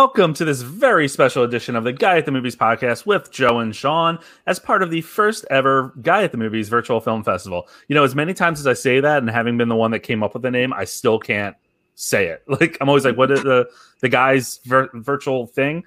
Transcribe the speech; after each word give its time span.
Welcome 0.00 0.32
to 0.34 0.44
this 0.44 0.62
very 0.62 1.08
special 1.08 1.42
edition 1.42 1.74
of 1.74 1.82
the 1.82 1.92
Guy 1.92 2.18
at 2.18 2.24
the 2.24 2.30
Movies 2.30 2.54
podcast 2.54 3.04
with 3.04 3.32
Joe 3.32 3.58
and 3.58 3.74
Sean 3.74 4.20
as 4.46 4.60
part 4.60 4.84
of 4.84 4.92
the 4.92 5.00
first 5.00 5.44
ever 5.50 5.92
Guy 6.00 6.22
at 6.22 6.30
the 6.30 6.38
Movies 6.38 6.68
virtual 6.68 7.00
film 7.00 7.24
festival. 7.24 7.66
You 7.88 7.96
know, 7.96 8.04
as 8.04 8.14
many 8.14 8.32
times 8.32 8.60
as 8.60 8.68
I 8.68 8.74
say 8.74 9.00
that, 9.00 9.18
and 9.18 9.28
having 9.28 9.58
been 9.58 9.68
the 9.68 9.74
one 9.74 9.90
that 9.90 10.04
came 10.04 10.22
up 10.22 10.34
with 10.34 10.44
the 10.44 10.52
name, 10.52 10.72
I 10.72 10.84
still 10.84 11.18
can't 11.18 11.56
say 11.96 12.28
it. 12.28 12.44
Like, 12.48 12.78
I'm 12.80 12.88
always 12.88 13.04
like, 13.04 13.16
what 13.16 13.32
is 13.32 13.42
the, 13.42 13.68
the 13.98 14.08
guy's 14.08 14.60
vir- 14.64 14.90
virtual 14.94 15.48
thing? 15.48 15.82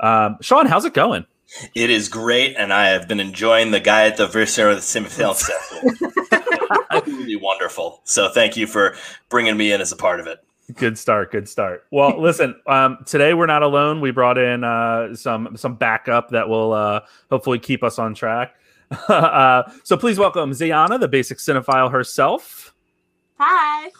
Um, 0.00 0.38
Sean, 0.40 0.66
how's 0.66 0.84
it 0.84 0.92
going? 0.92 1.24
It 1.72 1.88
is 1.88 2.08
great, 2.08 2.56
and 2.58 2.72
I 2.72 2.88
have 2.88 3.06
been 3.06 3.20
enjoying 3.20 3.70
the 3.70 3.78
Guy 3.78 4.08
at 4.08 4.16
the 4.16 4.26
Virtual 4.26 4.74
Film 4.80 5.04
Festival. 5.06 5.92
really 7.06 7.36
wonderful. 7.36 8.00
So, 8.02 8.28
thank 8.28 8.56
you 8.56 8.66
for 8.66 8.96
bringing 9.28 9.56
me 9.56 9.70
in 9.70 9.80
as 9.80 9.92
a 9.92 9.96
part 9.96 10.18
of 10.18 10.26
it. 10.26 10.40
Good 10.74 10.96
start. 10.96 11.32
Good 11.32 11.48
start. 11.48 11.86
Well, 11.90 12.18
listen. 12.22 12.54
Um, 12.66 12.98
today 13.06 13.34
we're 13.34 13.46
not 13.46 13.62
alone. 13.62 14.00
We 14.00 14.10
brought 14.10 14.38
in 14.38 14.64
uh, 14.64 15.14
some 15.14 15.56
some 15.56 15.74
backup 15.74 16.30
that 16.30 16.48
will 16.48 16.72
uh, 16.72 17.00
hopefully 17.30 17.58
keep 17.58 17.82
us 17.82 17.98
on 17.98 18.14
track. 18.14 18.54
uh, 19.08 19.64
so 19.82 19.96
please 19.96 20.18
welcome 20.18 20.52
Ziana, 20.52 21.00
the 21.00 21.08
basic 21.08 21.38
cinephile 21.38 21.90
herself. 21.90 22.74
Hi. 23.38 23.90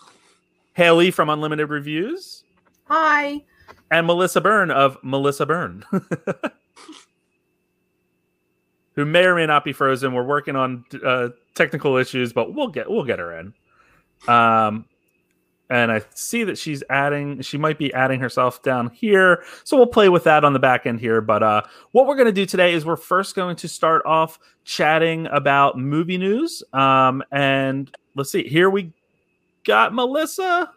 Haley 0.75 1.11
from 1.11 1.31
Unlimited 1.31 1.69
Reviews. 1.69 2.45
Hi. 2.85 3.43
And 3.91 4.07
Melissa 4.07 4.41
Berne 4.41 4.71
of 4.71 4.97
Melissa 5.03 5.45
Berne, 5.45 5.85
who 8.95 9.05
may 9.05 9.25
or 9.25 9.35
may 9.35 9.47
not 9.47 9.65
be 9.65 9.73
frozen. 9.73 10.15
We're 10.15 10.23
working 10.23 10.57
on 10.57 10.85
uh, 11.05 11.31
technical 11.55 11.97
issues, 11.97 12.33
but 12.33 12.55
we'll 12.55 12.69
get 12.69 12.91
we'll 12.91 13.05
get 13.05 13.19
her 13.19 13.39
in. 13.39 13.53
Um, 14.29 14.87
and 15.73 15.91
I 15.91 16.03
see 16.15 16.45
that 16.45 16.59
she's 16.59 16.83
adding, 16.91 17.41
she 17.41 17.57
might 17.57 17.79
be 17.79 17.93
adding 17.95 18.21
herself 18.21 18.63
down 18.63 18.91
here. 18.91 19.43
So 19.65 19.75
we'll 19.75 19.87
play 19.87 20.11
with 20.11 20.25
that 20.25 20.45
on 20.45 20.53
the 20.53 20.59
back 20.59 20.85
end 20.85 21.01
here. 21.01 21.23
But 21.23 21.43
uh, 21.43 21.63
what 21.93 22.07
we're 22.07 22.15
going 22.15 22.27
to 22.27 22.33
do 22.33 22.45
today 22.45 22.75
is 22.75 22.85
we're 22.85 22.97
first 22.97 23.35
going 23.35 23.57
to 23.57 23.69
start 23.69 24.03
off 24.05 24.39
chatting 24.65 25.27
about 25.33 25.79
movie 25.79 26.19
news. 26.19 26.63
Um, 26.75 27.25
and 27.33 27.91
let's 28.15 28.31
see, 28.31 28.47
here 28.47 28.69
we 28.69 28.93
got 29.65 29.95
Melissa. 29.95 30.71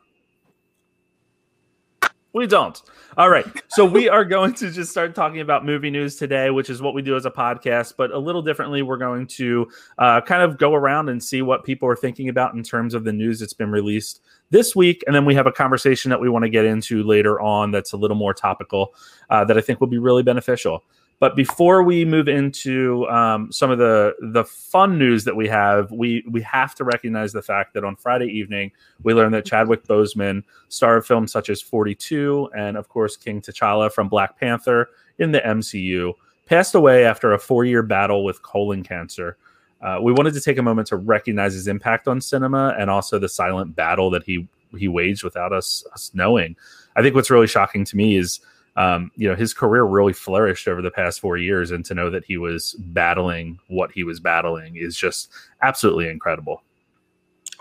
We 2.35 2.47
don't. 2.47 2.81
All 3.15 3.29
right. 3.29 3.45
So 3.69 3.85
we 3.85 4.09
are 4.09 4.25
going 4.25 4.55
to 4.55 4.69
just 4.69 4.91
start 4.91 5.15
talking 5.15 5.39
about 5.39 5.65
movie 5.65 5.89
news 5.89 6.17
today, 6.17 6.49
which 6.49 6.69
is 6.69 6.81
what 6.81 6.93
we 6.93 7.01
do 7.01 7.15
as 7.15 7.25
a 7.25 7.31
podcast, 7.31 7.93
but 7.95 8.11
a 8.11 8.19
little 8.19 8.41
differently. 8.41 8.81
We're 8.81 8.97
going 8.97 9.27
to 9.27 9.69
uh, 9.99 10.19
kind 10.19 10.41
of 10.41 10.57
go 10.57 10.73
around 10.73 11.07
and 11.07 11.23
see 11.23 11.41
what 11.41 11.63
people 11.63 11.87
are 11.87 11.95
thinking 11.95 12.27
about 12.27 12.53
in 12.53 12.61
terms 12.61 12.93
of 12.93 13.05
the 13.05 13.13
news 13.13 13.39
that's 13.39 13.53
been 13.53 13.71
released 13.71 14.19
this 14.49 14.75
week. 14.75 15.01
And 15.07 15.15
then 15.15 15.23
we 15.23 15.33
have 15.33 15.47
a 15.47 15.51
conversation 15.51 16.09
that 16.09 16.19
we 16.19 16.27
want 16.27 16.43
to 16.43 16.49
get 16.49 16.65
into 16.65 17.03
later 17.03 17.39
on 17.39 17.71
that's 17.71 17.93
a 17.93 17.97
little 17.97 18.17
more 18.17 18.33
topical 18.33 18.93
uh, 19.29 19.45
that 19.45 19.57
I 19.57 19.61
think 19.61 19.79
will 19.79 19.87
be 19.87 19.97
really 19.97 20.21
beneficial. 20.21 20.83
But 21.19 21.35
before 21.35 21.81
we 21.83 22.03
move 22.03 22.27
into 22.27 23.07
um, 23.07 23.51
some 23.51 23.71
of 23.71 23.77
the 23.77 24.15
the 24.19 24.43
fun 24.43 24.97
news 24.97 25.23
that 25.23 25.35
we 25.35 25.47
have, 25.47 25.91
we 25.91 26.25
we 26.29 26.41
have 26.41 26.75
to 26.75 26.83
recognize 26.83 27.31
the 27.31 27.41
fact 27.41 27.73
that 27.73 27.83
on 27.83 27.95
Friday 27.95 28.27
evening 28.27 28.71
we 29.03 29.13
learned 29.13 29.33
that 29.33 29.45
Chadwick 29.45 29.85
Boseman, 29.85 30.43
star 30.67 30.97
of 30.97 31.05
films 31.05 31.31
such 31.31 31.49
as 31.49 31.61
42 31.61 32.49
and 32.55 32.75
of 32.75 32.89
course 32.89 33.15
King 33.15 33.41
T'Challa 33.41 33.91
from 33.91 34.09
Black 34.09 34.37
Panther 34.39 34.89
in 35.17 35.31
the 35.31 35.39
MCU, 35.39 36.13
passed 36.45 36.75
away 36.75 37.05
after 37.05 37.33
a 37.33 37.39
four 37.39 37.63
year 37.63 37.81
battle 37.81 38.25
with 38.25 38.41
colon 38.41 38.83
cancer. 38.83 39.37
Uh, 39.81 39.99
we 40.01 40.11
wanted 40.11 40.33
to 40.33 40.41
take 40.41 40.57
a 40.57 40.63
moment 40.63 40.87
to 40.87 40.97
recognize 40.97 41.53
his 41.53 41.67
impact 41.67 42.07
on 42.07 42.19
cinema 42.19 42.75
and 42.77 42.89
also 42.89 43.19
the 43.19 43.29
silent 43.29 43.75
battle 43.75 44.09
that 44.09 44.23
he 44.23 44.47
he 44.77 44.89
waged 44.89 45.23
without 45.23 45.53
us 45.53 45.85
us 45.93 46.11
knowing. 46.13 46.57
I 46.97 47.01
think 47.01 47.15
what's 47.15 47.29
really 47.29 47.47
shocking 47.47 47.85
to 47.85 47.95
me 47.95 48.17
is 48.17 48.41
um, 48.75 49.11
you 49.15 49.27
know, 49.29 49.35
his 49.35 49.53
career 49.53 49.83
really 49.83 50.13
flourished 50.13 50.67
over 50.67 50.81
the 50.81 50.91
past 50.91 51.19
four 51.19 51.37
years, 51.37 51.71
and 51.71 51.85
to 51.85 51.93
know 51.93 52.09
that 52.09 52.25
he 52.25 52.37
was 52.37 52.73
battling 52.73 53.59
what 53.67 53.91
he 53.91 54.03
was 54.03 54.19
battling 54.19 54.75
is 54.75 54.97
just 54.97 55.31
absolutely 55.61 56.09
incredible. 56.09 56.61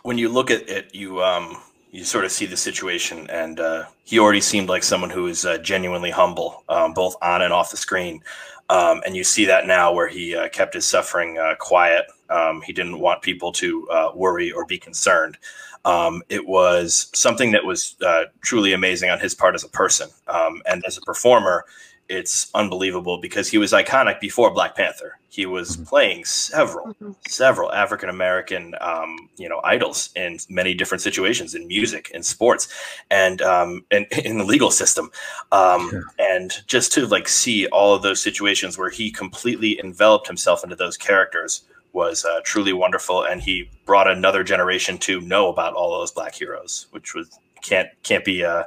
When 0.03 0.19
you 0.19 0.29
look 0.29 0.51
at 0.51 0.69
it, 0.69 0.95
you 0.95 1.23
um, 1.23 1.57
you 1.93 2.05
sort 2.05 2.25
of 2.25 2.33
see 2.33 2.47
the 2.47 2.57
situation, 2.57 3.31
and 3.31 3.61
uh, 3.61 3.85
he 4.03 4.19
already 4.19 4.41
seemed 4.41 4.69
like 4.69 4.83
someone 4.83 5.11
who 5.11 5.29
is 5.29 5.47
uh, 5.47 5.59
genuinely 5.59 6.11
humble, 6.11 6.65
um, 6.69 6.93
both 6.93 7.15
on 7.23 7.43
and 7.43 7.53
off 7.53 7.71
the 7.71 7.77
screen. 7.77 8.21
Um, 8.69 9.03
and 9.07 9.15
you 9.15 9.23
see 9.23 9.45
that 9.45 9.67
now, 9.67 9.93
where 9.93 10.09
he 10.09 10.35
uh, 10.35 10.49
kept 10.49 10.75
his 10.75 10.87
suffering 10.87 11.39
uh, 11.39 11.55
quiet. 11.61 12.07
Um, 12.31 12.63
he 12.63 12.73
didn't 12.73 12.99
want 12.99 13.23
people 13.23 13.53
to 13.53 13.89
uh, 13.91 14.11
worry 14.15 14.51
or 14.51 14.65
be 14.65 14.79
concerned. 14.79 15.39
Um, 15.85 16.23
it 16.29 16.47
was 16.47 17.11
something 17.15 17.53
that 17.53 17.65
was 17.65 17.97
uh, 18.05 18.25
truly 18.41 18.73
amazing 18.73 19.11
on 19.11 19.21
his 19.21 19.35
part 19.35 19.55
as 19.55 19.65
a 19.65 19.69
person 19.69 20.09
um, 20.29 20.63
and 20.67 20.83
as 20.87 20.97
a 20.97 21.01
performer. 21.03 21.65
It's 22.09 22.51
unbelievable 22.55 23.19
because 23.19 23.49
he 23.49 23.57
was 23.57 23.73
iconic 23.73 24.21
before 24.21 24.53
Black 24.53 24.77
Panther. 24.77 25.19
He 25.31 25.47
was 25.47 25.71
mm-hmm. 25.71 25.85
playing 25.85 26.25
several, 26.27 26.89
mm-hmm. 26.89 27.13
several 27.27 27.73
African 27.73 28.11
American, 28.11 28.75
um, 28.81 29.31
you 29.37 29.49
know, 29.49 29.61
idols 29.65 30.11
in 30.15 30.39
many 30.51 30.75
different 30.75 31.01
situations 31.01 31.55
in 31.55 31.67
music, 31.67 32.11
in 32.13 32.23
sports, 32.23 32.69
and 33.11 33.41
um, 33.41 33.85
and 33.91 34.07
in 34.25 34.37
the 34.37 34.45
legal 34.45 34.71
system. 34.71 35.11
Um, 35.51 35.89
sure. 35.91 36.05
And 36.19 36.53
just 36.67 36.93
to 36.93 37.07
like 37.07 37.27
see 37.27 37.67
all 37.69 37.95
of 37.95 38.03
those 38.03 38.23
situations 38.23 38.77
where 38.77 38.91
he 38.91 39.11
completely 39.11 39.81
enveloped 39.81 40.27
himself 40.27 40.63
into 40.63 40.77
those 40.77 40.99
characters 40.99 41.65
was 41.95 42.25
uh, 42.25 42.41
truly 42.45 42.73
wonderful, 42.75 43.25
and 43.25 43.41
he 43.41 43.71
brought 43.87 44.11
another 44.11 44.45
generation 44.45 44.99
to 44.99 45.21
know 45.23 45.49
about 45.49 45.73
all 45.75 45.99
those 45.99 46.11
black 46.11 46.35
heroes, 46.35 46.89
which 46.91 47.15
was 47.15 47.39
can't 47.63 47.89
can't 48.03 48.25
be 48.25 48.45
uh, 48.45 48.65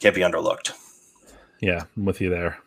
can't 0.00 0.14
be 0.14 0.22
underlooked. 0.22 0.72
Yeah, 1.60 1.84
I'm 1.96 2.04
with 2.04 2.20
you 2.20 2.30
there. 2.30 2.58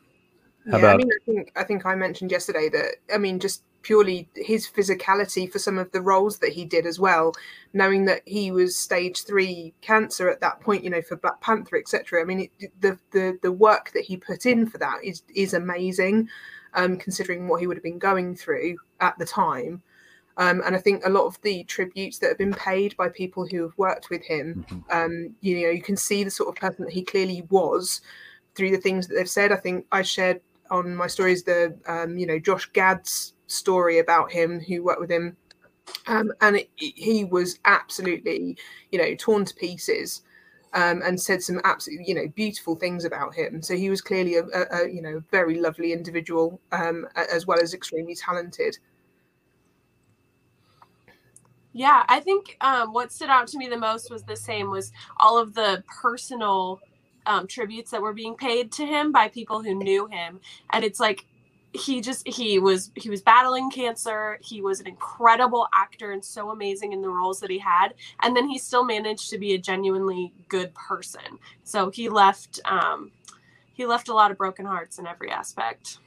How 0.70 0.78
yeah, 0.78 0.78
about- 0.78 0.94
I 0.94 0.98
mean, 0.98 1.10
I 1.12 1.26
think 1.26 1.52
I 1.58 1.64
think 1.64 1.86
I 1.86 1.96
mentioned 1.96 2.32
yesterday 2.32 2.70
that 2.70 2.96
I 3.14 3.18
mean, 3.18 3.40
just 3.40 3.64
purely 3.82 4.28
his 4.36 4.68
physicality 4.68 5.52
for 5.52 5.60
some 5.60 5.78
of 5.78 5.92
the 5.92 6.02
roles 6.02 6.40
that 6.40 6.54
he 6.54 6.66
did 6.66 6.86
as 6.86 7.00
well, 7.00 7.34
knowing 7.74 8.06
that 8.06 8.22
he 8.26 8.52
was 8.52 8.76
stage 8.76 9.24
three 9.24 9.74
cancer 9.82 10.30
at 10.30 10.42
that 10.42 10.60
point, 10.62 10.84
you 10.84 10.90
know, 10.90 11.02
for 11.02 11.16
Black 11.16 11.40
Panther, 11.42 11.78
etc. 11.78 12.22
I 12.22 12.26
mean, 12.26 12.50
it, 12.60 12.72
the 12.82 12.98
the 13.12 13.38
the 13.42 13.52
work 13.52 13.92
that 13.94 14.04
he 14.04 14.18
put 14.18 14.46
in 14.46 14.68
for 14.68 14.78
that 14.78 15.04
is 15.04 15.24
is 15.36 15.54
amazing 15.54 16.30
um, 16.74 16.98
considering 16.98 17.48
what 17.48 17.60
he 17.60 17.68
would 17.68 17.78
have 17.78 17.84
been 17.84 18.00
going 18.00 18.36
through 18.36 18.78
at 19.00 19.18
the 19.18 19.26
time. 19.26 19.82
Um, 20.38 20.62
and 20.66 20.76
I 20.76 20.80
think 20.80 21.06
a 21.06 21.10
lot 21.10 21.26
of 21.26 21.40
the 21.42 21.64
tributes 21.66 22.20
that 22.20 22.30
have 22.30 22.38
been 22.38 22.54
paid 22.54 22.96
by 22.96 23.10
people 23.10 23.46
who 23.46 23.62
have 23.64 23.78
worked 23.78 24.10
with 24.10 24.24
him, 24.24 24.66
mm-hmm. 24.70 24.92
um, 24.92 25.36
you 25.42 25.62
know, 25.62 25.70
you 25.70 25.82
can 25.82 25.98
see 25.98 26.24
the 26.24 26.32
sort 26.32 26.50
of 26.50 26.56
person 26.56 26.86
that 26.86 26.94
he 26.94 27.04
clearly 27.04 27.46
was 27.50 28.02
through 28.56 28.72
the 28.72 28.78
things 28.78 29.08
that 29.08 29.16
they've 29.16 29.30
said. 29.30 29.52
I 29.52 29.58
think 29.58 29.86
I 29.92 30.02
shared 30.02 30.42
on 30.70 30.96
my 30.96 31.08
stories 31.08 31.44
the, 31.44 31.78
um, 31.86 32.18
you 32.18 32.26
know, 32.26 32.40
Josh 32.40 32.66
Gad's 32.68 33.34
story 33.52 34.00
about 34.00 34.32
him, 34.32 34.60
who 34.60 34.84
worked 34.84 35.02
with 35.02 35.12
him, 35.12 35.36
um, 36.08 36.32
and 36.42 36.58
it, 36.58 36.70
he 36.78 37.26
was 37.26 37.60
absolutely, 37.66 38.58
you 38.92 39.00
know, 39.00 39.16
torn 39.16 39.46
to 39.46 39.56
pieces 39.56 40.22
um, 40.74 41.02
and 41.04 41.20
said 41.20 41.42
some 41.42 41.60
absolutely 41.64 42.06
you 42.08 42.16
know 42.16 42.28
beautiful 42.30 42.76
things 42.76 43.06
about 43.06 43.34
him. 43.34 43.62
So 43.62 43.76
he 43.76 43.90
was 43.90 44.02
clearly 44.02 44.36
a, 44.36 44.44
a, 44.44 44.84
a 44.84 44.90
you 44.90 45.02
know 45.02 45.22
very 45.32 45.60
lovely 45.60 45.94
individual 45.94 46.60
um, 46.72 47.08
as 47.16 47.46
well 47.46 47.60
as 47.62 47.74
extremely 47.74 48.16
talented. 48.16 48.78
Yeah, 51.74 52.04
I 52.10 52.20
think 52.20 52.58
um, 52.60 52.92
what 52.92 53.14
stood 53.14 53.30
out 53.30 53.48
to 53.48 53.58
me 53.58 53.68
the 53.68 53.78
most 53.78 54.12
was 54.12 54.24
the 54.24 54.36
same 54.36 54.70
was 54.70 54.92
all 55.22 55.38
of 55.38 55.54
the 55.54 55.84
personal 56.02 56.82
um, 57.26 57.48
tributes 57.48 57.92
that 57.92 58.02
were 58.02 58.14
being 58.14 58.36
paid 58.36 58.74
to 58.74 58.86
him 58.86 59.14
by 59.14 59.30
people 59.30 59.64
who 59.64 59.76
knew 59.76 60.08
him, 60.08 60.40
and 60.72 60.84
it's 60.84 61.00
like 61.00 61.26
he 61.74 62.02
just 62.02 62.28
he 62.28 62.60
was 62.60 62.92
he 62.96 63.10
was 63.10 63.22
battling 63.22 63.72
cancer. 63.72 64.38
He 64.42 64.62
was 64.62 64.80
an 64.80 64.88
incredible 64.88 65.68
actor 65.74 66.12
and 66.12 66.24
so 66.24 66.50
amazing 66.50 66.94
in 66.94 67.02
the 67.02 67.10
roles 67.10 67.40
that 67.40 67.50
he 67.50 67.60
had. 67.60 67.94
And 68.22 68.36
then 68.36 68.48
he 68.48 68.58
still 68.58 68.84
managed 68.84 69.30
to 69.30 69.38
be 69.38 69.54
a 69.54 69.58
genuinely 69.58 70.34
good 70.50 70.74
person. 70.74 71.40
So 71.64 71.90
he 71.90 72.10
left 72.10 72.60
um 72.66 73.12
he 73.74 73.86
left 73.86 74.10
a 74.10 74.14
lot 74.14 74.32
of 74.32 74.38
broken 74.38 74.66
hearts 74.66 75.00
in 75.00 75.08
every 75.08 75.32
aspect. 75.32 76.00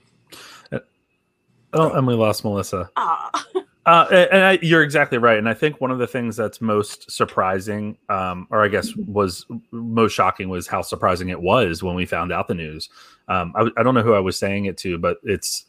Oh 1.73 1.93
and 1.93 2.07
we 2.07 2.15
lost 2.15 2.45
melissa. 2.45 2.91
Ah. 2.97 3.31
Uh, 3.87 4.07
and 4.33 4.45
I, 4.45 4.59
you're 4.63 4.83
exactly 4.83 5.19
right. 5.19 5.39
And 5.39 5.49
I 5.49 5.53
think 5.53 5.81
one 5.81 5.91
of 5.91 5.99
the 5.99 6.07
things 6.07 6.37
that's 6.37 6.61
most 6.61 7.11
surprising, 7.11 7.99
um, 8.09 8.47
or 8.51 8.65
I 8.65 8.69
guess 8.69 8.95
was 8.97 9.45
most 9.73 10.13
shocking, 10.13 10.49
was 10.49 10.67
how 10.67 10.81
surprising 10.81 11.29
it 11.29 11.41
was 11.41 11.83
when 11.83 11.95
we 11.95 12.07
found 12.07 12.33
out 12.33 12.49
the 12.49 12.55
news. 12.55 12.89
Um, 13.29 13.53
I, 13.55 13.69
I, 13.77 13.83
don't 13.83 13.95
know 13.95 14.03
who 14.03 14.15
I 14.15 14.21
was 14.21 14.39
saying 14.39 14.65
it 14.67 14.79
to, 14.79 14.97
but 14.97 15.19
it's 15.23 15.67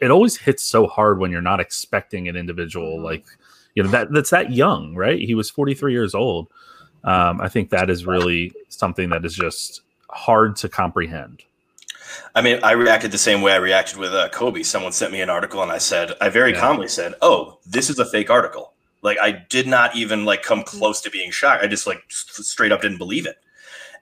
it 0.00 0.10
always 0.10 0.36
hits 0.36 0.62
so 0.62 0.86
hard 0.86 1.18
when 1.18 1.30
you're 1.30 1.40
not 1.40 1.60
expecting 1.60 2.28
an 2.28 2.36
individual 2.36 2.96
mm-hmm. 2.96 3.04
like 3.04 3.24
you 3.74 3.82
know 3.82 3.88
that 3.90 4.12
that's 4.12 4.30
that 4.30 4.52
young, 4.52 4.94
right? 4.94 5.20
He 5.20 5.34
was 5.34 5.50
43 5.50 5.92
years 5.92 6.14
old. 6.14 6.48
Um, 7.04 7.40
I 7.40 7.48
think 7.48 7.70
that 7.70 7.90
is 7.90 8.06
really 8.06 8.52
something 8.68 9.08
that 9.10 9.24
is 9.24 9.34
just 9.34 9.82
hard 10.10 10.56
to 10.56 10.68
comprehend. 10.68 11.42
I 12.34 12.42
mean, 12.42 12.60
I 12.62 12.72
reacted 12.72 13.10
the 13.10 13.18
same 13.18 13.42
way 13.42 13.52
I 13.52 13.56
reacted 13.56 13.98
with 13.98 14.12
uh, 14.12 14.28
Kobe. 14.30 14.62
Someone 14.62 14.92
sent 14.92 15.12
me 15.12 15.20
an 15.20 15.30
article, 15.30 15.62
and 15.62 15.72
I 15.72 15.78
said, 15.78 16.12
I 16.20 16.28
very 16.28 16.52
yeah. 16.52 16.60
calmly 16.60 16.88
said, 16.88 17.14
"Oh, 17.22 17.58
this 17.66 17.90
is 17.90 17.98
a 17.98 18.06
fake 18.06 18.30
article." 18.30 18.72
Like 19.02 19.18
I 19.20 19.44
did 19.48 19.66
not 19.66 19.94
even 19.94 20.24
like 20.24 20.42
come 20.42 20.62
close 20.62 21.00
to 21.02 21.10
being 21.10 21.30
shocked. 21.30 21.62
I 21.62 21.66
just 21.66 21.86
like 21.86 22.02
straight 22.08 22.72
up 22.72 22.82
didn't 22.82 22.98
believe 22.98 23.26
it. 23.26 23.36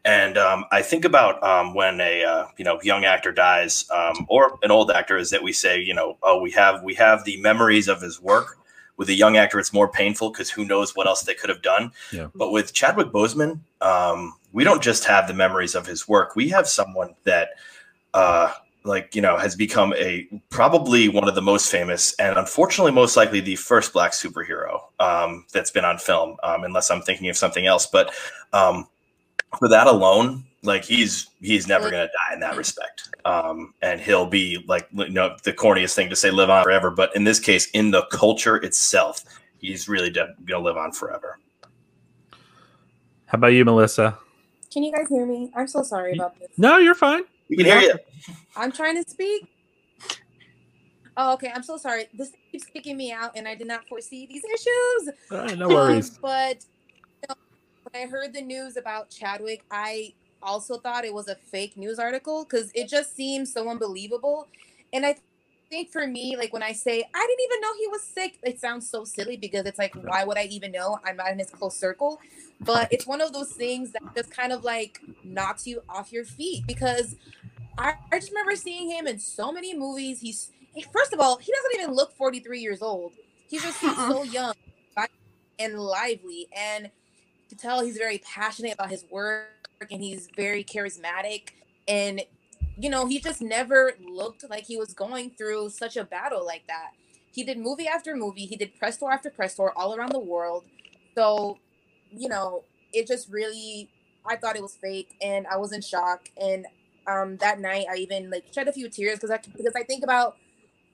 And 0.04 0.38
um, 0.38 0.64
I 0.70 0.82
think 0.82 1.04
about 1.04 1.42
um, 1.42 1.74
when 1.74 2.00
a 2.00 2.24
uh, 2.24 2.46
you 2.56 2.64
know 2.64 2.80
young 2.82 3.04
actor 3.04 3.32
dies, 3.32 3.84
um, 3.90 4.26
or 4.28 4.58
an 4.62 4.70
old 4.70 4.90
actor, 4.90 5.16
is 5.16 5.30
that 5.30 5.42
we 5.42 5.52
say 5.52 5.80
you 5.80 5.94
know 5.94 6.16
oh 6.22 6.40
we 6.40 6.50
have 6.52 6.82
we 6.82 6.94
have 6.94 7.24
the 7.24 7.36
memories 7.38 7.88
of 7.88 8.00
his 8.00 8.20
work. 8.20 8.58
With 8.96 9.10
a 9.10 9.14
young 9.14 9.36
actor, 9.36 9.58
it's 9.58 9.74
more 9.74 9.88
painful 9.88 10.30
because 10.30 10.48
who 10.48 10.64
knows 10.64 10.96
what 10.96 11.06
else 11.06 11.20
they 11.22 11.34
could 11.34 11.50
have 11.50 11.60
done. 11.60 11.92
Yeah. 12.10 12.28
But 12.34 12.50
with 12.50 12.72
Chadwick 12.72 13.08
Boseman, 13.08 13.58
um, 13.82 14.32
we 14.54 14.64
don't 14.64 14.82
just 14.82 15.04
have 15.04 15.28
the 15.28 15.34
memories 15.34 15.74
of 15.74 15.86
his 15.86 16.08
work. 16.08 16.34
We 16.34 16.48
have 16.48 16.66
someone 16.66 17.14
that, 17.24 17.50
uh, 18.16 18.50
like 18.84 19.14
you 19.14 19.20
know, 19.20 19.36
has 19.36 19.54
become 19.54 19.92
a 19.94 20.26
probably 20.48 21.08
one 21.08 21.28
of 21.28 21.34
the 21.34 21.42
most 21.42 21.70
famous 21.70 22.14
and 22.14 22.38
unfortunately 22.38 22.92
most 22.92 23.16
likely 23.16 23.40
the 23.40 23.56
first 23.56 23.92
black 23.92 24.12
superhero 24.12 24.80
um, 25.00 25.44
that's 25.52 25.70
been 25.70 25.84
on 25.84 25.98
film. 25.98 26.36
Um, 26.42 26.64
unless 26.64 26.90
I'm 26.90 27.02
thinking 27.02 27.28
of 27.28 27.36
something 27.36 27.66
else, 27.66 27.86
but 27.86 28.14
um, 28.54 28.88
for 29.58 29.68
that 29.68 29.86
alone, 29.86 30.44
like 30.62 30.82
he's 30.82 31.28
he's 31.40 31.68
never 31.68 31.90
gonna 31.90 32.06
die 32.06 32.34
in 32.34 32.40
that 32.40 32.56
respect. 32.56 33.10
Um, 33.26 33.74
and 33.82 34.00
he'll 34.00 34.26
be 34.26 34.64
like 34.66 34.88
you 34.92 35.10
know 35.10 35.36
the 35.44 35.52
corniest 35.52 35.94
thing 35.94 36.08
to 36.08 36.16
say 36.16 36.30
live 36.30 36.48
on 36.48 36.64
forever, 36.64 36.90
but 36.90 37.14
in 37.14 37.24
this 37.24 37.38
case, 37.38 37.68
in 37.72 37.90
the 37.90 38.06
culture 38.06 38.56
itself, 38.56 39.24
he's 39.58 39.90
really 39.90 40.10
de- 40.10 40.34
gonna 40.46 40.64
live 40.64 40.78
on 40.78 40.92
forever. 40.92 41.38
How 43.26 43.36
about 43.36 43.48
you, 43.48 43.64
Melissa? 43.64 44.16
Can 44.72 44.84
you 44.84 44.92
guys 44.92 45.08
hear 45.08 45.26
me? 45.26 45.52
I'm 45.54 45.66
so 45.66 45.82
sorry 45.82 46.14
about 46.14 46.38
this. 46.38 46.48
No, 46.56 46.78
you're 46.78 46.94
fine. 46.94 47.24
We 47.48 47.56
can 47.56 47.66
hear 47.66 47.80
you. 47.80 47.94
I'm 48.56 48.72
trying 48.72 49.02
to 49.02 49.08
speak. 49.08 49.48
Oh, 51.16 51.32
okay. 51.34 51.50
I'm 51.54 51.62
so 51.62 51.76
sorry. 51.76 52.06
This 52.12 52.32
keeps 52.50 52.64
kicking 52.66 52.96
me 52.96 53.12
out, 53.12 53.32
and 53.36 53.48
I 53.48 53.54
did 53.54 53.66
not 53.66 53.86
foresee 53.88 54.26
these 54.26 54.44
issues. 54.44 55.14
All 55.30 55.38
right, 55.38 55.58
no 55.58 55.68
worries. 55.68 56.10
Um, 56.10 56.18
but 56.22 56.64
you 57.22 57.28
know, 57.28 57.34
when 57.90 58.02
I 58.02 58.06
heard 58.06 58.34
the 58.34 58.42
news 58.42 58.76
about 58.76 59.10
Chadwick, 59.10 59.64
I 59.70 60.12
also 60.42 60.78
thought 60.78 61.04
it 61.04 61.14
was 61.14 61.28
a 61.28 61.34
fake 61.34 61.76
news 61.76 61.98
article 61.98 62.44
because 62.44 62.70
it 62.74 62.88
just 62.88 63.16
seems 63.16 63.52
so 63.52 63.68
unbelievable. 63.68 64.46
And 64.92 65.06
I 65.06 65.16
think 65.68 65.90
for 65.90 66.06
me, 66.06 66.36
like 66.36 66.52
when 66.52 66.62
I 66.62 66.72
say 66.72 67.04
I 67.14 67.26
didn't 67.26 67.44
even 67.44 67.60
know 67.60 67.68
he 67.78 67.86
was 67.88 68.02
sick, 68.02 68.38
it 68.42 68.60
sounds 68.60 68.88
so 68.88 69.04
silly 69.04 69.36
because 69.36 69.66
it's 69.66 69.78
like, 69.78 69.94
why 69.94 70.24
would 70.24 70.38
I 70.38 70.44
even 70.44 70.72
know? 70.72 70.98
I'm 71.04 71.16
not 71.16 71.30
in 71.30 71.38
his 71.38 71.50
close 71.50 71.76
circle. 71.76 72.20
But 72.60 72.92
it's 72.92 73.06
one 73.06 73.20
of 73.20 73.32
those 73.32 73.52
things 73.52 73.92
that 73.92 74.02
just 74.14 74.30
kind 74.30 74.52
of 74.52 74.64
like 74.64 75.00
knocks 75.24 75.66
you 75.66 75.82
off 75.88 76.12
your 76.12 76.24
feet 76.24 76.64
because 76.66 77.16
I, 77.78 77.94
I 78.12 78.18
just 78.18 78.30
remember 78.30 78.56
seeing 78.56 78.90
him 78.90 79.06
in 79.06 79.18
so 79.18 79.52
many 79.52 79.76
movies. 79.76 80.20
He's 80.20 80.50
first 80.92 81.12
of 81.12 81.20
all, 81.20 81.38
he 81.38 81.52
doesn't 81.52 81.82
even 81.82 81.94
look 81.94 82.16
43 82.16 82.60
years 82.60 82.82
old. 82.82 83.12
He 83.48 83.58
just 83.58 83.80
seems 83.80 83.98
uh-uh. 83.98 84.10
so 84.10 84.22
young 84.24 84.54
and 85.58 85.78
lively. 85.78 86.48
And 86.56 86.90
to 87.48 87.56
tell 87.56 87.84
he's 87.84 87.96
very 87.96 88.18
passionate 88.18 88.74
about 88.74 88.90
his 88.90 89.04
work 89.10 89.48
and 89.90 90.02
he's 90.02 90.28
very 90.36 90.64
charismatic. 90.64 91.50
And 91.88 92.22
you 92.78 92.90
know, 92.90 93.06
he 93.06 93.20
just 93.20 93.40
never 93.40 93.94
looked 94.04 94.48
like 94.48 94.64
he 94.66 94.76
was 94.76 94.92
going 94.92 95.30
through 95.30 95.70
such 95.70 95.96
a 95.96 96.04
battle 96.04 96.44
like 96.44 96.66
that. 96.68 96.90
He 97.32 97.42
did 97.42 97.58
movie 97.58 97.86
after 97.86 98.14
movie, 98.16 98.46
he 98.46 98.56
did 98.56 98.78
press 98.78 98.98
tour 98.98 99.12
after 99.12 99.30
press 99.30 99.54
tour 99.54 99.72
all 99.76 99.94
around 99.94 100.12
the 100.12 100.18
world. 100.18 100.64
So, 101.14 101.58
you 102.10 102.28
know, 102.28 102.64
it 102.92 103.06
just 103.06 103.30
really 103.30 103.88
I 104.28 104.36
thought 104.36 104.56
it 104.56 104.62
was 104.62 104.76
fake 104.76 105.14
and 105.22 105.46
I 105.46 105.56
was 105.56 105.72
in 105.72 105.80
shock. 105.80 106.28
And 106.40 106.66
um 107.06 107.36
that 107.38 107.60
night 107.60 107.86
I 107.90 107.96
even 107.96 108.30
like 108.30 108.44
shed 108.52 108.68
a 108.68 108.72
few 108.72 108.88
tears 108.88 109.16
because 109.18 109.30
I 109.30 109.38
because 109.56 109.74
I 109.76 109.82
think 109.82 110.04
about 110.04 110.36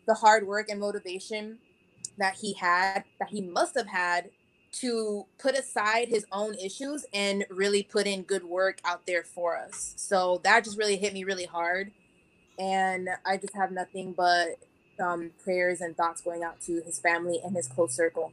the 0.07 0.15
hard 0.15 0.47
work 0.47 0.69
and 0.69 0.81
motivation 0.81 1.59
that 2.19 2.37
he 2.41 2.55
had, 2.55 3.05
that 3.19 3.31
he 3.31 3.41
must 3.41 3.77
have 3.77 3.87
had 3.87 4.31
to 4.73 5.27
put 5.39 5.57
aside 5.57 6.09
his 6.09 6.25
own 6.33 6.55
issues 6.55 7.05
and 7.13 7.45
really 7.51 7.83
put 7.83 8.07
in 8.07 8.23
good 8.23 8.45
work 8.45 8.79
out 8.85 9.07
there 9.07 9.23
for 9.23 9.57
us. 9.57 9.95
So 9.97 10.41
that 10.45 10.65
just 10.65 10.79
really 10.79 10.97
hit 10.97 11.13
me 11.13 11.25
really 11.25 11.45
hard. 11.45 11.93
And 12.59 13.09
I 13.27 13.37
just 13.37 13.55
have 13.55 13.71
nothing 13.71 14.13
but 14.13 14.57
um, 14.99 15.31
prayers 15.43 15.81
and 15.81 15.97
thoughts 15.97 16.21
going 16.21 16.43
out 16.43 16.61
to 16.63 16.83
his 16.85 16.99
family 16.99 17.41
and 17.45 17.55
his 17.55 17.69
close 17.69 17.95
circle. 17.95 18.33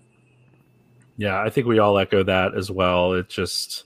Yeah, 1.17 1.41
I 1.41 1.49
think 1.49 1.67
we 1.67 1.79
all 1.79 1.97
echo 1.97 2.23
that 2.23 2.55
as 2.55 2.71
well. 2.71 3.13
It 3.13 3.27
just 3.27 3.83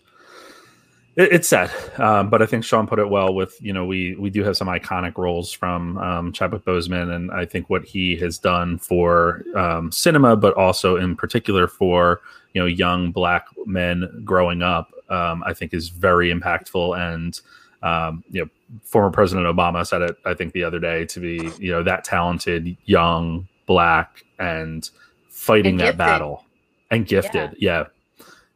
it, 1.15 1.33
it's 1.33 1.47
sad, 1.47 1.71
um, 1.99 2.29
but 2.29 2.41
I 2.41 2.45
think 2.45 2.63
Sean 2.63 2.87
put 2.87 2.99
it 2.99 3.09
well. 3.09 3.33
With 3.33 3.55
you 3.61 3.73
know, 3.73 3.85
we 3.85 4.15
we 4.15 4.29
do 4.29 4.43
have 4.43 4.57
some 4.57 4.67
iconic 4.67 5.17
roles 5.17 5.51
from 5.51 5.97
um, 5.97 6.31
Chadwick 6.31 6.65
Boseman, 6.65 7.13
and 7.13 7.31
I 7.31 7.45
think 7.45 7.69
what 7.69 7.85
he 7.85 8.15
has 8.17 8.37
done 8.37 8.77
for 8.77 9.43
um, 9.55 9.91
cinema, 9.91 10.35
but 10.35 10.53
also 10.55 10.95
in 10.95 11.15
particular 11.15 11.67
for 11.67 12.21
you 12.53 12.61
know 12.61 12.65
young 12.65 13.11
black 13.11 13.45
men 13.65 14.21
growing 14.23 14.61
up, 14.61 14.91
um, 15.09 15.43
I 15.45 15.53
think 15.53 15.73
is 15.73 15.89
very 15.89 16.33
impactful. 16.33 16.97
And 16.97 17.39
um, 17.83 18.23
you 18.31 18.41
know, 18.41 18.49
former 18.83 19.11
President 19.11 19.45
Obama 19.45 19.85
said 19.85 20.01
it, 20.01 20.17
I 20.25 20.33
think, 20.33 20.53
the 20.53 20.63
other 20.63 20.79
day 20.79 21.05
to 21.05 21.19
be 21.19 21.51
you 21.59 21.71
know 21.71 21.83
that 21.83 22.03
talented, 22.03 22.75
young, 22.85 23.47
black, 23.65 24.23
and 24.39 24.89
fighting 25.29 25.73
And 25.73 25.79
that 25.81 25.97
battle 25.97 26.45
and 26.89 27.05
gifted. 27.05 27.55
Yeah, 27.59 27.85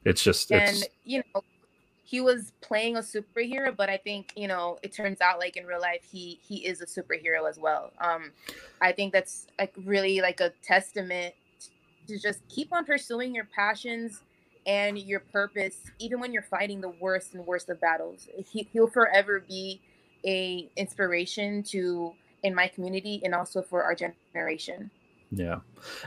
it's 0.05 0.23
just 0.23 0.51
and 0.51 0.69
it's 0.69 0.87
you 1.03 1.23
know 1.33 1.43
he 2.07 2.21
was 2.21 2.53
playing 2.61 2.95
a 2.95 3.01
superhero 3.01 3.75
but 3.75 3.89
i 3.89 3.97
think 3.97 4.31
you 4.37 4.47
know 4.47 4.79
it 4.81 4.93
turns 4.93 5.19
out 5.19 5.39
like 5.39 5.57
in 5.57 5.65
real 5.65 5.81
life 5.81 6.01
he 6.09 6.39
he 6.47 6.65
is 6.65 6.81
a 6.81 6.85
superhero 6.85 7.49
as 7.49 7.59
well. 7.59 7.91
Um 7.99 8.31
i 8.81 8.91
think 8.91 9.11
that's 9.13 9.47
like 9.59 9.73
really 9.85 10.21
like 10.21 10.39
a 10.39 10.51
testament 10.63 11.33
to 12.07 12.17
just 12.17 12.39
keep 12.47 12.71
on 12.71 12.85
pursuing 12.85 13.35
your 13.35 13.45
passions 13.53 14.21
and 14.65 14.97
your 14.97 15.19
purpose 15.19 15.77
even 15.99 16.19
when 16.19 16.31
you're 16.31 16.43
fighting 16.43 16.79
the 16.81 16.93
worst 17.01 17.33
and 17.33 17.45
worst 17.45 17.69
of 17.69 17.79
battles. 17.79 18.27
He, 18.51 18.67
he'll 18.71 18.89
forever 18.89 19.43
be 19.47 19.81
a 20.25 20.69
inspiration 20.75 21.63
to 21.63 22.13
in 22.43 22.53
my 22.55 22.67
community 22.67 23.21
and 23.23 23.33
also 23.33 23.61
for 23.61 23.83
our 23.83 23.95
generation. 23.95 24.91
Yeah, 25.31 25.59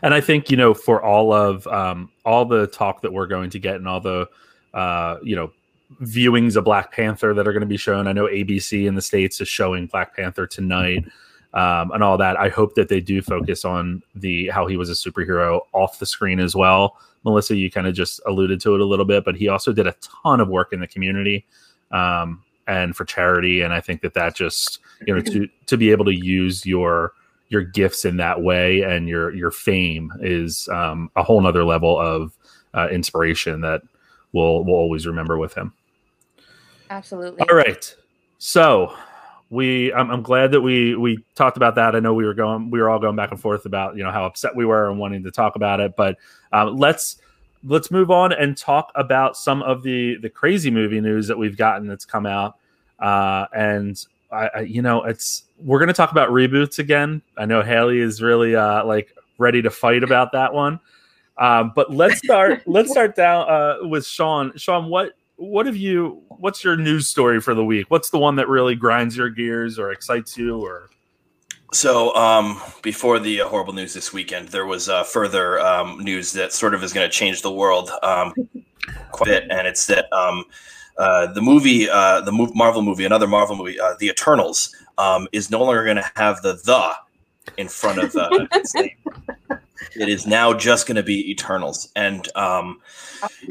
and 0.03 0.15
I 0.15 0.21
think 0.21 0.51
you 0.51 0.57
know 0.57 0.73
for 0.73 1.03
all 1.03 1.33
of 1.33 1.67
um, 1.67 2.11
all 2.25 2.47
the 2.47 2.67
talk 2.69 3.03
that 3.03 3.13
we're 3.13 3.27
going 3.27 3.51
to 3.51 3.59
get 3.59 3.77
and 3.77 3.87
all 3.87 4.01
the 4.01 4.29
uh, 4.73 5.17
you 5.23 5.37
know 5.37 5.53
viewings 6.03 6.57
of 6.57 6.65
Black 6.65 6.93
Panther 6.93 7.35
that 7.35 7.47
are 7.47 7.53
going 7.53 7.61
to 7.61 7.67
be 7.67 7.77
shown. 7.77 8.07
I 8.07 8.13
know 8.13 8.27
ABC 8.27 8.87
in 8.87 8.95
the 8.95 9.03
states 9.03 9.41
is 9.41 9.49
showing 9.49 9.87
Black 9.87 10.15
Panther 10.15 10.47
tonight 10.47 11.05
um, 11.55 11.91
and 11.93 12.03
all 12.03 12.17
that. 12.19 12.39
I 12.39 12.49
hope 12.49 12.75
that 12.75 12.89
they 12.89 13.01
do 13.01 13.23
focus 13.23 13.65
on 13.65 14.03
the 14.15 14.49
how 14.49 14.67
he 14.67 14.77
was 14.77 14.89
a 14.89 14.93
superhero 14.93 15.61
off 15.73 15.99
the 15.99 16.07
screen 16.07 16.41
as 16.41 16.55
well. 16.55 16.97
Melissa, 17.25 17.57
you 17.57 17.71
kind 17.71 17.87
of 17.87 17.95
just 17.95 18.21
alluded 18.27 18.61
to 18.63 18.75
it 18.75 18.81
a 18.81 18.85
little 18.85 19.05
bit, 19.05 19.25
but 19.25 19.37
he 19.37 19.49
also 19.49 19.73
did 19.73 19.87
a 19.87 19.95
ton 20.23 20.41
of 20.41 20.49
work 20.49 20.73
in 20.73 20.81
the 20.81 20.87
community 20.87 21.45
um, 21.91 22.43
and 22.67 22.97
for 22.97 23.05
charity. 23.05 23.61
And 23.61 23.75
I 23.75 23.81
think 23.81 24.01
that 24.03 24.15
that 24.15 24.35
just 24.35 24.79
you 25.07 25.15
know 25.15 25.21
to 25.21 25.49
to 25.67 25.77
be 25.77 25.91
able 25.91 26.05
to 26.07 26.15
use 26.15 26.65
your 26.65 27.13
your 27.49 27.63
gifts 27.63 28.05
in 28.05 28.17
that 28.19 28.43
way 28.43 28.83
and 28.83 29.09
your 29.09 29.35
your 29.35 29.51
fame 29.51 30.13
is 30.21 30.69
um, 30.69 31.11
a 31.17 31.23
whole 31.23 31.41
nother 31.41 31.65
level 31.65 31.99
of 31.99 32.33
uh, 32.75 32.89
inspiration 32.91 33.61
that 33.63 33.83
we'll 34.33 34.65
we'll 34.65 34.77
always 34.77 35.07
remember 35.07 35.37
with 35.37 35.55
him. 35.55 35.75
Absolutely 36.91 37.49
All 37.49 37.57
right, 37.57 37.95
so 38.39 38.95
we 39.49 39.93
I'm, 39.93 40.11
I'm 40.11 40.23
glad 40.23 40.53
that 40.53 40.61
we 40.61 40.95
we 40.95 41.25
talked 41.35 41.57
about 41.57 41.75
that. 41.75 41.97
I 41.97 42.01
know 42.01 42.15
we 42.15 42.25
were 42.25 42.35
going 42.35 42.71
we 42.71 42.81
were 42.81 42.89
all 42.89 42.99
going 42.99 43.17
back 43.17 43.31
and 43.31 43.41
forth 43.41 43.67
about 43.67 43.97
you 43.97 44.05
know 44.05 44.13
how 44.13 44.25
upset 44.25 44.55
we 44.55 44.65
were 44.65 44.89
and 44.89 44.99
wanting 44.99 45.25
to 45.25 45.31
talk 45.31 45.57
about 45.57 45.81
it, 45.81 45.95
but 45.97 46.19
um, 46.53 46.77
let's 46.77 47.17
let's 47.65 47.91
move 47.91 48.11
on 48.11 48.33
and 48.33 48.57
talk 48.57 48.93
about 48.95 49.37
some 49.37 49.63
of 49.63 49.83
the 49.83 50.17
the 50.17 50.31
crazy 50.31 50.71
movie 50.71 51.01
news 51.01 51.27
that 51.29 51.39
we've 51.39 51.57
gotten 51.57 51.87
that's 51.87 52.05
come 52.05 52.27
out. 52.27 52.57
Uh, 52.99 53.47
and 53.53 54.07
I, 54.31 54.51
I, 54.55 54.61
you 54.61 54.83
know, 54.83 55.05
it's 55.05 55.45
we're 55.59 55.79
going 55.79 55.89
to 55.89 55.95
talk 55.95 56.13
about 56.13 56.31
reboots 56.31 56.79
again. 56.79 57.23
I 57.37 57.47
know 57.47 57.63
Haley 57.63 57.99
is 57.99 58.23
really 58.23 58.55
uh, 58.55 58.85
like 58.85 59.15
ready 59.39 59.63
to 59.63 59.71
fight 59.71 60.05
about 60.05 60.33
that 60.33 60.55
one. 60.55 60.81
Um, 61.37 61.73
but 61.75 61.93
let's 61.93 62.19
start. 62.19 62.63
let's 62.67 62.91
start 62.91 63.17
down 63.17 63.49
uh, 63.49 63.89
with 63.89 64.07
Sean. 64.07 64.57
Sean, 64.57 64.89
what 64.89 65.15
what 65.41 65.65
have 65.65 65.77
you? 65.77 66.23
What's 66.29 66.63
your 66.63 66.77
news 66.77 67.09
story 67.09 67.41
for 67.41 67.55
the 67.55 67.65
week? 67.65 67.91
What's 67.91 68.11
the 68.11 68.19
one 68.19 68.37
that 68.37 68.47
really 68.49 68.75
grinds 68.75 69.17
your 69.17 69.31
gears 69.31 69.79
or 69.79 69.91
excites 69.91 70.37
you? 70.37 70.61
Or 70.61 70.91
So, 71.73 72.15
um, 72.15 72.61
before 72.83 73.19
the 73.19 73.41
uh, 73.41 73.49
horrible 73.49 73.73
news 73.73 73.95
this 73.95 74.13
weekend, 74.13 74.49
there 74.49 74.67
was 74.67 74.91
uh, 74.91 75.03
further 75.03 75.59
um, 75.61 75.99
news 76.01 76.33
that 76.35 76.53
sort 76.53 76.75
of 76.75 76.85
is 76.85 76.93
going 76.93 77.09
to 77.09 77.13
change 77.13 77.41
the 77.41 77.51
world 77.51 77.91
um, 78.03 78.35
quite 79.13 79.29
a 79.29 79.41
bit, 79.41 79.51
and 79.51 79.67
it's 79.67 79.87
that 79.87 80.13
um, 80.13 80.45
uh, 80.99 81.33
the 81.33 81.41
movie, 81.41 81.89
uh, 81.89 82.21
the 82.21 82.33
mov- 82.33 82.55
Marvel 82.55 82.83
movie, 82.83 83.07
another 83.07 83.27
Marvel 83.27 83.57
movie, 83.57 83.81
uh, 83.81 83.95
The 83.99 84.09
Eternals, 84.09 84.75
um, 84.99 85.27
is 85.33 85.51
no 85.51 85.65
longer 85.65 85.85
going 85.85 85.97
to 85.97 86.11
have 86.17 86.43
the 86.43 86.61
"the" 86.65 86.93
in 87.57 87.67
front 87.67 87.99
of 87.99 88.15
uh, 88.15 88.29
its 88.53 88.75
name. 88.75 88.91
It 89.97 90.09
is 90.09 90.27
now 90.27 90.53
just 90.53 90.87
going 90.87 90.97
to 90.97 91.03
be 91.03 91.31
Eternals, 91.31 91.91
and 91.97 92.29
um, 92.37 92.81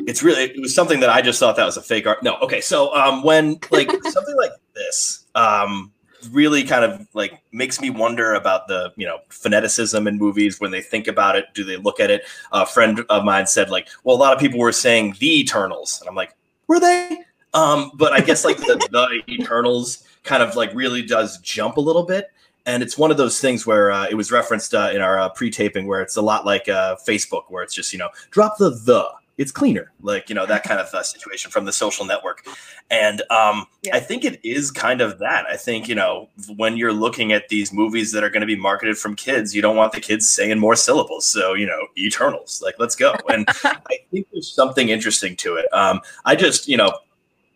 it's 0.07 0.23
really 0.23 0.43
it 0.43 0.59
was 0.59 0.73
something 0.73 0.99
that 0.99 1.09
I 1.09 1.21
just 1.21 1.39
thought 1.39 1.55
that 1.55 1.65
was 1.65 1.77
a 1.77 1.81
fake 1.81 2.07
art. 2.07 2.23
No, 2.23 2.37
okay, 2.37 2.61
so 2.61 2.95
um, 2.95 3.23
when 3.23 3.59
like 3.71 3.89
something 4.03 4.35
like 4.37 4.51
this, 4.75 5.25
um, 5.35 5.91
really 6.31 6.63
kind 6.63 6.83
of 6.85 7.07
like 7.13 7.41
makes 7.51 7.81
me 7.81 7.89
wonder 7.89 8.33
about 8.33 8.67
the 8.67 8.93
you 8.95 9.05
know 9.05 9.19
phoneticism 9.29 10.07
in 10.07 10.17
movies 10.17 10.59
when 10.59 10.71
they 10.71 10.81
think 10.81 11.07
about 11.07 11.37
it 11.37 11.45
do 11.53 11.63
they 11.63 11.77
look 11.77 12.01
at 12.01 12.11
it 12.11 12.23
a 12.51 12.65
friend 12.65 13.05
of 13.09 13.23
mine 13.23 13.47
said 13.47 13.69
like 13.69 13.87
well 14.03 14.17
a 14.17 14.19
lot 14.19 14.33
of 14.33 14.39
people 14.39 14.59
were 14.59 14.73
saying 14.73 15.15
the 15.19 15.39
eternals 15.39 16.01
and 16.01 16.09
i'm 16.09 16.15
like 16.15 16.35
were 16.67 16.77
they 16.77 17.23
Um, 17.53 17.91
but 17.95 18.13
I 18.13 18.21
guess 18.21 18.45
like 18.45 18.57
the, 18.57 18.75
the 18.91 19.33
Eternals 19.33 20.03
kind 20.23 20.43
of 20.43 20.55
like 20.55 20.73
really 20.73 21.01
does 21.01 21.39
jump 21.39 21.77
a 21.77 21.81
little 21.81 22.03
bit. 22.03 22.31
And 22.65 22.83
it's 22.83 22.97
one 22.97 23.11
of 23.11 23.17
those 23.17 23.39
things 23.39 23.65
where 23.65 23.91
uh, 23.91 24.07
it 24.09 24.15
was 24.15 24.31
referenced 24.31 24.73
uh, 24.73 24.91
in 24.93 25.01
our 25.01 25.19
uh, 25.19 25.29
pre-taping, 25.29 25.87
where 25.87 26.01
it's 26.01 26.17
a 26.17 26.21
lot 26.21 26.45
like 26.45 26.69
uh, 26.69 26.97
Facebook, 27.07 27.43
where 27.49 27.63
it's 27.63 27.73
just 27.73 27.93
you 27.93 27.99
know 27.99 28.09
drop 28.31 28.57
the 28.57 28.69
the, 28.69 29.09
it's 29.37 29.51
cleaner, 29.51 29.91
like 30.01 30.29
you 30.29 30.35
know 30.35 30.45
that 30.45 30.63
kind 30.63 30.79
of 30.79 30.93
uh, 30.93 31.01
situation 31.01 31.49
from 31.49 31.65
the 31.65 31.71
social 31.71 32.05
network. 32.05 32.45
And 32.91 33.21
um, 33.29 33.65
Yeah. 33.83 33.95
I 33.95 33.99
think 34.01 34.25
it 34.25 34.39
is 34.43 34.71
kind 34.71 34.99
of 34.99 35.19
that. 35.19 35.45
I 35.45 35.55
think 35.55 35.87
you 35.87 35.95
know 35.95 36.27
when 36.57 36.75
you're 36.75 36.93
looking 36.93 37.31
at 37.31 37.47
these 37.47 37.71
movies 37.71 38.11
that 38.11 38.23
are 38.23 38.29
going 38.29 38.41
to 38.41 38.47
be 38.47 38.57
marketed 38.57 38.97
from 38.97 39.15
kids, 39.15 39.55
you 39.55 39.61
don't 39.61 39.77
want 39.77 39.93
the 39.93 40.01
kids 40.01 40.29
saying 40.29 40.59
more 40.59 40.75
syllables. 40.75 41.25
So 41.25 41.53
you 41.53 41.65
know, 41.65 41.87
Eternals, 41.97 42.61
like 42.63 42.75
let's 42.79 42.95
go. 42.95 43.15
And 43.29 43.45
I 43.63 43.99
think 44.11 44.27
there's 44.33 44.51
something 44.51 44.89
interesting 44.89 45.35
to 45.37 45.55
it. 45.55 45.73
Um, 45.73 46.01
I 46.25 46.35
just 46.35 46.67
you 46.67 46.75
know 46.77 46.91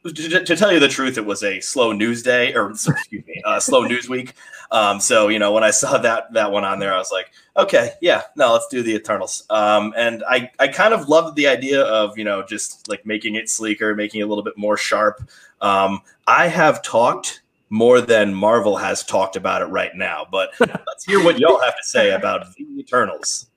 to, 0.04 0.44
to 0.44 0.56
tell 0.56 0.72
you 0.72 0.80
the 0.80 0.88
truth, 0.88 1.18
it 1.18 1.26
was 1.26 1.44
a 1.44 1.60
slow 1.60 1.92
news 1.92 2.24
day, 2.24 2.54
or 2.54 2.72
excuse 2.72 3.26
me, 3.26 3.42
uh, 3.46 3.60
slow 3.60 3.84
news 3.84 4.10
week. 4.10 4.34
Um, 4.72 5.00
so 5.00 5.28
you 5.28 5.40
know, 5.40 5.52
when 5.52 5.64
I 5.64 5.72
saw 5.72 5.98
that 6.00 6.34
that 6.34 6.52
one 6.52 6.64
on 6.64 6.80
there, 6.80 6.94
I 6.94 6.98
was 6.98 7.12
like, 7.12 7.32
okay, 7.58 7.92
yeah, 8.02 8.24
no, 8.36 8.54
let's 8.54 8.68
do 8.68 8.84
the 8.84 8.94
Eternals. 8.96 9.46
Um, 9.50 9.94
and 9.96 10.24
I 10.28 10.50
I 10.60 10.68
kind 10.68 10.94
of 10.94 11.10
loved 11.10 11.36
the 11.36 11.48
idea 11.48 11.84
of 11.84 12.18
you 12.18 12.24
know 12.24 12.44
just 12.44 12.88
like 12.90 13.06
making 13.06 13.36
it 13.36 13.50
sleeker, 13.50 13.96
making 13.96 14.22
it 14.22 14.24
a 14.24 14.28
little 14.28 14.44
bit 14.44 14.58
more 14.58 14.78
sharp. 14.78 15.30
Um, 15.62 16.02
I 16.28 16.48
have 16.48 16.82
talked 16.82 17.42
more 17.70 18.02
than 18.02 18.34
Marvel 18.34 18.78
has 18.78 19.04
talked 19.04 19.36
about 19.36 19.62
it 19.62 19.66
right 19.66 19.96
now, 19.96 20.28
but 20.32 20.52
let's 20.60 21.06
hear 21.06 21.24
what 21.24 21.40
y'all 21.40 21.60
have 21.62 21.76
to 21.76 21.84
say 21.84 22.12
about 22.12 22.54
the 22.56 22.68
Eternals. 22.78 23.48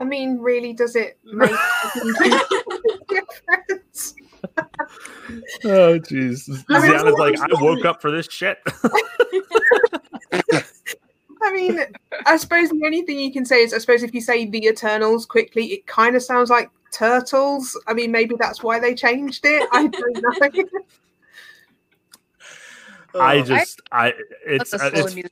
I 0.00 0.04
mean, 0.04 0.38
really, 0.38 0.72
does 0.72 0.94
it 0.96 1.18
make 1.24 1.50
a 1.50 2.40
difference? 3.08 4.14
Oh, 5.64 5.98
jeez. 5.98 6.48
I 6.68 6.80
mean, 6.80 6.92
Ziana's 6.92 7.18
like, 7.18 7.38
I 7.40 7.60
woke 7.60 7.84
up 7.84 8.00
for 8.00 8.10
this 8.10 8.26
shit. 8.30 8.58
I 11.42 11.52
mean, 11.52 11.80
I 12.24 12.36
suppose 12.36 12.70
the 12.70 12.82
only 12.84 13.02
thing 13.02 13.18
you 13.18 13.32
can 13.32 13.44
say 13.44 13.62
is, 13.62 13.74
I 13.74 13.78
suppose 13.78 14.02
if 14.02 14.14
you 14.14 14.20
say 14.20 14.46
the 14.46 14.66
Eternals 14.66 15.26
quickly, 15.26 15.66
it 15.72 15.86
kind 15.86 16.16
of 16.16 16.22
sounds 16.22 16.50
like 16.50 16.70
turtles. 16.92 17.78
I 17.86 17.94
mean, 17.94 18.12
maybe 18.12 18.36
that's 18.38 18.62
why 18.62 18.78
they 18.78 18.94
changed 18.94 19.44
it. 19.44 19.68
I 19.72 19.86
don't 19.88 20.22
know. 20.22 20.30
I 23.20 23.38
Oh. 23.38 23.42
just, 23.42 23.80
I, 23.92 24.12
it's, 24.46 24.72
a 24.72 24.76
uh, 24.76 24.90
slow 24.90 25.04
it's 25.06 25.14
news. 25.14 25.30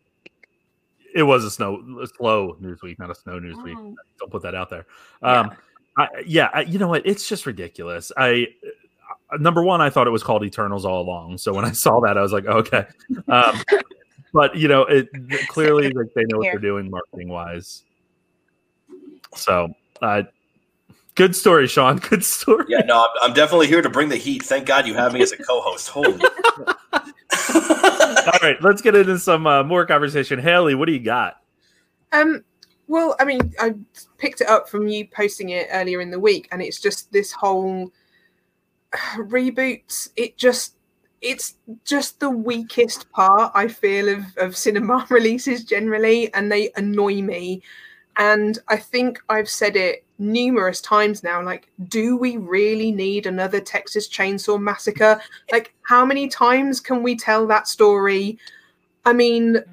it 1.14 1.22
was 1.22 1.44
a 1.44 1.50
snow, 1.50 1.82
a 2.02 2.06
slow 2.06 2.56
news 2.60 2.82
week, 2.82 2.98
not 2.98 3.10
a 3.10 3.14
snow 3.14 3.38
news 3.38 3.58
week. 3.58 3.76
Mm. 3.76 3.94
Don't 4.18 4.30
put 4.30 4.42
that 4.42 4.54
out 4.54 4.70
there. 4.70 4.86
Um, 5.22 5.52
I, 5.96 6.08
yeah, 6.26 6.48
I, 6.52 6.62
you 6.62 6.78
know 6.78 6.88
what? 6.88 7.06
It's 7.06 7.28
just 7.28 7.46
ridiculous. 7.46 8.10
I 8.16 8.48
uh, 8.66 8.70
number 9.40 9.62
one, 9.62 9.80
I 9.80 9.90
thought 9.90 10.06
it 10.06 10.10
was 10.10 10.22
called 10.22 10.44
Eternals 10.44 10.84
all 10.84 11.00
along. 11.00 11.38
So 11.38 11.52
when 11.52 11.64
I 11.64 11.72
saw 11.72 12.00
that, 12.00 12.16
I 12.16 12.22
was 12.22 12.32
like, 12.32 12.46
okay. 12.46 12.86
Um, 13.28 13.62
but 14.32 14.56
you 14.56 14.68
know, 14.68 14.82
it 14.82 15.08
clearly 15.48 15.90
like 15.92 16.12
they 16.14 16.24
know 16.24 16.38
what 16.38 16.44
Here. 16.44 16.52
they're 16.52 16.60
doing 16.60 16.90
marketing 16.90 17.28
wise. 17.28 17.84
So, 19.34 19.74
uh, 20.02 20.22
good 21.14 21.34
story, 21.34 21.66
Sean. 21.66 21.98
Good 22.10 22.24
story. 22.24 22.66
Yeah, 22.68 22.82
no, 22.86 23.02
I'm, 23.02 23.08
I'm 23.22 23.32
definitely 23.32 23.66
here 23.66 23.82
to 23.82 23.90
bring 23.90 24.08
the 24.08 24.16
heat. 24.16 24.42
Thank 24.42 24.66
God 24.66 24.86
you 24.86 24.94
have 24.94 25.12
me 25.12 25.22
as 25.22 25.32
a 25.32 25.36
co-host. 25.36 25.88
Holy. 25.88 26.22
All 26.92 28.38
right, 28.42 28.56
let's 28.60 28.80
get 28.80 28.94
into 28.94 29.18
some 29.18 29.46
uh, 29.46 29.64
more 29.64 29.86
conversation. 29.86 30.38
Haley, 30.38 30.74
what 30.74 30.86
do 30.86 30.92
you 30.92 31.00
got? 31.00 31.40
Um, 32.12 32.44
well, 32.86 33.16
I 33.18 33.24
mean, 33.24 33.52
I 33.58 33.74
picked 34.18 34.40
it 34.40 34.48
up 34.48 34.68
from 34.68 34.86
you 34.88 35.06
posting 35.08 35.50
it 35.50 35.68
earlier 35.72 36.00
in 36.00 36.10
the 36.10 36.20
week, 36.20 36.48
and 36.52 36.62
it's 36.62 36.80
just 36.80 37.10
this 37.12 37.32
whole 37.32 37.92
reboot. 39.16 40.08
It 40.16 40.36
just, 40.36 40.76
it's 41.20 41.56
just 41.84 42.20
the 42.20 42.30
weakest 42.30 43.10
part 43.10 43.52
I 43.54 43.68
feel 43.68 44.08
of 44.08 44.24
of 44.36 44.56
cinema 44.56 45.06
releases 45.10 45.64
generally, 45.64 46.32
and 46.34 46.50
they 46.50 46.70
annoy 46.76 47.22
me. 47.22 47.62
And 48.16 48.58
I 48.68 48.76
think 48.76 49.20
I've 49.28 49.48
said 49.48 49.76
it 49.76 50.04
numerous 50.18 50.80
times 50.80 51.22
now. 51.22 51.42
Like, 51.42 51.68
do 51.88 52.16
we 52.16 52.36
really 52.36 52.92
need 52.92 53.26
another 53.26 53.60
Texas 53.60 54.08
Chainsaw 54.08 54.60
Massacre? 54.60 55.20
Like, 55.50 55.74
how 55.82 56.04
many 56.04 56.28
times 56.28 56.80
can 56.80 57.02
we 57.02 57.16
tell 57.16 57.46
that 57.48 57.66
story? 57.66 58.38
I 59.04 59.12
mean, 59.12 59.54
mm-hmm. 59.54 59.72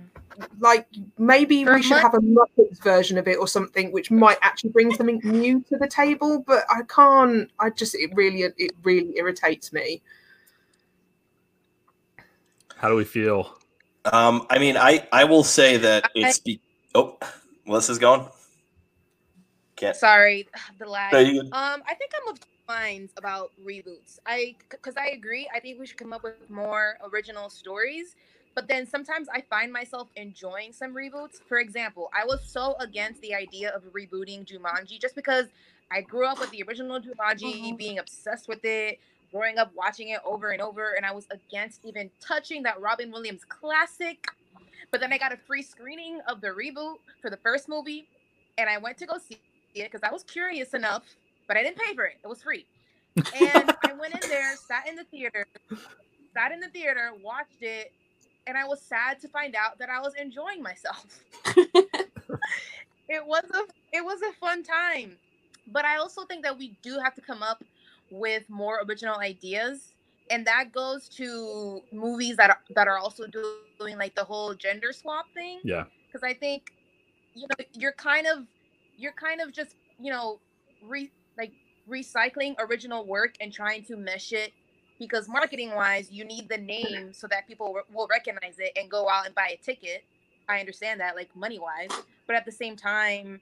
Like 0.60 0.88
maybe 1.18 1.64
For 1.64 1.76
we 1.76 1.82
should 1.82 1.98
have 1.98 2.14
a 2.14 2.20
Muppets 2.20 2.82
version 2.84 3.18
of 3.18 3.28
it 3.28 3.38
or 3.38 3.48
something, 3.48 3.92
which 3.92 4.12
might 4.12 4.38
actually 4.42 4.72
bring 4.72 4.94
something 4.94 5.20
new 5.24 5.62
to 5.70 5.78
the 5.78 5.88
table. 5.88 6.44
But 6.46 6.64
I 6.70 6.82
can't. 6.84 7.50
I 7.60 7.70
just 7.70 7.96
it 7.96 8.12
really 8.14 8.44
it 8.44 8.72
really 8.84 9.18
irritates 9.18 9.72
me. 9.74 10.02
How 12.76 12.90
do 12.90 12.96
we 12.96 13.04
feel? 13.04 13.58
Um, 14.06 14.48
I 14.50 14.58
mean, 14.58 14.78
I 14.78 15.08
I 15.12 15.24
will 15.26 15.44
say 15.44 15.78
that 15.78 16.06
I- 16.06 16.10
it's. 16.16 16.40
Be- 16.40 16.62
oh, 16.96 17.18
Melissa's 17.66 18.00
going. 18.00 18.28
Can't. 19.76 19.96
Sorry, 19.96 20.48
the 20.80 20.86
lag. 20.88 21.14
You- 21.28 21.42
Um, 21.42 21.84
I 21.88 21.94
think 21.96 22.12
I'm 22.22 22.32
of 22.32 22.40
two 22.40 22.48
minds 22.68 23.14
about 23.18 23.52
reboots. 23.64 24.20
I 24.26 24.56
because 24.70 24.98
I 24.98 25.08
agree. 25.10 25.48
I 25.54 25.60
think 25.60 25.80
we 25.80 25.86
should 25.86 25.98
come 25.98 26.14
up 26.14 26.24
with 26.24 26.50
more 26.50 26.98
original 27.12 27.50
stories. 27.50 28.16
But 28.54 28.68
then 28.68 28.86
sometimes 28.86 29.28
I 29.34 29.42
find 29.42 29.72
myself 29.72 30.10
enjoying 30.16 30.74
some 30.74 30.94
reboots. 30.94 31.40
For 31.48 31.60
example, 31.60 32.10
I 32.14 32.26
was 32.26 32.42
so 32.44 32.76
against 32.80 33.22
the 33.22 33.34
idea 33.34 33.70
of 33.70 33.84
rebooting 33.94 34.46
Jumanji 34.46 35.00
just 35.00 35.16
because 35.16 35.48
I 35.90 36.02
grew 36.02 36.26
up 36.26 36.40
with 36.40 36.52
the 36.52 36.64
original 36.64 37.00
Jumanji, 37.00 37.72
Mhm. 37.74 37.78
being 37.78 38.00
obsessed 38.00 38.48
with 38.48 38.64
it, 38.66 39.00
growing 39.32 39.58
up 39.58 39.74
watching 39.74 40.10
it 40.10 40.20
over 40.26 40.52
and 40.52 40.62
over, 40.62 40.94
and 40.94 41.06
I 41.06 41.12
was 41.12 41.28
against 41.32 41.86
even 41.86 42.12
touching 42.20 42.64
that 42.64 42.80
Robin 42.82 43.12
Williams 43.12 43.46
classic. 43.46 44.26
But 44.90 45.00
then 45.00 45.14
I 45.14 45.18
got 45.18 45.32
a 45.32 45.38
free 45.38 45.62
screening 45.62 46.20
of 46.28 46.42
the 46.42 46.48
reboot 46.50 46.98
for 47.22 47.30
the 47.30 47.38
first 47.38 47.70
movie, 47.70 48.10
and 48.58 48.70
I 48.70 48.78
went 48.78 48.98
to 48.98 49.06
go 49.06 49.18
see 49.18 49.40
it 49.74 49.92
because 49.92 50.02
I 50.04 50.12
was 50.12 50.24
curious 50.24 50.74
enough, 50.74 51.04
but 51.48 51.56
I 51.56 51.64
didn't 51.64 51.78
pay 51.78 51.96
for 51.96 52.06
it. 52.06 52.18
It 52.22 52.28
was 52.28 52.44
free. 52.44 52.66
And 53.16 53.74
I 53.86 53.94
went 53.94 54.14
in 54.22 54.30
there, 54.30 54.56
sat 54.58 54.88
in 54.88 54.98
the 54.98 55.06
theater, 55.06 55.48
sat 56.34 56.52
in 56.52 56.60
the 56.60 56.70
theater, 56.70 57.14
watched 57.22 57.62
it, 57.62 57.94
and 58.52 58.58
I 58.58 58.68
was 58.68 58.82
sad 58.82 59.18
to 59.22 59.30
find 59.30 59.56
out 59.56 59.80
that 59.80 59.90
I 59.90 60.02
was 60.02 60.14
enjoying 60.16 60.62
myself. 60.62 61.24
it 63.08 63.26
was 63.26 63.46
a 63.54 63.62
it 63.94 64.04
was 64.04 64.20
a 64.22 64.34
fun 64.42 64.62
time. 64.62 65.16
But 65.68 65.86
I 65.86 65.96
also 65.96 66.26
think 66.26 66.44
that 66.44 66.58
we 66.58 66.78
do 66.82 67.00
have 67.02 67.16
to 67.16 67.22
come 67.22 67.42
up 67.42 67.64
with 68.10 68.44
more 68.50 68.82
original 68.86 69.18
ideas. 69.20 69.94
And 70.30 70.46
that 70.48 70.74
goes 70.74 71.08
to 71.16 71.80
movies 71.94 72.36
that 72.36 72.50
are 72.50 72.60
that 72.76 72.90
are 72.90 72.98
also 72.98 73.24
doing 73.26 73.98
like 73.98 74.16
the 74.16 74.26
whole 74.26 74.54
gender 74.54 74.92
swap 74.92 75.28
thing 75.34 75.62
Yeah. 75.64 75.86
because 76.08 76.22
I 76.22 76.34
think 76.34 76.74
you 77.34 77.48
know 77.48 77.66
you're 77.72 77.94
kind 77.94 78.28
of 78.28 78.40
you're 78.98 79.14
kind 79.14 79.40
of 79.40 79.54
just 79.54 79.76
you 79.98 80.12
know 80.12 80.42
re 80.86 81.10
like 81.38 81.54
recycling 81.90 82.56
original 82.60 83.06
work 83.06 83.36
and 83.40 83.54
trying 83.54 83.86
to 83.86 83.96
mesh 83.96 84.34
it 84.34 84.52
because 85.02 85.30
marketing 85.30 85.76
wise 85.76 86.12
you 86.12 86.26
need 86.26 86.50
the 86.50 86.60
name 86.60 87.14
so 87.14 87.28
that 87.28 87.48
people 87.48 87.78
will 87.92 88.08
recognize 88.10 88.60
it 88.60 88.72
and 88.78 88.92
go 88.92 89.10
out 89.10 89.28
and 89.28 89.36
buy 89.36 89.50
a 89.54 89.58
ticket. 89.58 90.06
I 90.50 90.60
understand 90.62 91.02
that 91.02 91.18
like 91.18 91.36
money 91.36 91.60
wise 91.60 91.90
but 92.28 92.38
at 92.38 92.46
the 92.46 92.54
same 92.54 92.78
time 92.78 93.42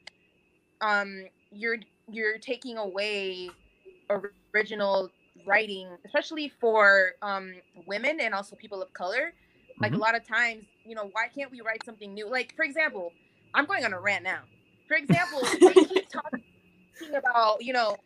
um 0.81 1.25
you're 1.51 1.77
you're 2.11 2.39
taking 2.39 2.77
away 2.77 3.57
original 4.11 5.11
writing 5.45 5.89
especially 6.05 6.49
for 6.61 7.13
um 7.23 7.53
women 7.75 8.19
and 8.21 8.35
also 8.35 8.55
people 8.55 8.81
of 8.81 8.93
color. 8.93 9.33
Like 9.81 9.93
Mhm. 9.93 9.95
a 9.95 9.99
lot 9.99 10.15
of 10.15 10.27
times 10.27 10.65
you 10.85 10.95
know 10.95 11.09
why 11.13 11.27
can't 11.29 11.51
we 11.51 11.61
write 11.61 11.85
something 11.85 12.13
new? 12.13 12.29
Like 12.29 12.53
for 12.55 12.65
example 12.65 13.15
i'm 13.55 13.65
going 13.65 13.85
on 13.85 13.93
a 13.93 14.01
rant 14.01 14.23
now. 14.23 14.43
For 14.87 14.97
example 14.97 15.53
they 15.67 15.79
keep 15.79 16.09
talking 16.11 17.15
about 17.15 17.63
you 17.63 17.73
know 17.73 17.97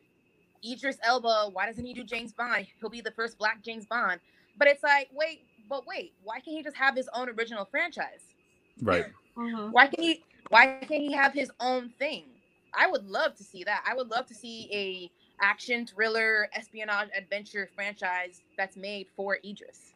idris 0.66 0.98
elba 1.04 1.50
why 1.52 1.66
doesn't 1.66 1.86
he 1.86 1.94
do 1.94 2.04
james 2.04 2.34
bond? 2.34 2.68
He'll 2.80 2.90
be 2.90 3.02
the 3.02 3.12
first 3.12 3.38
black 3.38 3.64
james 3.64 3.86
bond. 3.86 4.20
But 4.58 4.68
it's 4.68 4.84
like 4.84 5.10
wait 5.14 5.46
but 5.70 5.86
wait 5.88 6.14
why 6.24 6.36
can't 6.36 6.58
he 6.58 6.64
just 6.64 6.78
have 6.78 6.96
his 6.96 7.10
own 7.14 7.30
original 7.30 7.66
franchise? 7.66 8.22
Right. 8.82 9.06
Mhm. 9.38 9.72
why 9.72 9.88
can 9.88 10.04
he 10.04 10.24
why 10.50 10.78
can't 10.82 11.02
he 11.02 11.12
have 11.14 11.34
his 11.34 11.52
own 11.60 11.90
thing? 12.00 12.26
I 12.76 12.88
would 12.88 13.06
love 13.06 13.36
to 13.36 13.44
see 13.44 13.64
that. 13.64 13.84
I 13.88 13.96
would 13.96 14.10
love 14.10 14.26
to 14.28 14.34
see 14.34 14.70
a 14.72 15.12
action 15.42 15.86
thriller 15.86 16.50
espionage 16.54 17.10
adventure 17.16 17.70
franchise 17.76 18.42
that's 18.58 18.78
made 18.78 19.08
for 19.16 19.38
idris. 19.46 19.94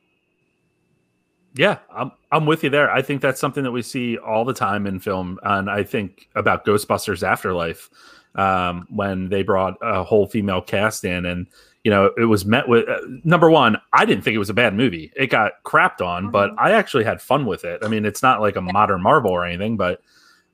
Yeah, 1.55 1.79
I'm 1.91 2.11
I'm 2.31 2.45
with 2.45 2.63
you 2.63 2.69
there. 2.69 2.91
I 2.91 3.01
think 3.01 3.21
that's 3.21 3.39
something 3.39 3.63
that 3.63 3.71
we 3.71 3.81
see 3.81 4.17
all 4.17 4.45
the 4.45 4.53
time 4.53 4.85
in 4.85 4.99
film, 4.99 5.39
and 5.43 5.69
I 5.69 5.83
think 5.83 6.29
about 6.35 6.65
Ghostbusters 6.65 7.23
Afterlife 7.23 7.89
um, 8.37 8.87
when 8.89 9.29
they 9.29 9.43
brought 9.43 9.77
a 9.81 10.03
whole 10.03 10.27
female 10.27 10.61
cast 10.61 11.03
in, 11.03 11.25
and 11.25 11.47
you 11.83 11.91
know 11.91 12.11
it 12.17 12.25
was 12.25 12.45
met 12.45 12.67
with 12.67 12.87
uh, 12.87 12.99
number 13.23 13.49
one. 13.49 13.77
I 13.93 14.05
didn't 14.05 14.23
think 14.23 14.35
it 14.35 14.39
was 14.39 14.49
a 14.49 14.53
bad 14.53 14.73
movie. 14.75 15.11
It 15.15 15.27
got 15.27 15.63
crapped 15.65 16.01
on, 16.01 16.31
but 16.31 16.51
I 16.57 16.71
actually 16.71 17.03
had 17.03 17.21
fun 17.21 17.45
with 17.45 17.65
it. 17.65 17.83
I 17.83 17.87
mean, 17.87 18.05
it's 18.05 18.23
not 18.23 18.39
like 18.39 18.55
a 18.55 18.61
modern 18.61 19.01
Marvel 19.01 19.31
or 19.31 19.45
anything, 19.45 19.75
but 19.75 20.01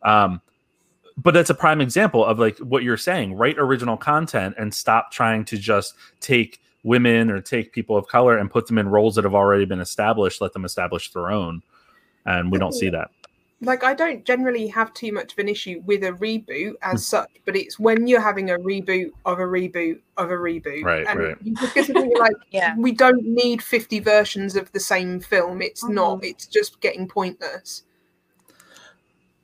um, 0.02 0.42
but 1.18 1.34
that's 1.34 1.50
a 1.50 1.56
prime 1.56 1.82
example 1.82 2.26
of 2.26 2.40
like 2.40 2.58
what 2.60 2.84
you're 2.84 2.98
saying. 2.98 3.36
Write 3.36 3.58
original 3.58 3.98
content 3.98 4.56
and 4.58 4.74
stop 4.74 5.12
trying 5.12 5.46
to 5.46 5.58
just 5.58 5.94
take 6.20 6.60
women 6.84 7.30
or 7.30 7.42
take 7.42 7.72
people 7.72 7.98
of 7.98 8.08
color 8.08 8.38
and 8.38 8.52
put 8.52 8.68
them 8.68 8.78
in 8.78 8.88
roles 8.88 9.16
that 9.16 9.24
have 9.24 9.36
already 9.36 9.66
been 9.66 9.80
established, 9.80 10.42
let 10.42 10.54
them 10.54 10.66
establish 10.66 11.12
their 11.12 11.32
own. 11.32 11.62
And 12.26 12.52
we 12.52 12.58
don't 12.58 12.74
see 12.74 12.90
that. 12.90 13.12
Like 13.64 13.84
I 13.84 13.94
don't 13.94 14.24
generally 14.26 14.68
have 14.68 14.94
too 14.94 15.12
much 15.12 15.34
of 15.34 15.40
an 15.40 15.48
issue 15.50 15.82
with 15.86 16.04
a 16.04 16.12
reboot 16.14 16.74
as 16.82 17.02
Mm. 17.02 17.06
such, 17.06 17.30
but 17.46 17.56
it's 17.56 17.80
when 17.80 18.08
you're 18.08 18.22
having 18.22 18.50
a 18.52 18.58
reboot 18.58 19.12
of 19.26 19.40
a 19.40 19.44
reboot 19.44 20.00
of 20.18 20.30
a 20.30 20.34
reboot, 20.36 20.84
Right, 20.84 21.06
and 21.08 21.20
right. 21.20 21.38
you 21.42 21.56
just 21.56 21.74
get 21.74 21.86
to 21.88 21.94
think 21.94 22.18
like, 22.20 22.36
Yeah. 22.52 22.76
we 22.78 22.92
don't 22.92 23.24
need 23.26 23.62
50 23.64 24.00
versions 24.00 24.56
of 24.56 24.72
the 24.72 24.80
same 24.80 25.20
film. 25.20 25.62
It's 25.62 25.84
not. 25.84 26.22
Mhm. 26.22 26.26
It's 26.32 26.46
just 26.48 26.80
getting 26.82 27.08
pointless. 27.08 27.84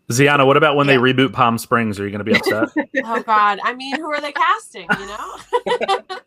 Ziana, 0.09 0.45
what 0.45 0.57
about 0.57 0.75
when 0.75 0.87
Yeah. 0.87 0.97
they 0.97 0.99
reboot 1.13 1.33
Palm 1.33 1.57
Springs? 1.57 1.99
Are 1.99 2.03
you 2.05 2.09
going 2.11 2.25
to 2.25 2.31
be 2.31 2.35
upset? 2.35 2.69
oh 3.05 3.21
god 3.23 3.59
i 3.63 3.73
mean 3.73 3.95
who 3.95 4.11
are 4.11 4.19
they 4.21 4.31
casting 4.31 4.87
you 4.99 5.05
know 5.05 5.35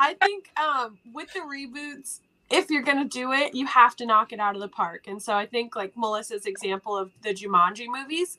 i 0.00 0.12
think 0.22 0.50
um 0.60 0.98
with 1.14 1.32
the 1.32 1.40
reboots 1.40 2.20
if 2.52 2.70
you're 2.70 2.82
gonna 2.82 3.04
do 3.04 3.32
it 3.32 3.54
you 3.54 3.66
have 3.66 3.96
to 3.96 4.06
knock 4.06 4.32
it 4.32 4.40
out 4.40 4.54
of 4.54 4.60
the 4.60 4.68
park. 4.68 5.06
And 5.08 5.22
so 5.22 5.34
i 5.34 5.46
think 5.46 5.76
like 5.76 5.96
melissa's 5.96 6.46
example 6.46 6.96
of 6.96 7.12
the 7.22 7.30
jumanji 7.34 7.86
movies 7.88 8.36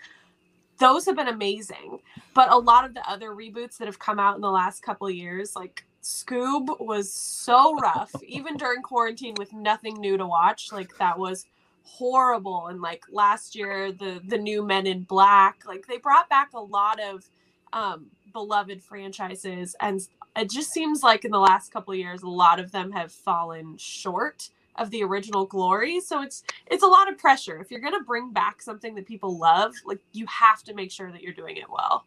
those 0.80 1.06
have 1.06 1.16
been 1.16 1.28
amazing. 1.28 2.00
But 2.34 2.52
a 2.52 2.58
lot 2.58 2.86
of 2.86 2.94
the 2.94 3.10
other 3.10 3.30
reboots 3.30 3.78
that 3.78 3.88
have 3.88 4.00
come 4.00 4.20
out 4.20 4.36
in 4.36 4.42
the 4.42 4.52
last 4.52 4.82
couple 4.82 5.08
of 5.08 5.14
years 5.16 5.56
like 5.56 5.86
scoob 6.02 6.80
was 6.82 7.14
so 7.14 7.78
rough 7.78 8.12
even 8.28 8.58
during 8.58 8.82
quarantine 8.82 9.36
with 9.38 9.54
nothing 9.54 10.00
new 10.00 10.18
to 10.18 10.26
watch. 10.26 10.72
Like 10.72 10.98
that 10.98 11.18
was 11.18 11.46
horrible. 11.84 12.68
And 12.68 12.82
like 12.82 13.04
last 13.12 13.56
year 13.56 13.92
the 13.92 14.22
the 14.28 14.38
new 14.38 14.66
men 14.66 14.88
in 14.88 15.04
black 15.04 15.64
like 15.68 15.86
they 15.88 15.98
brought 15.98 16.30
back 16.30 16.54
a 16.54 16.60
lot 16.60 17.00
of 17.00 17.30
um 17.74 18.08
beloved 18.32 18.82
franchises 18.82 19.76
and 19.80 20.08
it 20.36 20.50
just 20.50 20.72
seems 20.72 21.04
like 21.04 21.26
in 21.26 21.32
the 21.32 21.40
last 21.40 21.72
couple 21.72 21.94
years 21.94 22.24
a 22.24 22.30
lot 22.30 22.60
of 22.60 22.72
them 22.72 22.92
have 22.92 23.12
fallen 23.12 23.78
short 23.78 24.50
of 24.78 24.90
the 24.90 25.04
original 25.04 25.46
glory. 25.46 26.00
So 26.00 26.22
it's 26.22 26.44
it's 26.68 26.84
a 26.84 26.88
lot 26.88 27.12
of 27.12 27.18
pressure. 27.18 27.60
If 27.60 27.72
you're 27.72 27.82
going 27.82 27.94
to 27.94 28.04
bring 28.04 28.32
back 28.32 28.62
something 28.62 28.96
that 28.96 29.06
people 29.06 29.38
love 29.38 29.74
like 29.86 30.00
you 30.14 30.26
have 30.28 30.64
to 30.64 30.74
make 30.74 30.92
sure 30.92 31.12
that 31.12 31.22
you're 31.22 31.34
doing 31.34 31.58
it 31.58 31.70
well. 31.70 32.06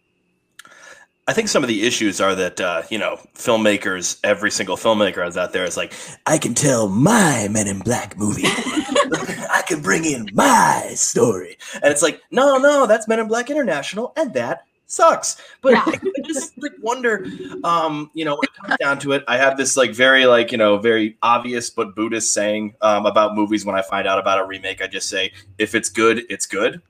I 1.29 1.33
think 1.33 1.49
some 1.49 1.65
of 1.65 1.69
the 1.69 1.85
issues 1.85 2.21
are 2.21 2.37
that 2.37 2.61
uh, 2.61 2.83
you 2.89 2.99
know 2.99 3.19
filmmakers, 3.35 4.19
every 4.23 4.51
single 4.51 4.77
filmmaker 4.77 5.17
that's 5.17 5.37
out 5.37 5.53
there 5.53 5.65
is 5.65 5.77
like, 5.77 5.93
I 6.25 6.39
can 6.39 6.55
tell 6.55 6.89
my 6.89 7.49
Men 7.51 7.67
in 7.67 7.81
Black 7.81 8.17
movie. 8.17 8.45
I 8.47 9.63
can 9.67 9.83
bring 9.83 10.05
in 10.05 10.29
my 10.33 10.93
story, 10.95 11.59
and 11.75 11.87
it's 11.87 12.03
like, 12.03 12.21
no, 12.31 12.59
no, 12.59 12.87
that's 12.87 13.09
Men 13.09 13.19
in 13.19 13.27
Black 13.27 13.51
International, 13.51 14.13
and 14.17 14.35
that 14.35 14.67
sucks. 14.87 15.37
But 15.63 15.73
Yeah. 15.73 15.85
I 15.87 16.01
just 16.25 16.57
like 16.59 16.73
wonder, 16.81 17.27
um, 17.65 18.11
you 18.15 18.25
know, 18.25 18.35
when 18.35 18.45
it 18.45 18.55
comes 18.55 18.77
down 18.81 18.99
to 19.01 19.13
it, 19.13 19.25
I 19.29 19.37
have 19.37 19.57
this 19.57 19.77
like 19.77 19.93
very 19.93 20.27
like 20.27 20.53
you 20.53 20.59
know 20.59 20.79
very 20.79 21.17
obvious 21.23 21.71
but 21.71 21.95
Buddhist 21.95 22.33
saying 22.33 22.75
um, 22.83 23.07
about 23.07 23.35
movies. 23.35 23.65
When 23.65 23.77
I 23.77 23.83
find 23.83 24.07
out 24.07 24.19
about 24.19 24.39
a 24.39 24.45
remake, 24.45 24.83
I 24.83 24.87
just 24.87 25.09
say, 25.09 25.33
if 25.59 25.75
it's 25.75 25.89
good, 25.89 26.25
it's 26.29 26.47
good 26.47 26.83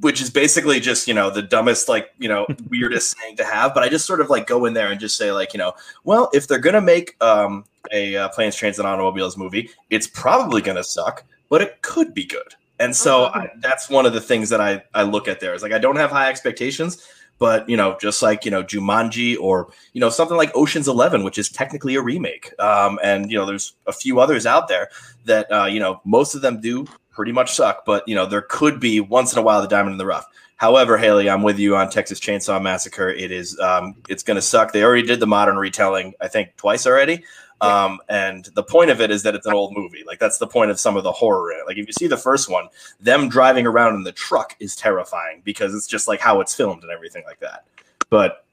which 0.00 0.20
is 0.20 0.30
basically 0.30 0.80
just 0.80 1.06
you 1.06 1.14
know 1.14 1.30
the 1.30 1.42
dumbest 1.42 1.88
like 1.88 2.10
you 2.18 2.28
know 2.28 2.46
weirdest 2.70 3.18
thing 3.18 3.36
to 3.36 3.44
have 3.44 3.72
but 3.74 3.82
i 3.82 3.88
just 3.88 4.06
sort 4.06 4.20
of 4.20 4.28
like 4.28 4.46
go 4.46 4.64
in 4.64 4.74
there 4.74 4.90
and 4.90 5.00
just 5.00 5.16
say 5.16 5.30
like 5.30 5.52
you 5.52 5.58
know 5.58 5.72
well 6.04 6.28
if 6.32 6.48
they're 6.48 6.58
gonna 6.58 6.80
make 6.80 7.22
um 7.22 7.64
a 7.92 8.16
uh, 8.16 8.28
planes 8.30 8.56
trains 8.56 8.78
and 8.78 8.86
automobiles 8.88 9.36
movie 9.36 9.70
it's 9.90 10.06
probably 10.06 10.60
gonna 10.60 10.84
suck 10.84 11.24
but 11.48 11.62
it 11.62 11.80
could 11.82 12.12
be 12.14 12.24
good 12.24 12.54
and 12.78 12.96
so 12.96 13.26
I, 13.26 13.50
that's 13.58 13.90
one 13.90 14.06
of 14.06 14.12
the 14.12 14.20
things 14.20 14.48
that 14.48 14.60
i 14.60 14.82
i 14.94 15.02
look 15.02 15.28
at 15.28 15.40
there 15.40 15.54
is 15.54 15.62
like 15.62 15.72
i 15.72 15.78
don't 15.78 15.96
have 15.96 16.10
high 16.10 16.28
expectations 16.28 17.06
but 17.40 17.68
you 17.68 17.76
know 17.76 17.98
just 18.00 18.22
like 18.22 18.44
you 18.44 18.50
know 18.52 18.62
jumanji 18.62 19.36
or 19.40 19.72
you 19.92 20.00
know 20.00 20.10
something 20.10 20.36
like 20.36 20.52
oceans 20.54 20.86
11 20.86 21.24
which 21.24 21.38
is 21.38 21.48
technically 21.48 21.96
a 21.96 22.00
remake 22.00 22.52
um 22.60 23.00
and 23.02 23.32
you 23.32 23.36
know 23.36 23.44
there's 23.44 23.72
a 23.88 23.92
few 23.92 24.20
others 24.20 24.46
out 24.46 24.68
there 24.68 24.88
that 25.24 25.50
uh 25.50 25.64
you 25.64 25.80
know 25.80 26.00
most 26.04 26.36
of 26.36 26.42
them 26.42 26.60
do 26.60 26.86
pretty 27.20 27.32
much 27.32 27.52
suck, 27.52 27.84
but 27.84 28.06
you 28.08 28.14
know 28.14 28.24
there 28.24 28.40
could 28.40 28.80
be 28.80 28.98
once 28.98 29.34
in 29.34 29.38
a 29.38 29.42
while 29.42 29.60
the 29.60 29.68
diamond 29.68 29.92
in 29.92 29.98
the 29.98 30.06
rough. 30.06 30.26
However, 30.56 30.96
Haley, 30.96 31.28
I'm 31.28 31.42
with 31.42 31.58
you 31.58 31.76
on 31.76 31.90
Texas 31.90 32.18
Chainsaw 32.18 32.62
Massacre. 32.62 33.10
It 33.10 33.30
is 33.30 33.58
um, 33.60 33.94
it's 34.08 34.22
going 34.22 34.36
to 34.36 34.42
suck. 34.42 34.72
They 34.72 34.82
already 34.82 35.06
did 35.06 35.20
the 35.20 35.26
modern 35.26 35.56
retelling, 35.56 36.14
I 36.20 36.28
think, 36.28 36.56
twice 36.56 36.86
already. 36.86 37.22
Um, 37.60 38.00
and 38.08 38.46
the 38.54 38.62
point 38.62 38.90
of 38.90 39.00
it 39.00 39.10
is 39.10 39.22
that 39.24 39.34
it's 39.34 39.46
an 39.46 39.52
old 39.52 39.76
movie. 39.76 40.02
Like 40.06 40.18
that's 40.18 40.38
the 40.38 40.46
point 40.46 40.70
of 40.70 40.80
some 40.80 40.96
of 40.96 41.04
the 41.04 41.12
horror 41.12 41.52
in 41.52 41.58
it. 41.60 41.66
Like 41.66 41.76
if 41.76 41.86
you 41.86 41.92
see 41.92 42.06
the 42.06 42.16
first 42.16 42.48
one, 42.48 42.68
them 43.00 43.28
driving 43.28 43.66
around 43.66 43.94
in 43.96 44.02
the 44.02 44.12
truck 44.12 44.56
is 44.60 44.74
terrifying 44.76 45.42
because 45.44 45.74
it's 45.74 45.86
just 45.86 46.08
like 46.08 46.20
how 46.20 46.40
it's 46.40 46.54
filmed 46.54 46.82
and 46.82 46.90
everything 46.92 47.22
like 47.26 47.40
that. 47.40 47.64
But 48.08 48.46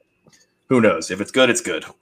who 0.67 0.81
knows? 0.81 1.09
If 1.11 1.21
it's 1.21 1.31
good, 1.31 1.49
it's 1.49 1.61
good. 1.61 1.85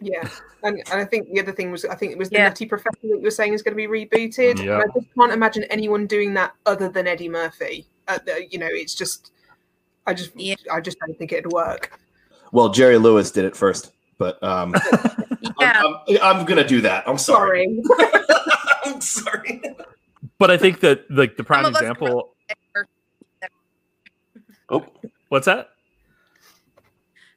Yeah, 0.00 0.28
and, 0.64 0.76
and 0.90 1.00
I 1.00 1.04
think 1.04 1.32
the 1.32 1.40
other 1.40 1.52
thing 1.52 1.70
was 1.70 1.84
I 1.84 1.94
think 1.94 2.10
it 2.10 2.18
was 2.18 2.30
the 2.30 2.34
Yeah. 2.38 2.48
Nutty 2.48 2.66
Professor 2.66 2.98
that 3.02 3.08
you 3.18 3.20
were 3.22 3.30
saying 3.30 3.52
is 3.52 3.62
going 3.62 3.76
to 3.76 3.76
be 3.76 3.86
rebooted. 3.86 4.58
Yeah. 4.60 4.80
And 4.80 4.82
I 4.82 4.86
just 4.92 5.06
can't 5.14 5.30
imagine 5.30 5.62
anyone 5.70 6.08
doing 6.08 6.34
that 6.34 6.52
other 6.66 6.88
than 6.88 7.06
Eddie 7.06 7.28
Murphy. 7.28 7.86
Uh, 8.08 8.18
the- 8.26 8.48
you 8.50 8.58
know, 8.58 8.66
it's 8.68 8.96
just 8.96 9.30
I 10.04 10.14
just 10.14 10.32
Yeah. 10.34 10.56
I 10.72 10.80
just 10.80 10.98
don't 10.98 11.16
think 11.16 11.30
it'd 11.30 11.52
work. 11.52 11.96
Well, 12.50 12.70
Jerry 12.70 12.98
Lewis 12.98 13.30
did 13.30 13.44
it 13.44 13.54
first, 13.54 13.92
but 14.18 14.42
um, 14.42 14.74
Yeah. 15.74 15.82
I'm, 15.84 15.96
I'm, 16.08 16.38
I'm 16.40 16.46
gonna 16.46 16.66
do 16.66 16.80
that. 16.82 17.08
I'm 17.08 17.18
sorry. 17.18 17.80
Sorry. 17.84 18.12
I'm 18.84 19.00
sorry. 19.00 19.62
but 20.38 20.50
I 20.50 20.56
think 20.56 20.80
that 20.80 21.10
like 21.10 21.36
the 21.36 21.44
prime 21.44 21.64
Some 21.64 21.72
of 21.72 21.76
us 21.76 21.82
example. 21.82 22.34
Oh, 24.70 24.84
What's 25.28 25.46
that? 25.46 25.70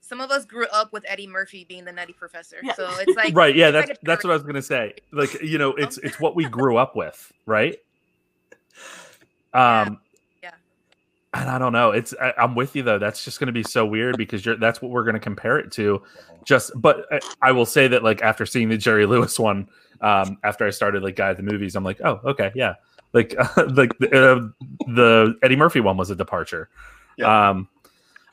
Some 0.02 0.20
of 0.20 0.30
us 0.30 0.46
grew 0.46 0.65
up 0.74 0.91
with 0.91 1.06
Eddie 1.08 1.28
Murphy 1.28 1.63
being 1.63 1.86
the 1.86 1.91
nutty 1.91 2.13
professor. 2.13 2.58
Yeah. 2.62 2.74
So 2.74 2.89
it's 3.00 3.15
like 3.15 3.34
right. 3.36 3.56
Yeah. 3.56 3.72
That's 3.72 3.89
like 3.89 4.00
that's 4.02 4.24
what 4.24 4.32
I 4.32 4.34
was 4.34 4.44
gonna 4.44 4.62
say. 4.62 4.96
Like 5.12 5.41
you 5.41 5.58
know, 5.58 5.70
it's 5.72 5.98
it's 6.00 6.20
what 6.20 6.36
we 6.36 6.46
grew 6.46 6.78
up 6.78 6.96
with, 6.96 7.32
right? 7.46 7.78
Um. 9.54 9.60
Yeah. 9.60 10.11
And 11.34 11.50
I 11.50 11.58
don't 11.58 11.72
know. 11.72 11.91
It's 11.91 12.13
I, 12.22 12.34
I'm 12.38 12.56
with 12.56 12.76
you 12.76 12.84
though. 12.84 13.00
That's 13.00 13.24
just 13.24 13.39
going 13.39 13.48
to 13.48 13.54
be 13.54 13.63
so 13.63 13.86
weird 13.86 14.17
because 14.17 14.46
you're 14.46 14.58
that's 14.58 14.82
what 14.82 14.91
we're 14.91 15.04
going 15.04 15.13
to 15.13 15.20
compare 15.20 15.58
it 15.58 15.72
to. 15.74 16.02
Just, 16.44 16.72
but 16.76 17.06
I, 17.12 17.20
I 17.41 17.52
will 17.54 17.65
say 17.65 17.88
that 17.88 18.04
like 18.04 18.22
after 18.22 18.46
seeing 18.46 18.67
the 18.67 18.78
Jerry 18.78 19.06
Lewis 19.06 19.39
one, 19.39 19.70
um, 20.02 20.38
after 20.44 20.67
I 20.67 20.72
started 20.72 21.04
like 21.04 21.15
guy 21.15 21.30
at 21.30 21.38
the 21.38 21.44
movies, 21.44 21.76
I'm 21.76 21.86
like, 21.86 22.02
oh, 22.02 22.20
okay, 22.26 22.52
yeah. 22.54 22.76
Like 23.13 23.34
like 23.58 23.98
the, 24.00 24.10
uh, 24.12 24.65
the 24.88 25.36
Eddie 25.41 25.56
Murphy 25.56 25.80
one 25.80 25.96
was 25.96 26.10
a 26.10 26.15
departure. 26.15 26.70
Um, 27.24 27.70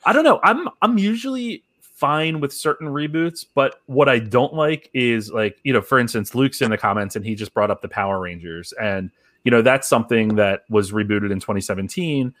I 0.05 0.13
don't 0.13 0.23
know. 0.23 0.39
I'm 0.43 0.67
I'm 0.81 0.97
usually 0.97 1.63
fine 1.81 2.39
with 2.39 2.53
certain 2.53 2.87
reboots, 2.87 3.45
but 3.53 3.81
what 3.85 4.09
I 4.09 4.19
don't 4.19 4.53
like 4.53 4.89
is 4.93 5.31
like 5.31 5.57
you 5.63 5.71
know, 5.71 5.81
for 5.81 5.99
instance, 5.99 6.35
Luke's 6.35 6.61
in 6.61 6.71
the 6.71 6.77
comments 6.77 7.15
and 7.15 7.25
he 7.25 7.35
just 7.35 7.53
brought 7.53 7.71
up 7.71 7.81
the 7.81 7.89
Power 7.89 8.19
Rangers, 8.19 8.73
and 8.81 9.11
you 9.43 9.51
know 9.51 9.61
that's 9.61 9.87
something 9.87 10.35
that 10.35 10.63
was 10.69 10.91
rebooted 10.91 11.31
in 11.31 11.39
2017 11.39 12.33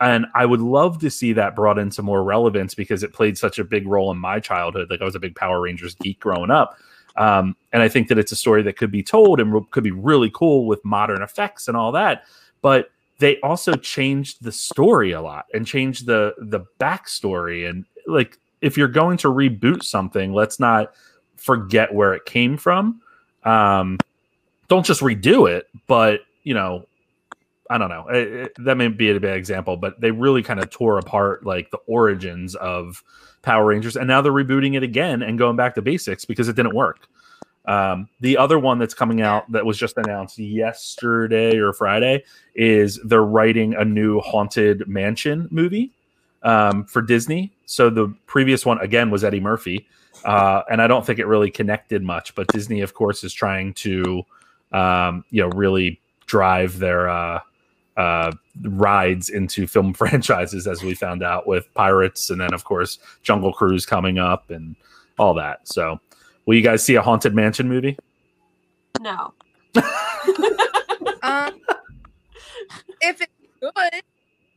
and 0.00 0.26
i 0.34 0.44
would 0.44 0.60
love 0.60 0.98
to 0.98 1.10
see 1.10 1.32
that 1.32 1.54
brought 1.54 1.78
into 1.78 2.02
more 2.02 2.24
relevance 2.24 2.74
because 2.74 3.02
it 3.02 3.12
played 3.12 3.36
such 3.36 3.58
a 3.58 3.64
big 3.64 3.86
role 3.86 4.10
in 4.10 4.18
my 4.18 4.40
childhood. 4.40 4.90
Like 4.90 5.00
i 5.00 5.04
was 5.04 5.14
a 5.14 5.20
big 5.20 5.36
power 5.36 5.60
rangers 5.60 5.94
geek 5.96 6.20
growing 6.20 6.50
up. 6.50 6.78
Um, 7.16 7.56
and 7.72 7.82
i 7.82 7.88
think 7.88 8.08
that 8.08 8.18
it's 8.18 8.32
a 8.32 8.36
story 8.36 8.62
that 8.62 8.76
could 8.76 8.90
be 8.90 9.02
told 9.02 9.40
and 9.40 9.52
re- 9.52 9.66
could 9.70 9.84
be 9.84 9.90
really 9.90 10.30
cool 10.32 10.66
with 10.66 10.84
modern 10.84 11.22
effects 11.22 11.68
and 11.68 11.76
all 11.76 11.92
that. 11.92 12.24
But 12.62 12.90
they 13.18 13.38
also 13.40 13.74
changed 13.74 14.42
the 14.42 14.52
story 14.52 15.12
a 15.12 15.20
lot 15.20 15.46
and 15.52 15.66
changed 15.66 16.06
the 16.06 16.34
the 16.38 16.60
backstory. 16.78 17.68
And 17.68 17.84
like 18.06 18.38
if 18.60 18.76
you're 18.76 18.88
going 18.88 19.18
to 19.18 19.28
reboot 19.28 19.82
something 19.82 20.32
let's 20.32 20.58
not 20.60 20.92
forget 21.36 21.92
where 21.94 22.14
it 22.14 22.24
came 22.26 22.56
from. 22.56 23.00
Um, 23.44 23.98
don't 24.68 24.84
just 24.84 25.00
redo 25.00 25.50
it 25.50 25.66
but 25.86 26.20
you 26.44 26.54
know 26.54 26.86
I 27.70 27.78
don't 27.78 27.88
know. 27.88 28.08
It- 28.08 28.32
it- 28.32 28.64
that 28.64 28.76
may 28.76 28.88
be 28.88 29.10
a 29.10 29.20
bad 29.20 29.36
example, 29.36 29.76
but 29.76 30.00
they 30.00 30.10
really 30.10 30.42
kind 30.42 30.60
of 30.60 30.68
tore 30.70 30.98
apart 30.98 31.46
like 31.46 31.70
the 31.70 31.78
origins 31.86 32.54
of 32.56 33.02
Power 33.42 33.64
Rangers, 33.66 33.96
and 33.96 34.06
now 34.08 34.20
they're 34.20 34.32
rebooting 34.32 34.74
it 34.76 34.82
again 34.82 35.22
and 35.22 35.38
going 35.38 35.56
back 35.56 35.74
to 35.76 35.82
basics 35.82 36.24
because 36.26 36.48
it 36.48 36.56
didn't 36.56 36.74
work. 36.74 37.08
Um, 37.66 38.08
the 38.20 38.36
other 38.36 38.58
one 38.58 38.78
that's 38.78 38.94
coming 38.94 39.22
out 39.22 39.50
that 39.52 39.64
was 39.64 39.78
just 39.78 39.96
announced 39.96 40.38
yesterday 40.38 41.56
or 41.58 41.72
Friday 41.72 42.24
is 42.54 42.98
they're 43.04 43.22
writing 43.22 43.74
a 43.74 43.84
new 43.84 44.18
Haunted 44.20 44.88
Mansion 44.88 45.46
movie 45.50 45.92
um, 46.42 46.84
for 46.86 47.02
Disney. 47.02 47.52
So 47.66 47.88
the 47.90 48.12
previous 48.26 48.66
one 48.66 48.80
again 48.80 49.10
was 49.10 49.22
Eddie 49.24 49.40
Murphy, 49.40 49.86
uh, 50.24 50.62
and 50.70 50.82
I 50.82 50.86
don't 50.86 51.06
think 51.06 51.18
it 51.18 51.26
really 51.26 51.50
connected 51.50 52.02
much. 52.02 52.34
But 52.34 52.48
Disney, 52.48 52.80
of 52.80 52.94
course, 52.94 53.22
is 53.22 53.32
trying 53.32 53.74
to 53.74 54.22
um, 54.72 55.24
you 55.30 55.42
know 55.42 55.50
really 55.50 56.00
drive 56.26 56.78
their 56.78 57.08
uh, 57.08 57.40
uh, 57.96 58.32
rides 58.62 59.28
into 59.28 59.66
film 59.66 59.92
franchises, 59.94 60.66
as 60.66 60.82
we 60.82 60.94
found 60.94 61.22
out 61.22 61.46
with 61.46 61.72
Pirates, 61.74 62.30
and 62.30 62.40
then 62.40 62.54
of 62.54 62.64
course 62.64 62.98
Jungle 63.22 63.52
Cruise 63.52 63.86
coming 63.86 64.18
up 64.18 64.50
and 64.50 64.76
all 65.18 65.34
that. 65.34 65.68
So, 65.68 66.00
will 66.46 66.56
you 66.56 66.62
guys 66.62 66.82
see 66.82 66.94
a 66.94 67.02
Haunted 67.02 67.34
Mansion 67.34 67.68
movie? 67.68 67.98
No. 69.00 69.34
um 71.22 71.60
if 73.00 73.20
it's 73.20 73.32
good, 73.60 74.02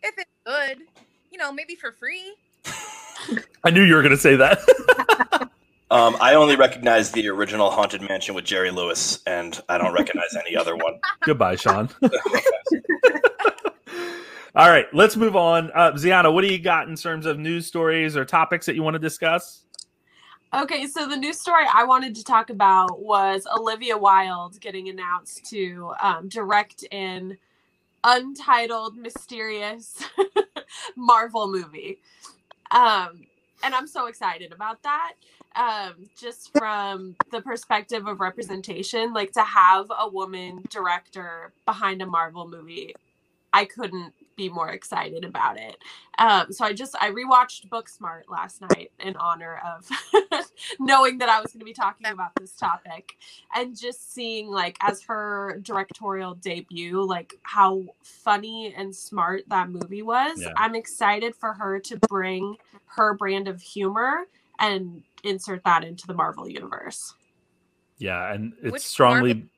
if 0.04 0.16
it's 0.18 0.32
good, 0.46 0.80
you 1.32 1.38
know, 1.38 1.52
maybe 1.52 1.76
for 1.76 1.92
free. 1.92 2.36
I 3.64 3.72
knew 3.72 3.84
you 3.84 3.96
were 3.96 4.02
going 4.02 4.12
to 4.12 4.18
say 4.18 4.36
that. 4.36 5.50
Um, 5.92 6.18
I 6.20 6.36
only 6.36 6.56
recognize 6.56 7.12
the 7.12 7.30
original 7.30 7.70
Haunted 7.70 8.02
Mansion 8.02 8.34
with 8.34 8.46
Jerry 8.46 8.72
Lewis, 8.72 9.22
and 9.28 9.62
I 9.70 9.78
don't 9.78 9.94
recognize 9.94 10.36
any 10.36 10.56
other 10.56 10.76
one. 10.76 11.00
Goodbye, 11.22 11.56
Sean. 11.56 11.90
All 14.56 14.70
right, 14.70 14.86
let's 14.94 15.16
move 15.16 15.36
on. 15.36 15.72
Uh, 15.74 15.92
Ziana, 15.94 16.34
what 16.34 16.42
do 16.42 16.48
you 16.48 16.60
got 16.60 16.88
in 16.88 16.96
terms 16.96 17.26
of 17.26 17.40
news 17.40 17.68
stories 17.68 18.16
or 18.16 18.26
topics 18.26 18.66
that 18.66 18.76
you 18.76 18.84
want 18.84 18.94
to 18.96 19.00
discuss? 19.00 19.64
Okay, 20.54 20.86
so 20.86 21.08
the 21.08 21.18
news 21.18 21.40
story 21.40 21.66
I 21.74 21.84
wanted 21.84 22.14
to 22.16 22.24
talk 22.24 22.52
about 22.52 23.02
was 23.02 23.48
Olivia 23.58 23.98
Wilde 23.98 24.60
getting 24.60 24.90
announced 24.90 25.50
to 25.50 25.94
um, 26.00 26.30
direct 26.30 26.86
an 26.92 27.40
untitled, 28.04 28.96
mysterious 28.96 30.04
Marvel 30.96 31.48
movie. 31.48 32.00
Um, 32.70 33.26
and 33.64 33.76
I'm 33.76 33.88
so 33.88 34.08
excited 34.08 34.54
about 34.54 34.84
that. 34.84 35.14
Um, 35.56 36.10
just 36.20 36.52
from 36.58 37.16
the 37.32 37.42
perspective 37.42 38.08
of 38.08 38.22
representation, 38.22 39.14
like 39.14 39.34
to 39.34 39.44
have 39.44 39.88
a 39.98 40.10
woman 40.10 40.64
director 40.70 41.54
behind 41.66 42.02
a 42.02 42.08
Marvel 42.08 42.48
movie, 42.50 42.96
I 43.54 43.66
couldn't 43.66 44.14
be 44.36 44.50
more 44.50 44.70
excited 44.70 45.26
about 45.26 45.60
it. 45.60 45.78
Um, 46.20 46.52
so 46.52 46.66
I 46.66 46.74
just 46.74 46.96
I 47.00 47.10
rewatched 47.12 47.68
Booksmart 47.70 48.24
last 48.30 48.62
night 48.62 48.92
in 49.00 49.16
honor 49.18 49.62
of 49.66 49.90
knowing 50.80 51.18
that 51.20 51.30
I 51.30 51.42
was 51.42 51.52
going 51.52 51.60
to 51.60 51.66
be 51.66 51.74
talking 51.74 52.08
about 52.08 52.32
this 52.40 52.56
topic, 52.56 53.18
and 53.56 53.78
just 53.78 54.14
seeing 54.14 54.48
like 54.48 54.78
as 54.82 55.02
her 55.04 55.60
directorial 55.62 56.36
debut, 56.36 57.04
like 57.04 57.36
how 57.44 57.84
funny 58.04 58.74
and 58.76 58.96
smart 58.96 59.44
that 59.50 59.70
movie 59.70 60.02
was. 60.02 60.42
Yeah. 60.42 60.54
I'm 60.56 60.76
excited 60.76 61.36
for 61.36 61.54
her 61.54 61.80
to 61.80 61.98
bring 62.10 62.58
her 62.86 63.16
brand 63.16 63.48
of 63.48 63.62
humor 63.62 64.28
and 64.60 65.04
insert 65.24 65.64
that 65.64 65.84
into 65.84 66.08
the 66.08 66.14
Marvel 66.14 66.48
universe. 66.48 67.14
Yeah, 67.98 68.34
and 68.34 68.54
it's 68.62 68.72
Which 68.72 68.82
strongly 68.84 69.50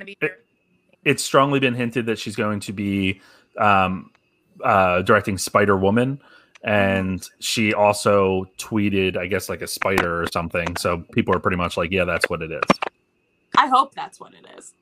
Gonna 0.00 0.14
It- 0.20 0.46
it's 1.04 1.22
strongly 1.22 1.60
been 1.60 1.74
hinted 1.74 2.06
that 2.06 2.18
she's 2.18 2.36
going 2.36 2.60
to 2.60 2.72
be 2.72 3.20
um, 3.58 4.10
uh, 4.62 5.02
directing 5.02 5.38
Spider 5.38 5.76
Woman, 5.76 6.20
and 6.62 7.26
she 7.38 7.72
also 7.72 8.46
tweeted, 8.58 9.16
I 9.16 9.26
guess, 9.26 9.48
like 9.48 9.62
a 9.62 9.66
spider 9.66 10.22
or 10.22 10.26
something. 10.32 10.76
So 10.76 10.98
people 11.12 11.34
are 11.34 11.40
pretty 11.40 11.56
much 11.56 11.76
like, 11.76 11.90
"Yeah, 11.90 12.04
that's 12.04 12.28
what 12.28 12.42
it 12.42 12.52
is." 12.52 12.62
I 13.56 13.66
hope 13.66 13.94
that's 13.94 14.20
what 14.20 14.32
it 14.34 14.46
is. 14.58 14.74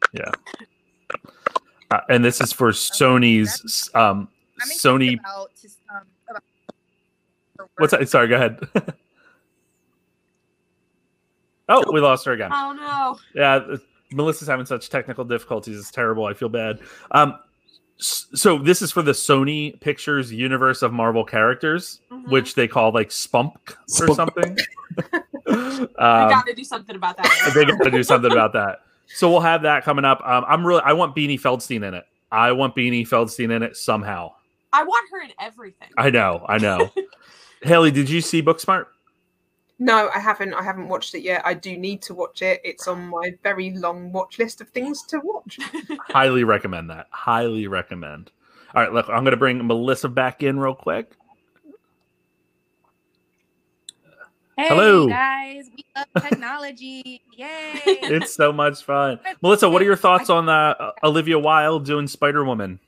Uh, 1.91 2.01
and 2.09 2.25
this 2.25 2.41
is 2.41 2.53
for 2.53 2.71
Sony's 2.71 3.91
um, 3.95 4.29
Sony. 4.61 5.19
about, 5.19 5.51
um, 5.91 6.03
about 6.29 6.43
What's 7.79 7.93
that? 7.93 8.09
Sorry, 8.09 8.29
go 8.29 8.37
ahead. 8.37 8.61
oh, 11.69 11.93
we 11.93 12.01
lost 12.01 12.27
her 12.27 12.33
again. 12.33 12.51
Oh 12.53 12.73
no. 12.73 13.19
Yeah, 13.35 13.77
Melissa's 14.13 14.49
having 14.49 14.67
such 14.67 14.89
technical 14.91 15.25
difficulties. 15.25 15.79
It's 15.79 15.91
terrible. 15.91 16.25
I 16.27 16.35
feel 16.35 16.49
bad. 16.49 16.81
Um, 17.11 17.39
so 17.99 18.59
this 18.59 18.81
is 18.81 18.93
for 18.93 19.03
the 19.03 19.13
Sony 19.13 19.79
Pictures 19.81 20.33
universe 20.33 20.83
of 20.83 20.93
Marvel 20.93 21.25
characters, 21.25 22.01
Mhm. 22.11 22.29
which 22.29 22.55
they 22.55 22.69
call 22.69 22.93
like 22.93 23.11
Spunk 23.11 23.77
or 24.01 24.15
something. 24.15 24.57
we 25.47 25.53
um, 25.55 25.89
got 25.97 26.47
to 26.47 26.55
do 26.55 26.65
something 26.65 26.95
about 26.97 27.17
that. 27.17 27.53
they 27.55 27.65
got 27.65 27.83
to 27.85 27.91
do 27.91 28.03
something 28.03 28.31
about 28.31 28.53
that. 28.53 28.81
So 29.09 29.31
we'll 29.31 29.41
have 29.41 29.63
that 29.63 29.85
coming 29.85 30.05
up. 30.05 30.21
Um, 30.25 30.45
I'm 30.47 30.67
really. 30.67 30.83
I 30.85 30.93
want 30.93 31.17
Beanie 31.17 31.41
Feldstein 31.41 31.87
in 31.87 31.95
it. 31.95 32.05
I 32.31 32.53
want 32.53 32.77
Beanie 32.77 33.09
Feldstein 33.09 33.55
in 33.55 33.63
it 33.63 33.77
somehow. 33.77 34.33
I 34.73 34.85
want 34.85 35.09
her 35.11 35.23
in 35.23 35.31
everything. 35.41 35.89
I 35.97 36.11
know. 36.11 36.45
I 36.47 36.59
know. 36.59 36.91
Haley, 37.63 37.91
did 37.91 38.11
you 38.11 38.21
see 38.21 38.43
Booksmart? 38.43 38.87
No, 39.79 40.11
I 40.15 40.19
haven't. 40.19 40.55
I 40.55 40.63
haven't 40.63 40.89
watched 40.89 41.15
it 41.15 41.23
yet. 41.23 41.43
I 41.45 41.55
do 41.55 41.77
need 41.77 42.03
to 42.03 42.15
watch 42.15 42.43
it. 42.43 42.61
It's 42.65 42.89
on 42.89 43.09
my 43.09 43.33
very 43.45 43.71
long 43.71 44.11
watch 44.11 44.39
list 44.39 44.61
of 44.61 44.69
things 44.71 45.03
to 45.05 45.21
watch. 45.23 45.59
Highly 46.01 46.43
recommend 46.43 46.91
that. 46.91 47.07
Highly 47.11 47.69
recommend. 47.69 48.33
All 48.75 48.83
right, 48.83 48.93
look, 48.93 49.09
I'm 49.09 49.23
going 49.23 49.31
to 49.31 49.37
bring 49.37 49.65
Melissa 49.67 50.09
back 50.09 50.43
in 50.43 50.59
real 50.59 50.75
quick. 50.75 51.13
Hey 54.57 54.67
Hello. 54.67 55.09
guys, 55.09 55.71
we 55.77 55.85
love 55.97 56.25
technology. 56.25 57.23
Yay! 57.33 57.81
It's 57.85 58.35
so 58.35 58.53
much 58.53 58.83
fun. 58.83 59.21
Melissa, 59.41 59.71
what 59.71 59.81
are 59.81 59.85
your 59.85 59.95
thoughts 59.95 60.29
on 60.29 60.49
uh, 60.49 60.91
Olivia 61.05 61.39
Wilde 61.39 61.87
doing 61.87 62.09
Spider 62.09 62.45
Woman? 62.45 62.81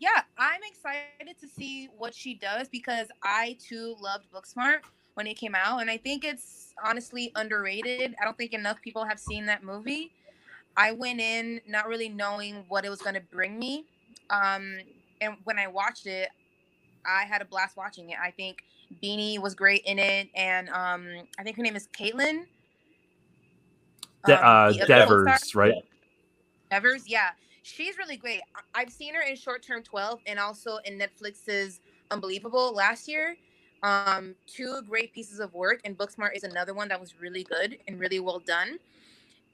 yeah, 0.00 0.22
I'm 0.38 0.60
excited 0.66 1.38
to 1.38 1.46
see 1.46 1.90
what 1.96 2.14
she 2.14 2.34
does 2.34 2.68
because 2.68 3.08
I 3.22 3.58
too 3.60 3.94
loved 4.00 4.24
Booksmart 4.32 4.78
when 5.20 5.26
it 5.26 5.34
came 5.34 5.54
out, 5.54 5.82
and 5.82 5.90
I 5.90 5.98
think 5.98 6.24
it's 6.24 6.72
honestly 6.82 7.30
underrated. 7.36 8.14
I 8.18 8.24
don't 8.24 8.38
think 8.38 8.54
enough 8.54 8.80
people 8.80 9.04
have 9.04 9.20
seen 9.20 9.44
that 9.46 9.62
movie. 9.62 10.12
I 10.78 10.92
went 10.92 11.20
in 11.20 11.60
not 11.68 11.88
really 11.88 12.08
knowing 12.08 12.64
what 12.68 12.86
it 12.86 12.88
was 12.88 13.02
going 13.02 13.16
to 13.16 13.20
bring 13.20 13.58
me, 13.58 13.84
um, 14.30 14.78
and 15.20 15.34
when 15.44 15.58
I 15.58 15.66
watched 15.66 16.06
it, 16.06 16.30
I 17.04 17.24
had 17.24 17.42
a 17.42 17.44
blast 17.44 17.76
watching 17.76 18.08
it. 18.08 18.16
I 18.18 18.30
think 18.30 18.64
Beanie 19.02 19.38
was 19.38 19.54
great 19.54 19.82
in 19.84 19.98
it, 19.98 20.30
and 20.34 20.70
um, 20.70 21.06
I 21.38 21.42
think 21.42 21.58
her 21.58 21.62
name 21.62 21.76
is 21.76 21.86
Kaitlyn. 21.88 22.46
De- 24.24 24.38
um, 24.38 24.74
uh, 24.80 24.86
Devers, 24.86 25.54
right? 25.54 25.74
Evers, 26.70 27.02
yeah, 27.06 27.32
she's 27.62 27.98
really 27.98 28.16
great. 28.16 28.40
I've 28.74 28.90
seen 28.90 29.14
her 29.14 29.20
in 29.20 29.36
Short 29.36 29.62
Term 29.62 29.82
12 29.82 30.20
and 30.26 30.38
also 30.38 30.78
in 30.86 30.98
Netflix's 30.98 31.80
Unbelievable 32.10 32.72
last 32.74 33.06
year. 33.06 33.36
Um, 33.82 34.34
two 34.46 34.82
great 34.88 35.14
pieces 35.14 35.40
of 35.40 35.54
work, 35.54 35.80
and 35.84 35.96
Booksmart 35.96 36.36
is 36.36 36.44
another 36.44 36.74
one 36.74 36.88
that 36.88 37.00
was 37.00 37.14
really 37.20 37.44
good 37.44 37.78
and 37.88 37.98
really 37.98 38.20
well 38.20 38.38
done. 38.38 38.78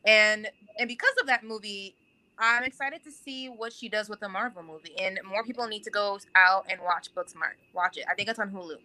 And 0.04 0.48
and 0.78 0.88
because 0.88 1.14
of 1.20 1.26
that 1.26 1.44
movie, 1.44 1.94
I'm 2.38 2.64
excited 2.64 3.02
to 3.04 3.10
see 3.10 3.48
what 3.48 3.72
she 3.72 3.88
does 3.88 4.08
with 4.08 4.20
the 4.20 4.28
Marvel 4.28 4.62
movie. 4.62 4.94
And 5.00 5.18
more 5.28 5.44
people 5.44 5.66
need 5.66 5.84
to 5.84 5.90
go 5.90 6.18
out 6.34 6.66
and 6.68 6.80
watch 6.80 7.14
Booksmart. 7.14 7.56
Watch 7.72 7.96
it. 7.96 8.04
I 8.10 8.14
think 8.14 8.28
it's 8.28 8.38
on 8.38 8.50
Hulu. 8.50 8.76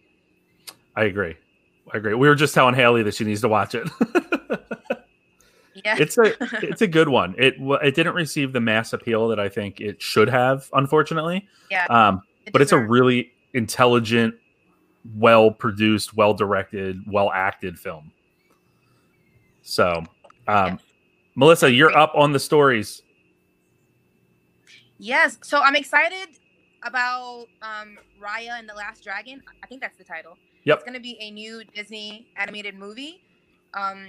I 0.96 1.04
agree. 1.04 1.36
I 1.92 1.96
agree. 1.96 2.14
We 2.14 2.28
were 2.28 2.34
just 2.34 2.54
telling 2.54 2.74
Haley 2.74 3.02
that 3.02 3.14
she 3.14 3.24
needs 3.24 3.40
to 3.40 3.48
watch 3.48 3.74
it. 3.74 3.88
Yeah. 5.84 5.96
it's 5.98 6.18
a 6.18 6.34
it's 6.64 6.82
a 6.82 6.86
good 6.86 7.08
one. 7.08 7.34
It 7.38 7.56
it 7.58 7.94
didn't 7.94 8.14
receive 8.14 8.52
the 8.52 8.60
mass 8.60 8.92
appeal 8.92 9.28
that 9.28 9.40
I 9.40 9.48
think 9.48 9.80
it 9.80 10.00
should 10.00 10.28
have, 10.28 10.68
unfortunately. 10.74 11.48
Yeah. 11.70 11.86
Um, 11.86 12.22
It 12.46 12.52
but 12.52 12.62
it's 12.62 12.72
a 12.72 12.78
really 12.78 13.32
intelligent, 13.54 14.34
well 15.16 15.50
produced, 15.50 16.14
well 16.14 16.34
directed, 16.34 17.00
well 17.10 17.30
acted 17.32 17.78
film. 17.78 18.12
So, 19.62 20.04
um, 20.48 20.66
Yeah. 20.66 20.76
Melissa, 21.34 21.72
you're 21.72 21.96
up 21.96 22.12
on 22.14 22.32
the 22.32 22.40
stories. 22.40 23.02
Yes. 24.98 25.38
So 25.42 25.60
I'm 25.60 25.74
excited 25.76 26.28
about 26.84 27.46
um 27.62 27.98
Raya 28.20 28.58
and 28.58 28.68
the 28.68 28.74
Last 28.74 29.02
Dragon. 29.02 29.42
I 29.62 29.66
think 29.66 29.80
that's 29.80 29.96
the 29.96 30.04
title. 30.04 30.36
Yep. 30.64 30.78
It's 30.78 30.84
gonna 30.84 31.00
be 31.00 31.16
a 31.20 31.30
new 31.30 31.64
Disney 31.74 32.28
animated 32.36 32.74
movie. 32.76 33.22
Um 33.74 34.08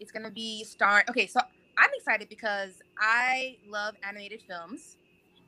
it's 0.00 0.10
gonna 0.12 0.30
be 0.30 0.64
star 0.64 1.04
okay, 1.08 1.26
so 1.26 1.40
I'm 1.78 1.90
excited 1.96 2.28
because 2.28 2.82
I 2.98 3.56
love 3.68 3.94
animated 4.06 4.42
films 4.46 4.96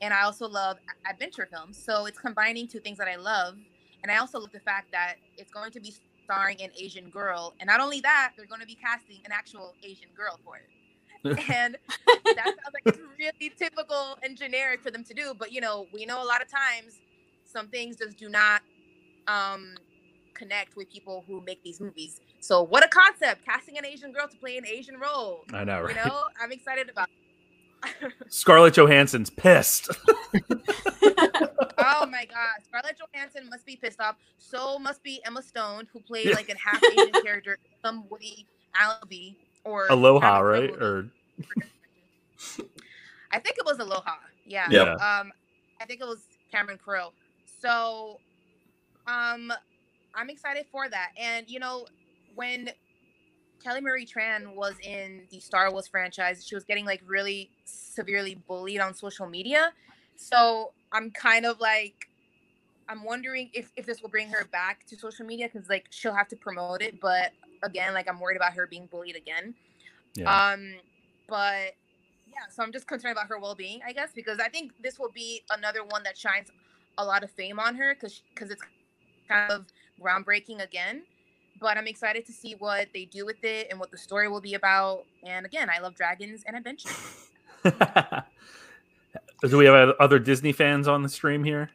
and 0.01 0.15
I 0.15 0.23
also 0.23 0.49
love 0.49 0.79
adventure 1.09 1.47
films. 1.51 1.77
So 1.83 2.07
it's 2.07 2.19
combining 2.19 2.67
two 2.67 2.81
things 2.81 2.99
that 2.99 3.09
I 3.09 3.17
love. 3.17 3.57
And 4.05 4.13
I 4.13 4.19
also 4.19 4.39
love 4.39 4.53
the 4.53 4.61
fact 4.61 4.93
that 4.93 5.15
it's 5.39 5.51
going 5.51 5.71
to 5.71 5.81
be 5.81 5.95
starring 6.25 6.61
an 6.61 6.69
Asian 6.79 7.09
girl. 7.09 7.55
And 7.59 7.67
not 7.67 7.81
only 7.81 8.01
that, 8.03 8.33
they're 8.37 8.45
going 8.45 8.61
to 8.61 8.67
be 8.67 8.75
casting 8.75 9.17
an 9.25 9.33
actual 9.33 9.73
Asian 9.83 10.09
girl 10.15 10.39
for 10.45 10.57
it. 10.57 10.69
and 11.51 11.79
that 12.37 12.45
sounds 12.45 12.75
like 12.75 12.83
it's 12.85 12.99
really 13.19 13.51
typical 13.57 14.19
and 14.23 14.37
generic 14.37 14.83
for 14.83 14.91
them 14.91 15.05
to 15.05 15.15
do. 15.15 15.33
But 15.33 15.53
you 15.53 15.63
know, 15.63 15.87
we 15.91 16.05
know 16.05 16.23
a 16.23 16.27
lot 16.27 16.43
of 16.43 16.49
times 16.49 17.01
some 17.45 17.69
things 17.69 17.97
just 17.97 18.19
do 18.19 18.29
not 18.29 18.61
um 19.27 19.75
connect 20.35 20.77
with 20.77 20.91
people 20.91 21.25
who 21.27 21.41
make 21.41 21.63
these 21.63 21.81
movies. 21.81 22.21
So 22.41 22.63
what 22.63 22.85
a 22.85 22.89
concept! 22.89 23.43
Casting 23.47 23.79
an 23.79 23.87
Asian 23.87 24.13
girl 24.13 24.29
to 24.29 24.37
play 24.37 24.59
an 24.59 24.67
Asian 24.67 24.99
role. 24.99 25.45
I 25.55 25.65
know, 25.65 25.81
right? 25.81 25.97
You 25.97 26.05
know, 26.05 26.25
I'm 26.39 26.53
excited 26.53 26.91
about. 26.91 27.09
Scarlett 28.29 28.75
Johansson's 28.75 29.31
pissed. 29.31 29.89
oh 30.35 32.07
my 32.07 32.27
god, 32.27 32.63
Scarlett 32.65 32.97
Johansson 32.99 33.49
must 33.51 33.67
be 33.67 33.77
pissed 33.77 34.01
off. 34.01 34.17
So 34.39 34.79
must 34.79 35.03
be 35.03 35.21
Emma 35.25 35.43
Stone, 35.43 35.87
who 35.93 36.01
played 36.01 36.27
Yeah. 36.27 36.35
like 36.35 36.49
a 36.49 36.57
half 36.59 36.81
Asian 36.93 37.13
character, 37.23 37.59
some 37.83 38.05
Woody 38.11 38.47
Allenby 38.79 39.37
or 39.65 39.87
Aloha, 39.89 40.21
Cameron 40.39 40.61
right? 40.63 40.73
Crowe 40.79 40.87
Or 40.87 41.11
I 43.31 43.39
think 43.39 43.57
it 43.59 43.65
was 43.65 43.79
Aloha. 43.79 44.15
Yeah. 44.47 44.67
Yeah. 44.71 44.93
Um, 44.95 45.33
I 45.81 45.85
think 45.87 46.01
it 46.01 46.07
was 46.07 46.23
Cameron 46.53 46.79
Crowe. 46.79 47.13
So, 47.61 48.21
um, 49.07 49.53
I'm 50.15 50.31
excited 50.31 50.67
for 50.71 50.89
that. 50.89 51.11
And 51.19 51.49
you 51.49 51.59
know, 51.59 51.87
when 52.35 52.71
Kelly 53.65 53.81
Marie 53.81 54.07
Tran 54.07 54.55
was 54.55 54.75
in 54.83 55.23
the 55.31 55.41
Star 55.41 55.73
Wars 55.73 55.89
franchise, 55.89 56.47
she 56.47 56.55
was 56.55 56.65
getting 56.65 56.85
like 56.85 57.03
really 57.07 57.51
severely 57.65 58.35
bullied 58.47 58.81
on 58.81 58.95
social 58.95 59.27
media. 59.27 59.73
So 60.17 60.73
I'm 60.93 61.11
kind 61.11 61.47
of 61.47 61.61
like 61.61 62.09
I'm 62.89 63.05
wondering 63.05 63.51
if 63.55 63.73
if 63.77 63.87
this 63.87 64.03
will 64.03 64.11
bring 64.11 64.29
her 64.29 64.45
back 64.53 64.85
to 64.87 64.97
social 64.97 65.25
media 65.25 65.49
because 65.51 65.69
like 65.71 65.87
she'll 65.91 66.15
have 66.15 66.29
to 66.29 66.37
promote 66.37 66.83
it. 66.83 67.01
But 67.01 67.33
again, 67.63 67.95
like 67.95 68.07
I'm 68.09 68.21
worried 68.21 68.37
about 68.37 68.53
her 68.53 68.67
being 68.67 68.87
bullied 68.87 69.17
again. 69.17 69.55
Yeah. 70.15 70.51
Um, 70.53 70.75
but 71.27 71.75
yeah, 72.27 72.47
so 72.51 72.63
I'm 72.63 72.71
just 72.73 72.87
concerned 72.87 73.13
about 73.13 73.29
her 73.29 73.39
well 73.39 73.55
being, 73.55 73.81
I 73.87 73.93
guess, 73.95 74.11
because 74.15 74.41
I 74.41 74.49
think 74.49 74.73
this 74.83 74.99
will 74.99 75.11
be 75.11 75.43
another 75.51 75.85
one 75.85 76.03
that 76.03 76.19
shines 76.19 76.51
a 76.99 77.05
lot 77.05 77.25
of 77.25 77.31
fame 77.31 77.59
on 77.59 77.75
her 77.77 77.95
because 77.95 78.23
because 78.35 78.51
it's 78.51 78.63
kind 79.27 79.51
of 79.51 79.65
groundbreaking 79.99 80.63
again. 80.63 81.05
But 81.65 81.79
I'm 81.79 81.87
excited 81.87 82.27
to 82.27 82.33
see 82.33 82.57
what 82.57 82.89
they 82.93 83.07
do 83.07 83.25
with 83.25 83.43
it 83.43 83.69
and 83.71 83.81
what 83.81 83.91
the 83.91 83.97
story 83.97 84.29
will 84.29 84.43
be 84.43 84.53
about. 84.53 85.07
And 85.23 85.47
again, 85.47 85.71
I 85.71 85.79
love 85.79 85.95
dragons 85.95 86.45
and 86.47 86.55
adventure. 86.55 86.91
Do 89.49 89.57
we 89.57 89.65
have 89.65 89.95
other 89.99 90.19
Disney 90.19 90.53
fans 90.53 90.87
on 90.87 91.03
the 91.03 91.09
stream 91.09 91.43
here? 91.43 91.71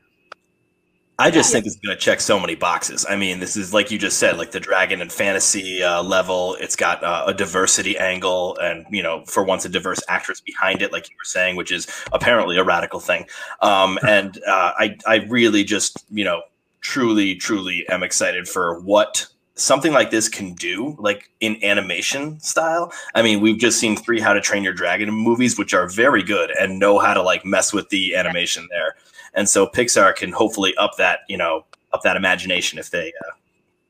I 1.18 1.32
just 1.32 1.52
think 1.52 1.66
it's 1.66 1.76
going 1.78 1.98
to 1.98 2.00
check 2.00 2.22
so 2.22 2.40
many 2.40 2.54
boxes. 2.54 3.04
I 3.10 3.16
mean, 3.16 3.40
this 3.40 3.58
is 3.58 3.74
like 3.74 3.90
you 3.90 3.98
just 3.98 4.20
said, 4.20 4.38
like 4.38 4.52
the 4.52 4.60
dragon 4.60 5.02
and 5.02 5.12
fantasy 5.12 5.82
uh, 5.82 6.04
level. 6.04 6.56
It's 6.60 6.76
got 6.76 7.04
uh, 7.04 7.24
a 7.26 7.34
diversity 7.34 7.98
angle, 7.98 8.60
and 8.60 8.86
you 8.92 9.02
know, 9.02 9.26
for 9.26 9.44
once, 9.44 9.66
a 9.66 9.70
diverse 9.70 10.02
actress 10.08 10.40
behind 10.40 10.84
it, 10.84 10.92
like 10.92 11.10
you 11.10 11.16
were 11.20 11.26
saying, 11.26 11.56
which 11.56 11.72
is 11.72 11.88
apparently 12.14 12.58
a 12.60 12.64
radical 12.64 13.00
thing. 13.00 13.26
Um, 13.64 13.98
and 14.08 14.38
uh, 14.48 14.74
I, 14.78 14.98
I 15.08 15.16
really 15.28 15.64
just, 15.64 16.06
you 16.12 16.26
know, 16.26 16.44
truly, 16.80 17.36
truly 17.36 17.90
am 17.90 18.04
excited 18.04 18.48
for 18.48 18.80
what 18.82 19.28
something 19.60 19.94
like 19.94 20.12
this 20.12 20.30
can 20.30 20.54
do, 20.54 20.96
like 21.00 21.30
in 21.40 21.64
animation 21.64 22.40
style. 22.40 22.92
I 23.16 23.22
mean, 23.22 23.42
we've 23.42 23.58
just 23.58 23.80
seen 23.80 23.96
three 23.96 24.20
How 24.20 24.34
to 24.34 24.42
Train 24.42 24.64
Your 24.64 24.74
Dragon 24.74 25.12
movies, 25.12 25.58
which 25.58 25.74
are 25.74 25.88
very 25.88 26.24
good 26.24 26.52
and 26.52 26.80
know 26.80 27.00
how 27.00 27.14
to 27.14 27.22
like 27.22 27.46
mess 27.46 27.74
with 27.74 27.90
the 27.90 28.16
animation 28.16 28.68
there 28.70 28.96
and 29.34 29.48
so 29.48 29.68
Pixar 29.68 30.16
can 30.16 30.32
hopefully 30.32 30.76
up 30.78 30.98
that 30.98 31.22
you 31.28 31.38
know 31.38 31.66
up 31.94 32.02
that 32.04 32.16
imagination 32.16 32.80
if 32.80 32.90
they 32.90 33.14
uh, 33.26 33.32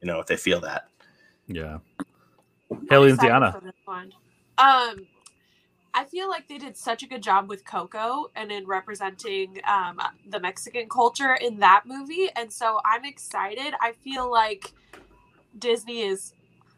you 0.02 0.08
know 0.08 0.20
if 0.20 0.28
they 0.28 0.38
feel 0.38 0.60
that. 0.62 0.88
Yeah. 1.48 1.80
Haley 2.90 3.10
and 3.10 3.20
Diana. 3.20 3.60
Um, 4.60 5.08
I 5.94 6.04
feel 6.08 6.30
like 6.30 6.48
they 6.48 6.60
did 6.60 6.78
such 6.78 7.02
a 7.02 7.08
good 7.08 7.24
job 7.24 7.50
with 7.50 7.66
Coco 7.66 8.28
and 8.36 8.52
in 8.52 8.68
representing 8.68 9.60
um, 9.68 10.00
the 10.28 10.40
Mexican 10.40 10.88
culture 10.88 11.34
in 11.36 11.58
that 11.60 11.84
movie, 11.86 12.30
and 12.36 12.52
so 12.52 12.80
I'm 12.86 13.06
excited. 13.06 13.74
I 13.82 13.94
feel 13.94 14.30
like 14.30 14.72
Disney 15.58 16.02
is 16.02 16.34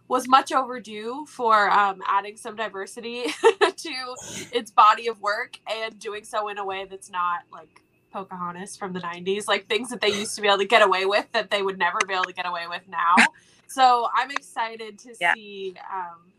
was 0.07 0.27
much 0.27 0.51
overdue 0.51 1.25
for 1.25 1.69
um, 1.69 2.01
adding 2.05 2.35
some 2.35 2.55
diversity 2.57 3.23
to 3.77 4.15
its 4.51 4.69
body 4.69 5.07
of 5.07 5.21
work 5.21 5.57
and 5.71 5.97
doing 5.99 6.25
so 6.25 6.49
in 6.49 6.57
a 6.57 6.65
way 6.65 6.85
that's 6.89 7.09
not 7.09 7.43
like 7.49 7.81
Pocahontas 8.11 8.75
from 8.75 8.91
the 8.91 8.99
90s, 8.99 9.47
like 9.47 9.69
things 9.69 9.89
that 9.89 10.01
they 10.01 10.09
used 10.09 10.35
to 10.35 10.41
be 10.41 10.49
able 10.49 10.57
to 10.57 10.65
get 10.65 10.81
away 10.81 11.05
with 11.05 11.31
that 11.31 11.49
they 11.49 11.61
would 11.61 11.79
never 11.79 11.97
be 12.05 12.13
able 12.13 12.25
to 12.25 12.33
get 12.33 12.45
away 12.45 12.67
with 12.67 12.81
now. 12.89 13.15
so 13.67 14.07
I'm 14.13 14.29
excited 14.31 14.99
to 14.99 15.15
yeah. 15.21 15.33
see, 15.33 15.75
um, 15.93 16.31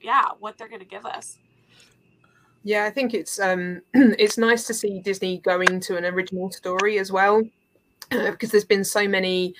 yeah, 0.00 0.26
what 0.38 0.56
they're 0.56 0.68
going 0.68 0.78
to 0.78 0.86
give 0.86 1.04
us. 1.04 1.38
Yeah, 2.62 2.84
I 2.84 2.90
think 2.90 3.12
it's 3.12 3.40
um, 3.40 3.82
it's 3.94 4.38
nice 4.38 4.66
to 4.68 4.74
see 4.74 5.00
Disney 5.00 5.38
going 5.38 5.80
to 5.80 5.96
an 5.96 6.04
original 6.04 6.50
story 6.52 6.98
as 6.98 7.10
well, 7.10 7.42
because 8.10 8.50
there's 8.50 8.64
been 8.64 8.84
so 8.84 9.08
many 9.08 9.54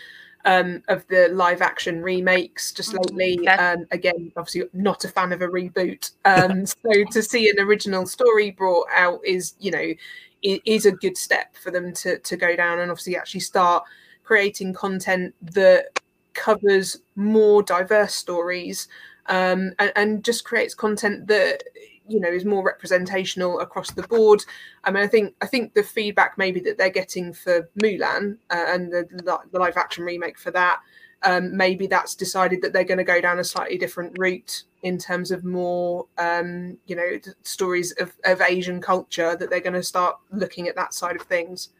um, 0.46 0.82
of 0.88 1.06
the 1.08 1.28
live 1.32 1.60
action 1.60 2.00
remakes 2.00 2.72
just 2.72 2.92
mm-hmm. 2.92 3.16
lately. 3.16 3.48
Um, 3.48 3.86
again, 3.90 4.32
obviously 4.36 4.62
not 4.72 5.04
a 5.04 5.08
fan 5.08 5.32
of 5.32 5.42
a 5.42 5.48
reboot. 5.48 6.12
Um, 6.24 6.64
so 6.66 7.04
to 7.10 7.22
see 7.22 7.50
an 7.50 7.60
original 7.60 8.06
story 8.06 8.52
brought 8.52 8.86
out 8.94 9.20
is, 9.24 9.54
you 9.58 9.72
know, 9.72 9.92
is 10.42 10.86
a 10.86 10.92
good 10.92 11.18
step 11.18 11.56
for 11.56 11.70
them 11.70 11.92
to 11.92 12.18
to 12.18 12.36
go 12.36 12.54
down 12.54 12.78
and 12.78 12.90
obviously 12.90 13.16
actually 13.16 13.40
start 13.40 13.84
creating 14.22 14.72
content 14.72 15.34
that 15.40 16.00
covers 16.34 16.98
more 17.16 17.62
diverse 17.62 18.14
stories 18.14 18.86
um, 19.26 19.72
and, 19.78 19.92
and, 19.96 20.24
just 20.24 20.44
creates 20.44 20.74
content 20.74 21.26
that 21.26 21.64
you 22.08 22.20
know 22.20 22.28
is 22.28 22.44
more 22.44 22.64
representational 22.64 23.60
across 23.60 23.90
the 23.90 24.02
board. 24.02 24.44
I 24.84 24.90
mean, 24.90 25.02
I 25.02 25.06
think 25.06 25.34
I 25.42 25.46
think 25.46 25.74
the 25.74 25.82
feedback 25.82 26.38
maybe 26.38 26.60
that 26.60 26.78
they're 26.78 26.90
getting 26.90 27.32
for 27.32 27.68
Mulan 27.82 28.38
uh, 28.50 28.64
and 28.68 28.92
the, 28.92 29.06
the 29.52 29.58
live 29.58 29.76
action 29.76 30.04
remake 30.04 30.38
for 30.38 30.50
that 30.52 30.80
um, 31.22 31.56
maybe 31.56 31.86
that's 31.86 32.14
decided 32.14 32.62
that 32.62 32.72
they're 32.72 32.84
going 32.84 32.98
to 32.98 33.04
go 33.04 33.20
down 33.20 33.38
a 33.38 33.44
slightly 33.44 33.78
different 33.78 34.16
route 34.18 34.64
in 34.82 34.98
terms 34.98 35.30
of 35.30 35.44
more, 35.44 36.06
um, 36.18 36.78
you 36.86 36.94
know, 36.94 37.18
stories 37.42 37.92
of, 37.92 38.12
of 38.24 38.40
Asian 38.40 38.80
culture, 38.80 39.36
that 39.36 39.50
they're 39.50 39.60
going 39.60 39.72
to 39.72 39.82
start 39.82 40.16
looking 40.30 40.68
at 40.68 40.76
that 40.76 40.94
side 40.94 41.16
of 41.16 41.22
things. 41.22 41.70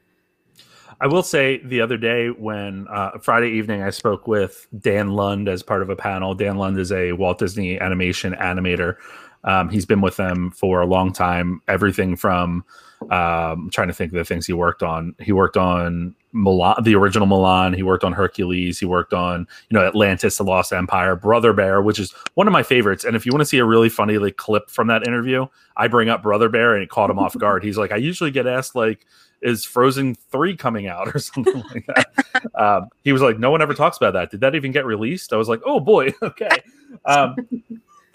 I 1.00 1.06
will 1.06 1.22
say 1.22 1.58
the 1.58 1.80
other 1.80 1.96
day 1.96 2.28
when 2.28 2.86
uh, 2.88 3.18
Friday 3.20 3.50
evening 3.50 3.82
I 3.82 3.90
spoke 3.90 4.26
with 4.26 4.66
Dan 4.78 5.10
Lund 5.10 5.48
as 5.48 5.62
part 5.62 5.82
of 5.82 5.90
a 5.90 5.96
panel. 5.96 6.34
Dan 6.34 6.56
Lund 6.56 6.78
is 6.78 6.90
a 6.90 7.12
Walt 7.12 7.38
Disney 7.38 7.78
animation 7.78 8.34
animator. 8.34 8.96
Um, 9.44 9.68
he's 9.68 9.86
been 9.86 10.00
with 10.00 10.16
them 10.16 10.50
for 10.50 10.80
a 10.80 10.86
long 10.86 11.12
time. 11.12 11.60
Everything 11.68 12.16
from 12.16 12.64
um, 13.02 13.10
I'm 13.10 13.70
trying 13.70 13.88
to 13.88 13.94
think 13.94 14.12
of 14.12 14.16
the 14.16 14.24
things 14.24 14.46
he 14.46 14.52
worked 14.52 14.82
on. 14.82 15.14
He 15.20 15.32
worked 15.32 15.56
on 15.56 16.14
Mulan, 16.34 16.82
the 16.82 16.94
original 16.94 17.26
Mulan. 17.26 17.74
He 17.76 17.82
worked 17.82 18.04
on 18.04 18.12
Hercules. 18.12 18.78
He 18.78 18.86
worked 18.86 19.12
on, 19.12 19.46
you 19.68 19.78
know, 19.78 19.84
Atlantis, 19.84 20.38
The 20.38 20.44
Lost 20.44 20.72
Empire, 20.72 21.14
Brother 21.14 21.52
Bear, 21.52 21.82
which 21.82 21.98
is 21.98 22.12
one 22.34 22.46
of 22.46 22.52
my 22.52 22.62
favorites. 22.62 23.04
And 23.04 23.14
if 23.14 23.26
you 23.26 23.32
want 23.32 23.42
to 23.42 23.46
see 23.46 23.58
a 23.58 23.64
really 23.64 23.88
funny 23.88 24.18
like 24.18 24.36
clip 24.36 24.70
from 24.70 24.86
that 24.88 25.06
interview, 25.06 25.46
I 25.76 25.88
bring 25.88 26.08
up 26.08 26.22
Brother 26.22 26.48
Bear 26.48 26.74
and 26.74 26.82
it 26.82 26.88
caught 26.88 27.10
him 27.10 27.18
off 27.18 27.34
guard. 27.38 27.62
He's 27.62 27.78
like, 27.78 27.92
I 27.92 27.96
usually 27.96 28.30
get 28.30 28.46
asked 28.46 28.74
like, 28.74 29.06
is 29.42 29.64
Frozen 29.64 30.14
three 30.32 30.56
coming 30.56 30.86
out 30.86 31.14
or 31.14 31.18
something 31.20 31.62
like 31.74 31.86
that? 31.86 32.42
um, 32.54 32.88
he 33.04 33.12
was 33.12 33.20
like, 33.20 33.38
no 33.38 33.50
one 33.50 33.60
ever 33.60 33.74
talks 33.74 33.98
about 33.98 34.14
that. 34.14 34.30
Did 34.30 34.40
that 34.40 34.54
even 34.54 34.72
get 34.72 34.86
released? 34.86 35.32
I 35.32 35.36
was 35.36 35.48
like, 35.48 35.60
oh 35.64 35.80
boy, 35.80 36.14
okay. 36.22 36.62
Um, 37.04 37.36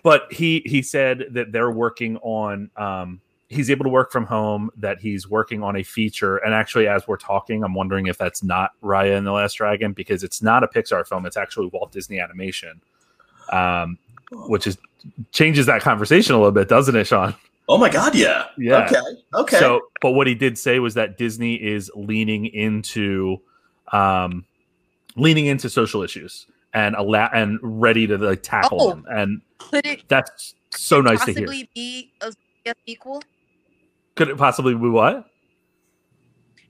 but 0.04 0.32
he 0.32 0.62
he 0.66 0.82
said 0.82 1.26
that 1.32 1.52
they're 1.52 1.72
working 1.72 2.18
on 2.18 2.70
um, 2.78 3.22
he's 3.52 3.70
able 3.70 3.84
to 3.84 3.90
work 3.90 4.12
from 4.12 4.26
home, 4.26 4.70
that 4.78 5.00
he's 5.00 5.30
working 5.30 5.62
on 5.62 5.76
a 5.76 5.84
feature. 5.84 6.38
And 6.38 6.54
actually, 6.54 6.88
as 6.88 7.08
we're 7.08 7.18
talking, 7.18 7.64
I'm 7.64 7.74
wondering 7.74 8.08
if 8.08 8.18
that's 8.18 8.42
not 8.42 8.72
Raya 8.82 9.18
and 9.18 9.28
the 9.28 9.34
Last 9.34 9.56
Dragon 9.56 9.92
because 9.92 10.24
it's 10.24 10.42
not 10.42 10.64
a 10.64 10.68
Pixar 10.68 11.08
film; 11.08 11.26
it's 11.26 11.38
actually 11.38 11.68
Walt 11.68 11.92
Disney 11.92 12.20
Animation, 12.20 12.82
um, 13.52 13.98
which 14.32 14.66
is 14.66 14.78
changes 15.32 15.66
that 15.66 15.82
conversation 15.82 16.34
a 16.34 16.38
little 16.38 16.52
bit, 16.52 16.70
doesn't 16.70 16.96
it, 16.96 17.06
Sean? 17.06 17.36
Oh 17.68 17.78
my 17.78 17.90
God, 17.90 18.16
yeah, 18.16 18.48
yeah. 18.58 18.86
Okay, 18.86 19.00
okay. 19.36 19.60
So, 19.60 19.82
but 20.02 20.12
what 20.12 20.28
he 20.28 20.36
did 20.36 20.58
say 20.58 20.80
was 20.80 20.94
that 20.96 21.18
Disney 21.18 21.56
is 21.56 21.92
leaning 21.96 22.48
into, 22.48 23.38
um, 23.92 24.46
leaning 25.16 25.46
into 25.46 25.70
social 25.70 26.02
issues 26.02 26.48
and 26.74 26.96
allow 26.96 27.30
and 27.34 27.60
ready 27.62 28.08
to 28.08 28.18
like 28.18 28.44
tackle 28.44 28.82
oh, 28.82 28.90
them, 28.90 29.06
and 29.10 29.42
it, 29.74 30.04
that's 30.08 30.56
so 30.70 31.02
nice 31.02 31.24
to 31.26 31.34
hear. 31.34 31.36
Could 31.36 31.44
it 31.44 31.48
possibly 31.48 31.70
be 31.74 32.12
a, 32.22 32.76
sequel 32.86 33.24
could 34.16 34.30
it 34.30 34.38
possibly 34.38 34.74
be 34.76 34.90
what? 34.90 35.28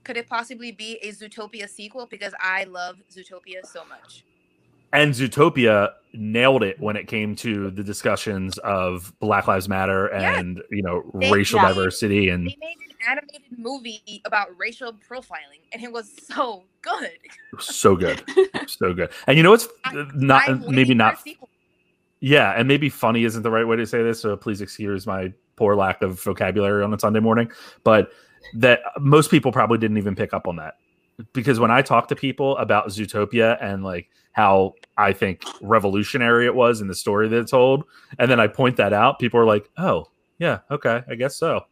Could 0.04 0.16
it 0.16 0.28
possibly 0.28 0.72
be 0.72 0.98
a 1.02 1.12
Zootopia 1.12 1.68
sequel? 1.68 2.06
Because 2.06 2.32
I 2.40 2.64
love 2.64 2.96
Zootopia 3.10 3.64
so 3.64 3.84
much. 3.84 4.24
And 4.92 5.12
Zootopia 5.12 5.92
nailed 6.12 6.62
it 6.62 6.78
when 6.80 6.96
it 6.96 7.08
came 7.08 7.34
to 7.36 7.70
the 7.70 7.82
discussions 7.82 8.58
of 8.58 9.12
Black 9.20 9.46
Lives 9.48 9.68
Matter 9.68 10.08
and 10.08 10.56
yes. 10.56 10.66
you 10.70 10.82
know 10.82 11.10
they, 11.14 11.30
racial 11.30 11.60
diversity 11.60 12.28
and 12.28 12.46
they 12.46 12.56
made 12.60 12.76
an 12.90 12.96
animated 13.08 13.58
movie 13.58 14.20
about 14.26 14.48
racial 14.58 14.92
profiling 14.92 15.62
and 15.72 15.82
it 15.82 15.90
was 15.90 16.10
so 16.28 16.64
good. 16.82 17.18
so 17.58 17.96
good. 17.96 18.22
so 18.66 18.92
good. 18.92 19.10
And 19.26 19.38
you 19.38 19.42
know 19.42 19.50
what's 19.50 19.68
not 20.14 20.48
I 20.48 20.52
maybe 20.52 20.92
not 20.92 21.24
yeah, 22.22 22.52
and 22.56 22.68
maybe 22.68 22.88
funny 22.88 23.24
isn't 23.24 23.42
the 23.42 23.50
right 23.50 23.66
way 23.66 23.74
to 23.74 23.84
say 23.84 24.00
this, 24.00 24.20
so 24.20 24.36
please 24.36 24.60
excuse 24.60 25.08
my 25.08 25.32
poor 25.56 25.74
lack 25.74 26.02
of 26.02 26.22
vocabulary 26.22 26.84
on 26.84 26.94
a 26.94 26.98
Sunday 26.98 27.18
morning, 27.18 27.50
but 27.82 28.12
that 28.54 28.78
most 29.00 29.28
people 29.28 29.50
probably 29.50 29.76
didn't 29.76 29.98
even 29.98 30.14
pick 30.14 30.32
up 30.32 30.46
on 30.46 30.54
that. 30.54 30.74
Because 31.32 31.58
when 31.58 31.72
I 31.72 31.82
talk 31.82 32.06
to 32.08 32.16
people 32.16 32.56
about 32.58 32.86
Zootopia 32.88 33.58
and 33.60 33.82
like 33.82 34.08
how 34.30 34.74
I 34.96 35.12
think 35.12 35.42
revolutionary 35.62 36.46
it 36.46 36.54
was 36.54 36.80
in 36.80 36.86
the 36.86 36.94
story 36.94 37.28
that 37.28 37.36
it 37.36 37.48
told, 37.48 37.82
and 38.20 38.30
then 38.30 38.38
I 38.38 38.46
point 38.46 38.76
that 38.76 38.92
out, 38.92 39.18
people 39.18 39.40
are 39.40 39.44
like, 39.44 39.68
"Oh, 39.76 40.06
yeah, 40.38 40.60
okay, 40.70 41.02
I 41.08 41.16
guess 41.16 41.36
so." 41.36 41.66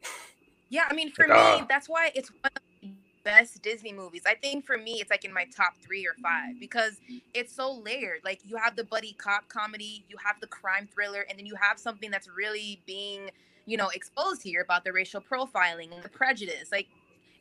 yeah, 0.68 0.84
I 0.88 0.94
mean, 0.94 1.10
for 1.10 1.26
like, 1.26 1.56
me, 1.56 1.62
uh. 1.62 1.66
that's 1.68 1.88
why 1.88 2.12
it's 2.14 2.30
one 2.30 2.52
of 2.54 2.62
best 3.24 3.62
Disney 3.62 3.92
movies. 3.92 4.22
I 4.26 4.34
think 4.34 4.64
for 4.64 4.76
me, 4.76 5.00
it's 5.00 5.10
like 5.10 5.24
in 5.24 5.32
my 5.32 5.46
top 5.54 5.74
three 5.80 6.06
or 6.06 6.14
five 6.22 6.58
because 6.58 7.00
it's 7.34 7.54
so 7.54 7.72
layered. 7.72 8.20
Like 8.24 8.40
you 8.44 8.56
have 8.56 8.76
the 8.76 8.84
buddy 8.84 9.14
cop 9.18 9.48
comedy, 9.48 10.04
you 10.08 10.16
have 10.24 10.40
the 10.40 10.46
crime 10.46 10.88
thriller, 10.92 11.26
and 11.28 11.38
then 11.38 11.46
you 11.46 11.54
have 11.60 11.78
something 11.78 12.10
that's 12.10 12.28
really 12.28 12.80
being, 12.86 13.30
you 13.66 13.76
know, 13.76 13.88
exposed 13.88 14.42
here 14.42 14.62
about 14.62 14.84
the 14.84 14.92
racial 14.92 15.20
profiling 15.20 15.94
and 15.94 16.02
the 16.02 16.08
prejudice. 16.08 16.70
Like 16.72 16.88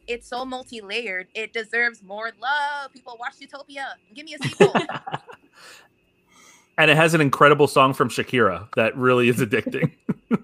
it's 0.07 0.27
so 0.27 0.43
multi-layered. 0.43 1.27
It 1.35 1.53
deserves 1.53 2.01
more 2.01 2.31
love. 2.41 2.91
People 2.93 3.15
watch 3.19 3.33
Zootopia. 3.39 3.93
Give 4.13 4.25
me 4.25 4.35
a 4.35 4.47
sequel. 4.47 4.73
and 6.77 6.89
it 6.89 6.97
has 6.97 7.13
an 7.13 7.21
incredible 7.21 7.67
song 7.67 7.93
from 7.93 8.09
Shakira 8.09 8.67
that 8.75 8.97
really 8.97 9.29
is 9.29 9.37
addicting. 9.37 9.91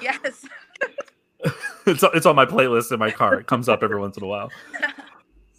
yes. 0.00 0.46
it's 1.86 2.02
it's 2.14 2.26
on 2.26 2.36
my 2.36 2.46
playlist 2.46 2.92
in 2.92 2.98
my 2.98 3.10
car. 3.10 3.38
It 3.40 3.46
comes 3.46 3.68
up 3.68 3.82
every 3.82 3.98
once 3.98 4.16
in 4.16 4.22
a 4.22 4.26
while. 4.26 4.50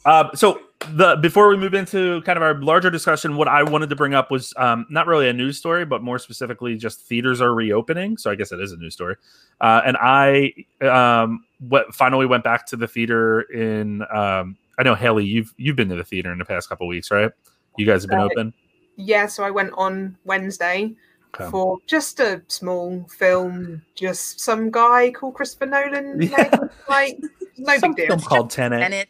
Um, 0.05 0.29
so 0.35 0.61
the 0.93 1.17
before 1.17 1.49
we 1.49 1.57
move 1.57 1.73
into 1.73 2.21
kind 2.21 2.37
of 2.37 2.43
our 2.43 2.53
larger 2.61 2.89
discussion, 2.89 3.35
what 3.35 3.47
I 3.47 3.63
wanted 3.63 3.89
to 3.89 3.95
bring 3.95 4.13
up 4.13 4.31
was 4.31 4.53
um, 4.57 4.85
not 4.89 5.05
really 5.07 5.27
a 5.27 5.33
news 5.33 5.57
story, 5.57 5.85
but 5.85 6.01
more 6.01 6.17
specifically, 6.17 6.77
just 6.77 7.01
theaters 7.01 7.41
are 7.41 7.53
reopening. 7.53 8.17
So 8.17 8.31
I 8.31 8.35
guess 8.35 8.51
it 8.51 8.59
is 8.61 8.71
a 8.71 8.77
news 8.77 8.93
story. 8.93 9.15
Uh, 9.59 9.81
and 9.85 9.97
I 9.99 10.53
um, 10.81 11.43
what 11.67 11.93
finally 11.93 12.25
went 12.25 12.43
back 12.43 12.65
to 12.67 12.77
the 12.77 12.87
theater 12.87 13.41
in. 13.41 14.03
Um, 14.13 14.57
I 14.79 14.83
know 14.83 14.95
Haley, 14.95 15.25
you've 15.25 15.53
you've 15.57 15.75
been 15.75 15.89
to 15.89 15.95
the 15.95 16.03
theater 16.03 16.31
in 16.31 16.37
the 16.37 16.45
past 16.45 16.69
couple 16.69 16.87
weeks, 16.87 17.09
right? 17.11 17.31
You 17.77 17.85
guys 17.85 18.03
have 18.03 18.09
been 18.09 18.19
Right. 18.19 18.31
open. 18.31 18.53
Yeah, 18.95 19.25
so 19.27 19.43
I 19.43 19.51
went 19.51 19.73
on 19.75 20.17
Wednesday 20.25 20.95
Okay. 21.35 21.49
for 21.51 21.77
just 21.87 22.19
a 22.19 22.41
small 22.47 23.05
film, 23.09 23.81
just 23.95 24.39
some 24.39 24.71
guy 24.71 25.11
called 25.11 25.35
Christopher 25.35 25.65
Nolan. 25.67 26.21
Yeah. 26.21 26.49
made, 26.51 26.69
like, 26.89 27.19
no 27.57 27.77
Some 27.77 27.93
big 27.93 28.07
film 28.07 28.19
deal. 28.19 28.27
called 28.27 28.49
Tenet. 28.49 28.79
Tenet. 28.81 29.09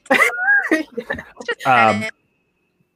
Just 1.45 1.67
Um, 1.67 2.03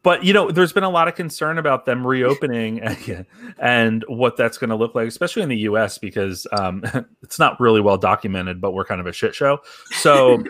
but 0.03 0.23
you 0.23 0.33
know 0.33 0.51
there's 0.51 0.73
been 0.73 0.83
a 0.83 0.89
lot 0.89 1.07
of 1.07 1.15
concern 1.15 1.57
about 1.57 1.85
them 1.85 2.05
reopening 2.05 2.81
and 3.59 4.03
what 4.07 4.35
that's 4.37 4.57
going 4.57 4.69
to 4.69 4.75
look 4.75 4.95
like 4.95 5.07
especially 5.07 5.43
in 5.43 5.49
the 5.49 5.57
us 5.57 5.97
because 5.97 6.47
um, 6.51 6.83
it's 7.21 7.39
not 7.39 7.59
really 7.59 7.81
well 7.81 7.97
documented 7.97 8.59
but 8.59 8.71
we're 8.71 8.85
kind 8.85 8.99
of 8.99 9.07
a 9.07 9.13
shit 9.13 9.35
show 9.35 9.59
so 9.91 10.43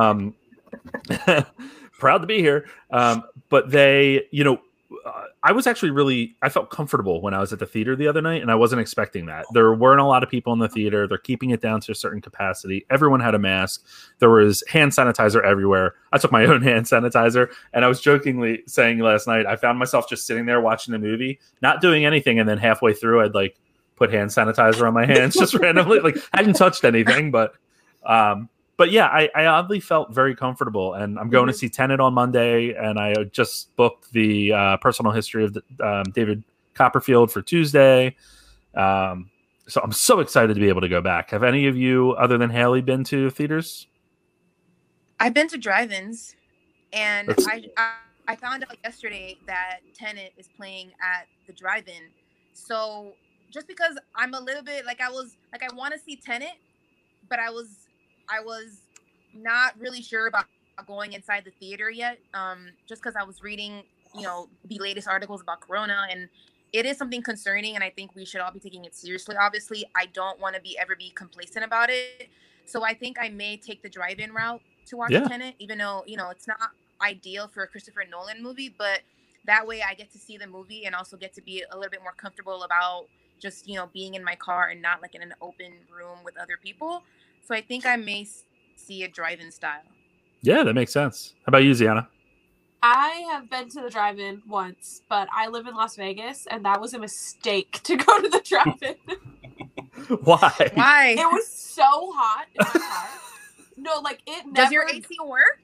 um, 0.00 0.34
proud 1.92 2.18
to 2.18 2.26
be 2.26 2.38
here 2.38 2.66
um, 2.90 3.22
but 3.48 3.70
they 3.70 4.26
you 4.30 4.44
know 4.44 4.60
uh, 5.04 5.24
I 5.46 5.52
was 5.52 5.68
actually 5.68 5.90
really 5.90 6.34
I 6.42 6.48
felt 6.48 6.70
comfortable 6.70 7.22
when 7.22 7.32
I 7.32 7.38
was 7.38 7.52
at 7.52 7.60
the 7.60 7.66
theater 7.66 7.94
the 7.94 8.08
other 8.08 8.20
night 8.20 8.42
and 8.42 8.50
I 8.50 8.56
wasn't 8.56 8.80
expecting 8.80 9.26
that. 9.26 9.46
There 9.52 9.72
weren't 9.72 10.00
a 10.00 10.04
lot 10.04 10.24
of 10.24 10.28
people 10.28 10.52
in 10.52 10.58
the 10.58 10.68
theater. 10.68 11.06
They're 11.06 11.18
keeping 11.18 11.50
it 11.50 11.60
down 11.60 11.80
to 11.82 11.92
a 11.92 11.94
certain 11.94 12.20
capacity. 12.20 12.84
Everyone 12.90 13.20
had 13.20 13.32
a 13.36 13.38
mask. 13.38 13.86
There 14.18 14.28
was 14.28 14.64
hand 14.68 14.90
sanitizer 14.90 15.44
everywhere. 15.44 15.94
I 16.12 16.18
took 16.18 16.32
my 16.32 16.44
own 16.46 16.62
hand 16.62 16.86
sanitizer 16.86 17.48
and 17.72 17.84
I 17.84 17.88
was 17.88 18.00
jokingly 18.00 18.64
saying 18.66 18.98
last 18.98 19.28
night 19.28 19.46
I 19.46 19.54
found 19.54 19.78
myself 19.78 20.08
just 20.08 20.26
sitting 20.26 20.46
there 20.46 20.60
watching 20.60 20.90
the 20.90 20.98
movie, 20.98 21.38
not 21.62 21.80
doing 21.80 22.04
anything 22.04 22.40
and 22.40 22.48
then 22.48 22.58
halfway 22.58 22.92
through 22.92 23.22
I'd 23.22 23.32
like 23.32 23.56
put 23.94 24.12
hand 24.12 24.30
sanitizer 24.30 24.84
on 24.84 24.94
my 24.94 25.06
hands 25.06 25.34
just 25.38 25.54
randomly 25.54 26.00
like 26.00 26.16
I 26.34 26.38
hadn't 26.38 26.54
touched 26.54 26.82
anything 26.84 27.30
but 27.30 27.54
um 28.04 28.48
but 28.76 28.90
yeah, 28.90 29.06
I, 29.06 29.30
I 29.34 29.46
oddly 29.46 29.80
felt 29.80 30.12
very 30.14 30.34
comfortable, 30.34 30.94
and 30.94 31.18
I'm 31.18 31.30
going 31.30 31.46
to 31.46 31.52
see 31.52 31.68
Tenet 31.68 32.00
on 32.00 32.14
Monday, 32.14 32.74
and 32.74 32.98
I 32.98 33.14
just 33.24 33.74
booked 33.76 34.12
the 34.12 34.52
uh, 34.52 34.76
personal 34.78 35.12
history 35.12 35.44
of 35.44 35.54
the, 35.54 35.62
um, 35.80 36.04
David 36.12 36.44
Copperfield 36.74 37.32
for 37.32 37.42
Tuesday. 37.42 38.14
Um, 38.74 39.30
so 39.66 39.80
I'm 39.82 39.92
so 39.92 40.20
excited 40.20 40.54
to 40.54 40.60
be 40.60 40.68
able 40.68 40.82
to 40.82 40.88
go 40.88 41.00
back. 41.00 41.30
Have 41.30 41.42
any 41.42 41.66
of 41.66 41.76
you, 41.76 42.12
other 42.12 42.38
than 42.38 42.50
Haley, 42.50 42.82
been 42.82 43.02
to 43.04 43.30
theaters? 43.30 43.86
I've 45.18 45.34
been 45.34 45.48
to 45.48 45.58
drive-ins, 45.58 46.36
and 46.92 47.34
I, 47.46 47.64
I 47.76 47.92
I 48.28 48.36
found 48.36 48.64
out 48.64 48.76
yesterday 48.82 49.38
that 49.46 49.78
Tenet 49.94 50.32
is 50.36 50.48
playing 50.56 50.90
at 51.00 51.26
the 51.46 51.52
drive-in. 51.52 52.02
So 52.54 53.12
just 53.52 53.68
because 53.68 53.96
I'm 54.14 54.34
a 54.34 54.40
little 54.40 54.62
bit 54.62 54.84
like 54.84 55.00
I 55.00 55.08
was 55.08 55.36
like 55.52 55.62
I 55.62 55.74
want 55.74 55.94
to 55.94 56.00
see 56.00 56.16
Tenet, 56.16 56.54
but 57.28 57.38
I 57.38 57.50
was 57.50 57.85
I 58.28 58.40
was 58.40 58.80
not 59.34 59.78
really 59.78 60.02
sure 60.02 60.26
about 60.26 60.46
going 60.86 61.12
inside 61.12 61.44
the 61.44 61.52
theater 61.60 61.90
yet. 61.90 62.18
Um, 62.34 62.68
just 62.88 63.02
because 63.02 63.16
I 63.16 63.24
was 63.24 63.42
reading 63.42 63.82
you 64.14 64.22
know 64.22 64.48
the 64.64 64.78
latest 64.78 65.08
articles 65.08 65.42
about 65.42 65.60
Corona 65.60 66.06
and. 66.10 66.28
It 66.72 66.84
is 66.84 66.98
something 66.98 67.22
concerning, 67.22 67.76
and 67.76 67.82
I 67.82 67.88
think 67.88 68.14
we 68.14 68.26
should 68.26 68.40
all 68.40 68.50
be 68.50 68.58
taking 68.58 68.84
it 68.84 68.94
seriously. 68.94 69.34
Obviously, 69.36 69.86
I 69.94 70.06
don't 70.06 70.38
want 70.40 70.56
to 70.56 70.60
be 70.60 70.76
ever 70.76 70.94
be 70.96 71.10
complacent 71.10 71.64
about 71.64 71.88
it. 71.90 72.28
So 72.66 72.84
I 72.84 72.92
think 72.92 73.16
I 73.18 73.28
may 73.30 73.56
take 73.56 73.82
the 73.82 73.88
drive-in 73.88 74.32
route 74.34 74.60
to 74.86 74.96
watch 74.96 75.12
Yeah. 75.12 75.26
Tenet, 75.26 75.54
even 75.58 75.78
though 75.78 76.02
you 76.06 76.16
know 76.18 76.28
it's 76.28 76.46
not 76.46 76.58
ideal 77.00 77.48
for 77.48 77.62
a 77.62 77.66
Christopher 77.68 78.04
Nolan 78.10 78.42
movie, 78.42 78.68
but 78.76 79.00
that 79.46 79.66
way 79.66 79.80
I 79.88 79.94
get 79.94 80.10
to 80.10 80.18
see 80.18 80.36
the 80.36 80.46
movie 80.48 80.84
and 80.84 80.94
also 80.94 81.16
get 81.16 81.32
to 81.34 81.40
be 81.40 81.62
a 81.70 81.76
little 81.76 81.90
bit 81.90 82.02
more 82.02 82.12
comfortable 82.12 82.64
about 82.64 83.06
just 83.40 83.66
you 83.68 83.76
know 83.76 83.88
being 83.94 84.14
in 84.14 84.24
my 84.24 84.34
car 84.34 84.68
and 84.68 84.82
not 84.82 85.00
like 85.00 85.14
in 85.14 85.22
an 85.22 85.34
open 85.40 85.72
room 85.88 86.18
with 86.24 86.36
other 86.36 86.58
people. 86.62 87.04
So 87.46 87.54
I 87.54 87.60
think 87.60 87.86
I 87.86 87.94
may 87.94 88.26
see 88.74 89.04
a 89.04 89.08
drive-in 89.08 89.52
style. 89.52 89.82
Yeah, 90.42 90.64
that 90.64 90.74
makes 90.74 90.92
sense. 90.92 91.34
How 91.44 91.50
about 91.50 91.62
you, 91.62 91.70
Ziana? 91.70 92.08
I 92.82 93.24
have 93.30 93.48
been 93.48 93.68
to 93.70 93.82
the 93.82 93.90
drive-in 93.90 94.42
once, 94.48 95.02
but 95.08 95.28
I 95.32 95.46
live 95.46 95.68
in 95.68 95.74
Las 95.76 95.94
Vegas, 95.94 96.46
and 96.50 96.64
that 96.64 96.80
was 96.80 96.92
a 96.92 96.98
mistake 96.98 97.80
to 97.84 97.96
go 97.96 98.20
to 98.20 98.28
the 98.28 98.40
drive-in. 98.40 98.96
Why? 100.24 100.70
Why? 100.74 101.16
it 101.18 101.32
was 101.32 101.48
so 101.48 101.84
hot 101.84 102.46
in 102.52 102.58
my 102.58 102.64
car. 102.80 103.08
No, 103.76 104.00
like 104.00 104.20
it 104.26 104.46
never. 104.46 104.56
Does 104.56 104.72
your 104.72 104.88
AC 104.88 105.06
work? 105.24 105.60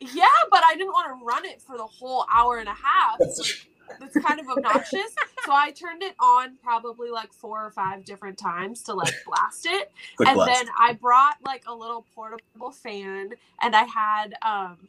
Yeah, 0.00 0.24
but 0.50 0.62
I 0.64 0.74
didn't 0.74 0.92
want 0.92 1.18
to 1.18 1.24
run 1.24 1.44
it 1.44 1.60
for 1.60 1.76
the 1.76 1.86
whole 1.86 2.26
hour 2.32 2.58
and 2.58 2.68
a 2.68 2.74
half. 2.74 3.18
Like, 3.20 3.68
that's 4.00 4.16
kind 4.16 4.40
of 4.40 4.48
obnoxious. 4.48 5.14
So 5.38 5.52
I 5.52 5.70
turned 5.72 6.02
it 6.02 6.14
on 6.20 6.56
probably 6.62 7.10
like 7.10 7.32
four 7.32 7.64
or 7.64 7.70
five 7.70 8.04
different 8.04 8.38
times 8.38 8.82
to 8.84 8.94
like 8.94 9.14
blast 9.24 9.66
it. 9.66 9.92
Quick 10.16 10.30
and 10.30 10.36
blast. 10.36 10.52
then 10.54 10.66
I 10.78 10.94
brought 10.94 11.36
like 11.44 11.64
a 11.66 11.74
little 11.74 12.06
portable 12.14 12.72
fan 12.72 13.30
and 13.62 13.76
I 13.76 13.84
had 13.84 14.34
um 14.42 14.88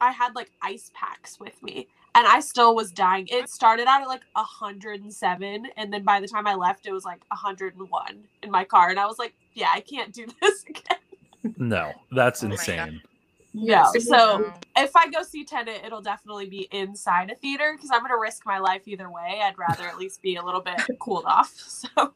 I 0.00 0.12
had 0.12 0.34
like 0.34 0.52
ice 0.62 0.90
packs 0.94 1.38
with 1.40 1.62
me. 1.62 1.88
And 2.14 2.26
I 2.26 2.40
still 2.40 2.74
was 2.74 2.92
dying. 2.92 3.28
It 3.30 3.48
started 3.48 3.86
out 3.88 4.02
at 4.02 4.08
like 4.08 4.22
107 4.34 5.66
and 5.76 5.92
then 5.92 6.04
by 6.04 6.20
the 6.20 6.28
time 6.28 6.46
I 6.46 6.54
left 6.56 6.86
it 6.86 6.92
was 6.92 7.04
like 7.04 7.22
101 7.28 8.24
in 8.42 8.50
my 8.50 8.64
car 8.64 8.90
and 8.90 9.00
I 9.00 9.06
was 9.06 9.18
like, 9.18 9.34
yeah, 9.54 9.70
I 9.74 9.80
can't 9.80 10.12
do 10.12 10.26
this 10.42 10.64
again. 10.64 10.98
No, 11.56 11.92
that's 12.12 12.42
Oh 12.42 12.44
insane. 12.44 13.02
No. 13.52 13.84
so- 13.92 13.98
So 14.00 14.52
if 14.76 14.94
I 14.96 15.08
go 15.10 15.22
see 15.22 15.44
Tenet, 15.44 15.82
it'll 15.84 16.00
definitely 16.02 16.46
be 16.46 16.68
inside 16.70 17.30
a 17.30 17.34
theater 17.34 17.72
because 17.74 17.90
I'm 17.92 18.00
going 18.00 18.12
to 18.12 18.18
risk 18.18 18.46
my 18.46 18.58
life 18.58 18.86
either 18.86 19.10
way. 19.10 19.40
I'd 19.42 19.58
rather 19.58 19.84
at 19.84 19.98
least 19.98 20.22
be 20.22 20.36
a 20.36 20.42
little 20.44 20.60
bit 20.60 20.80
cooled 21.00 21.24
off. 21.26 21.52
So 21.66 22.14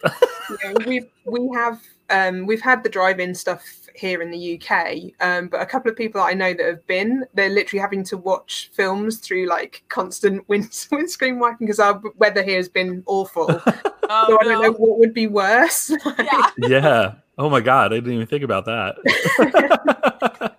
Yeah, 0.64 0.74
we've 0.86 1.06
we 1.24 1.50
have 1.54 1.80
um, 2.10 2.46
we've 2.46 2.60
had 2.62 2.82
the 2.84 2.88
drive-in 2.88 3.34
stuff 3.34 3.64
here 3.96 4.22
in 4.22 4.30
the 4.30 4.58
UK, 4.62 5.12
um, 5.20 5.48
but 5.48 5.60
a 5.60 5.66
couple 5.66 5.90
of 5.90 5.96
people 5.96 6.20
that 6.20 6.28
I 6.28 6.34
know 6.34 6.54
that 6.54 6.64
have 6.64 6.86
been, 6.86 7.24
they're 7.34 7.50
literally 7.50 7.80
having 7.80 8.04
to 8.04 8.16
watch 8.16 8.70
films 8.72 9.18
through 9.18 9.46
like 9.46 9.82
constant 9.88 10.48
wind 10.48 10.86
windscreen 10.92 11.38
wiping 11.40 11.66
because 11.66 11.80
our 11.80 12.00
weather 12.16 12.42
here 12.44 12.56
has 12.58 12.68
been 12.68 13.02
awful. 13.06 13.48
so 13.48 13.62
oh, 14.08 14.38
I 14.40 14.44
don't 14.44 14.62
know 14.62 14.70
what 14.72 14.98
would 15.00 15.12
be 15.12 15.26
worse. 15.26 15.90
Yeah. 16.18 16.50
yeah. 16.58 17.14
Oh 17.38 17.48
my 17.48 17.60
god, 17.60 17.92
I 17.92 17.96
didn't 17.96 18.14
even 18.14 18.26
think 18.26 18.42
about 18.44 18.64
that. 18.66 18.96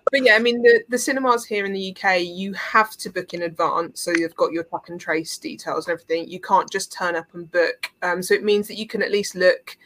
But 0.10 0.24
yeah, 0.24 0.34
I 0.34 0.40
mean 0.40 0.60
the, 0.62 0.82
the 0.88 0.98
cinemas 0.98 1.44
here 1.44 1.64
in 1.64 1.72
the 1.72 1.96
UK, 1.96 2.22
you 2.22 2.52
have 2.54 2.96
to 2.96 3.10
book 3.10 3.32
in 3.32 3.42
advance, 3.42 4.00
so 4.00 4.10
you've 4.10 4.34
got 4.34 4.50
your 4.52 4.64
track 4.64 4.88
and 4.88 5.00
trace 5.00 5.38
details 5.38 5.86
and 5.86 5.92
everything. 5.92 6.28
You 6.28 6.40
can't 6.40 6.70
just 6.70 6.92
turn 6.92 7.14
up 7.14 7.32
and 7.32 7.50
book. 7.50 7.90
Um, 8.02 8.22
so 8.22 8.34
it 8.34 8.42
means 8.42 8.66
that 8.68 8.76
you 8.76 8.88
can 8.88 9.02
at 9.02 9.12
least 9.12 9.36
look 9.36 9.76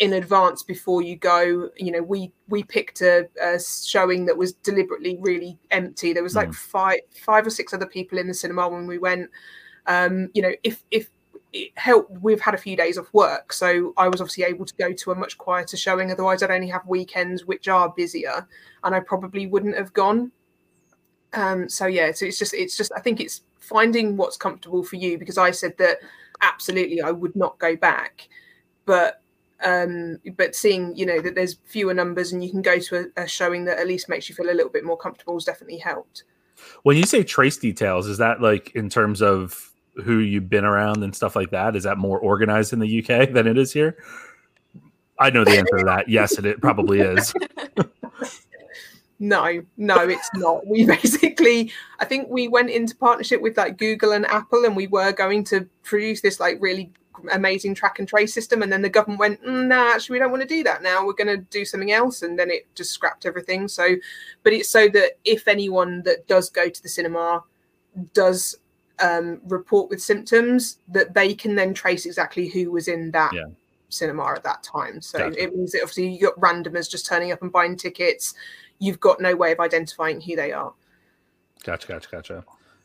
in 0.00 0.14
advance 0.14 0.64
before 0.64 1.02
you 1.02 1.14
go. 1.14 1.70
You 1.76 1.92
know, 1.92 2.02
we 2.02 2.32
we 2.48 2.64
picked 2.64 3.00
a, 3.00 3.28
a 3.40 3.60
showing 3.60 4.26
that 4.26 4.36
was 4.36 4.54
deliberately 4.54 5.18
really 5.20 5.56
empty. 5.70 6.12
There 6.12 6.24
was 6.24 6.34
like 6.34 6.48
Mm. 6.48 6.54
five 6.56 7.00
five 7.24 7.46
or 7.46 7.50
six 7.50 7.72
other 7.72 7.86
people 7.86 8.18
in 8.18 8.26
the 8.26 8.34
cinema 8.34 8.68
when 8.68 8.88
we 8.88 8.98
went. 8.98 9.30
Um, 9.86 10.30
you 10.34 10.42
know, 10.42 10.52
if 10.64 10.82
if 10.90 11.10
it 11.52 11.72
helped, 11.76 12.12
we've 12.20 12.40
had 12.40 12.54
a 12.54 12.58
few 12.58 12.76
days 12.76 12.96
off 12.96 13.12
work, 13.12 13.52
so 13.52 13.92
I 13.96 14.08
was 14.08 14.20
obviously 14.20 14.44
able 14.44 14.64
to 14.66 14.74
go 14.74 14.92
to 14.92 15.10
a 15.10 15.14
much 15.14 15.36
quieter 15.36 15.76
showing. 15.76 16.12
Otherwise, 16.12 16.42
I'd 16.42 16.50
only 16.50 16.68
have 16.68 16.86
weekends 16.86 17.44
which 17.44 17.66
are 17.68 17.92
busier 17.96 18.46
and 18.84 18.94
I 18.94 19.00
probably 19.00 19.46
wouldn't 19.46 19.76
have 19.76 19.92
gone. 19.92 20.30
Um, 21.32 21.68
so 21.68 21.86
yeah, 21.86 22.12
so 22.12 22.26
it's 22.26 22.38
just 22.38 22.54
it's 22.54 22.76
just 22.76 22.92
I 22.96 23.00
think 23.00 23.20
it's 23.20 23.42
finding 23.58 24.16
what's 24.16 24.36
comfortable 24.36 24.82
for 24.82 24.96
you 24.96 25.18
because 25.18 25.38
I 25.38 25.50
said 25.50 25.76
that 25.78 25.98
absolutely 26.40 27.00
I 27.02 27.10
would 27.10 27.36
not 27.36 27.58
go 27.58 27.76
back, 27.76 28.28
but 28.84 29.22
um 29.62 30.18
but 30.36 30.54
seeing 30.54 30.96
you 30.96 31.04
know 31.04 31.20
that 31.20 31.34
there's 31.34 31.58
fewer 31.66 31.92
numbers 31.92 32.32
and 32.32 32.42
you 32.42 32.50
can 32.50 32.62
go 32.62 32.78
to 32.78 33.10
a, 33.16 33.22
a 33.24 33.28
showing 33.28 33.64
that 33.66 33.78
at 33.78 33.86
least 33.86 34.08
makes 34.08 34.28
you 34.28 34.34
feel 34.34 34.50
a 34.50 34.54
little 34.54 34.70
bit 34.70 34.84
more 34.84 34.96
comfortable 34.96 35.34
has 35.34 35.44
definitely 35.44 35.78
helped. 35.78 36.24
when 36.82 36.96
you 36.96 37.04
say 37.04 37.22
trace 37.22 37.56
details, 37.56 38.06
is 38.06 38.18
that 38.18 38.40
like 38.40 38.72
in 38.74 38.88
terms 38.88 39.22
of 39.22 39.69
who 40.00 40.18
you've 40.18 40.48
been 40.48 40.64
around 40.64 41.02
and 41.02 41.14
stuff 41.14 41.36
like 41.36 41.50
that? 41.50 41.76
Is 41.76 41.84
that 41.84 41.98
more 41.98 42.18
organized 42.18 42.72
in 42.72 42.78
the 42.78 43.00
UK 43.00 43.30
than 43.32 43.46
it 43.46 43.58
is 43.58 43.72
here? 43.72 43.96
I 45.18 45.30
know 45.30 45.44
the 45.44 45.58
answer 45.58 45.78
to 45.78 45.84
that. 45.84 46.08
Yes, 46.08 46.38
it, 46.38 46.46
it 46.46 46.60
probably 46.60 47.00
is. 47.00 47.32
No, 49.22 49.62
no, 49.76 50.08
it's 50.08 50.30
not. 50.34 50.66
We 50.66 50.86
basically, 50.86 51.70
I 51.98 52.06
think 52.06 52.28
we 52.30 52.48
went 52.48 52.70
into 52.70 52.96
partnership 52.96 53.42
with 53.42 53.56
like 53.56 53.76
Google 53.76 54.12
and 54.12 54.26
Apple, 54.26 54.64
and 54.64 54.74
we 54.74 54.86
were 54.86 55.12
going 55.12 55.44
to 55.44 55.68
produce 55.82 56.22
this 56.22 56.40
like 56.40 56.56
really 56.60 56.90
amazing 57.32 57.74
track 57.74 57.98
and 57.98 58.08
trace 58.08 58.32
system. 58.32 58.62
And 58.62 58.72
then 58.72 58.80
the 58.80 58.88
government 58.88 59.20
went, 59.20 59.44
mm, 59.44 59.66
"No, 59.66 59.92
actually, 59.94 60.14
we 60.14 60.18
don't 60.20 60.30
want 60.30 60.42
to 60.42 60.48
do 60.48 60.62
that 60.64 60.82
now. 60.82 61.04
We're 61.04 61.12
going 61.12 61.36
to 61.38 61.44
do 61.50 61.66
something 61.66 61.92
else." 61.92 62.22
And 62.22 62.38
then 62.38 62.50
it 62.50 62.74
just 62.74 62.92
scrapped 62.92 63.26
everything. 63.26 63.68
So, 63.68 63.96
but 64.42 64.54
it's 64.54 64.70
so 64.70 64.88
that 64.88 65.18
if 65.26 65.46
anyone 65.46 66.02
that 66.04 66.26
does 66.26 66.48
go 66.48 66.70
to 66.70 66.82
the 66.82 66.88
cinema 66.88 67.44
does 68.14 68.56
um, 69.02 69.40
report 69.46 69.90
with 69.90 70.02
symptoms, 70.02 70.78
that 70.88 71.14
they 71.14 71.34
can 71.34 71.54
then 71.54 71.74
trace 71.74 72.06
exactly 72.06 72.48
who 72.48 72.70
was 72.70 72.88
in 72.88 73.10
that. 73.12 73.32
Yeah. 73.32 73.46
cinema 73.88 74.24
at 74.36 74.44
that 74.44 74.62
time 74.62 75.00
so 75.02 75.18
Gotcha. 75.18 75.42
it 75.42 75.52
means 75.52 75.72
that 75.72 75.82
obviously 75.82 76.08
you 76.14 76.20
got 76.20 76.38
randomers 76.38 76.88
just 76.88 77.06
turning 77.06 77.32
up 77.32 77.42
and 77.42 77.50
buying 77.50 77.74
tickets 77.74 78.34
you've 78.80 78.98
got 78.98 79.20
no 79.20 79.36
way 79.36 79.52
of 79.52 79.60
identifying 79.60 80.20
who 80.20 80.34
they 80.34 80.52
are. 80.52 80.72
Gotcha, 81.62 81.86
gotcha, 81.86 82.08
gotcha. 82.10 82.44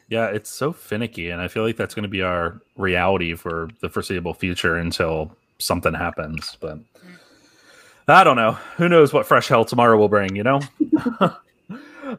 Yeah, 0.09 0.27
it's 0.27 0.51
so 0.51 0.71
finicky, 0.71 1.31
and 1.31 1.41
I 1.41 1.47
feel 1.47 1.63
like 1.63 1.77
that's 1.77 1.95
going 1.95 2.03
to 2.03 2.09
be 2.09 2.21
our 2.21 2.61
reality 2.77 3.33
for 3.33 3.69
the 3.79 3.89
foreseeable 3.89 4.35
future 4.35 4.77
until 4.77 5.35
something 5.57 5.95
happens. 5.95 6.57
But 6.59 6.79
I 8.07 8.23
don't 8.23 8.35
know. 8.35 8.51
Who 8.77 8.87
knows 8.87 9.13
what 9.13 9.25
fresh 9.25 9.47
hell 9.47 9.65
tomorrow 9.65 9.97
will 9.97 10.09
bring? 10.09 10.35
You 10.35 10.43
know. 10.43 10.59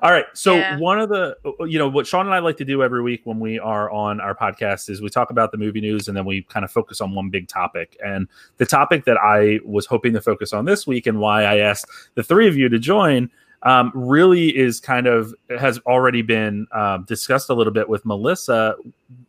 All 0.02 0.10
right. 0.10 0.26
So 0.34 0.56
Yeah. 0.56 0.78
one 0.78 0.98
of 0.98 1.08
the, 1.08 1.36
you 1.60 1.78
know, 1.78 1.88
what 1.88 2.06
Sean 2.06 2.26
and 2.26 2.34
I 2.34 2.40
like 2.40 2.56
to 2.58 2.64
do 2.64 2.82
every 2.82 3.02
week 3.02 3.20
when 3.24 3.38
we 3.38 3.58
are 3.58 3.90
on 3.90 4.20
our 4.20 4.34
podcast 4.34 4.90
is 4.90 5.00
we 5.00 5.08
talk 5.08 5.30
about 5.30 5.52
the 5.52 5.58
movie 5.58 5.80
news 5.80 6.08
and 6.08 6.16
then 6.16 6.24
we 6.24 6.42
kind 6.42 6.64
of 6.64 6.70
focus 6.70 7.00
on 7.00 7.14
one 7.14 7.30
big 7.30 7.48
topic. 7.48 7.96
And 8.04 8.28
the 8.56 8.66
topic 8.66 9.04
that 9.04 9.16
I 9.16 9.60
was 9.64 9.86
hoping 9.86 10.12
to 10.14 10.20
focus 10.20 10.52
on 10.52 10.64
this 10.64 10.86
week 10.86 11.06
and 11.06 11.20
why 11.20 11.44
I 11.44 11.58
asked 11.58 11.86
the 12.14 12.22
three 12.22 12.48
of 12.48 12.56
you 12.56 12.68
to 12.68 12.78
join 12.78 13.30
um, 13.62 13.90
really 13.94 14.56
is 14.56 14.80
kind 14.80 15.06
of 15.06 15.34
has 15.58 15.78
already 15.86 16.22
been 16.22 16.66
um, 16.72 17.04
discussed 17.04 17.48
a 17.48 17.54
little 17.54 17.72
bit 17.72 17.88
with 17.88 18.04
Melissa 18.04 18.76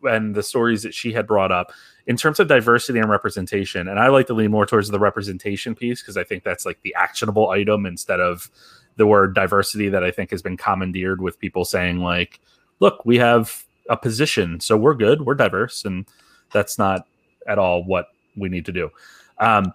and 0.03 0.35
the 0.35 0.43
stories 0.43 0.83
that 0.83 0.93
she 0.93 1.13
had 1.13 1.25
brought 1.25 1.51
up 1.51 1.71
in 2.07 2.17
terms 2.17 2.39
of 2.39 2.47
diversity 2.47 2.99
and 2.99 3.09
representation. 3.09 3.87
And 3.87 3.99
I 3.99 4.07
like 4.09 4.27
to 4.27 4.33
lean 4.33 4.51
more 4.51 4.65
towards 4.65 4.89
the 4.89 4.99
representation 4.99 5.75
piece 5.75 6.01
because 6.01 6.17
I 6.17 6.23
think 6.23 6.43
that's 6.43 6.65
like 6.65 6.81
the 6.81 6.93
actionable 6.95 7.49
item 7.49 7.85
instead 7.85 8.19
of 8.19 8.51
the 8.97 9.07
word 9.07 9.33
diversity 9.33 9.89
that 9.89 10.03
I 10.03 10.11
think 10.11 10.31
has 10.31 10.41
been 10.41 10.57
commandeered 10.57 11.21
with 11.21 11.39
people 11.39 11.63
saying 11.63 11.99
like, 11.99 12.39
look, 12.79 13.05
we 13.05 13.17
have 13.17 13.63
a 13.89 13.95
position, 13.95 14.59
so 14.59 14.75
we're 14.75 14.95
good, 14.95 15.21
we're 15.21 15.35
diverse, 15.35 15.85
and 15.85 16.05
that's 16.51 16.77
not 16.77 17.07
at 17.47 17.57
all 17.57 17.83
what 17.83 18.07
we 18.35 18.49
need 18.49 18.65
to 18.65 18.71
do. 18.71 18.89
Um, 19.39 19.73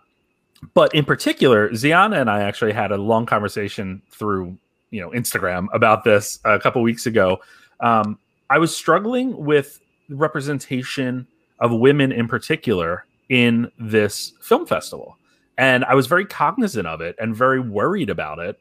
but 0.75 0.95
in 0.95 1.05
particular, 1.05 1.71
Ziana 1.71 2.21
and 2.21 2.31
I 2.31 2.43
actually 2.43 2.73
had 2.73 2.93
a 2.93 2.97
long 2.97 3.27
conversation 3.27 4.03
through 4.11 4.59
you 4.91 5.01
know 5.01 5.11
Instagram 5.11 5.69
about 5.73 6.05
this 6.05 6.39
a 6.45 6.59
couple 6.59 6.83
weeks 6.83 7.07
ago. 7.07 7.41
Um, 7.81 8.19
I 8.51 8.59
was 8.59 8.77
struggling 8.77 9.37
with 9.45 9.81
representation 10.09 11.27
of 11.59 11.73
women 11.73 12.13
in 12.13 12.29
particular 12.29 13.07
in 13.29 13.71
this 13.79 14.35
film 14.41 14.67
festival, 14.67 15.17
and 15.57 15.85
I 15.85 15.95
was 15.95 16.07
very 16.07 16.27
cognizant 16.27 16.87
of 16.87 17.01
it 17.01 17.17
and 17.19 17.35
very 17.35 17.61
worried 17.61 18.11
about 18.11 18.39
it 18.39 18.59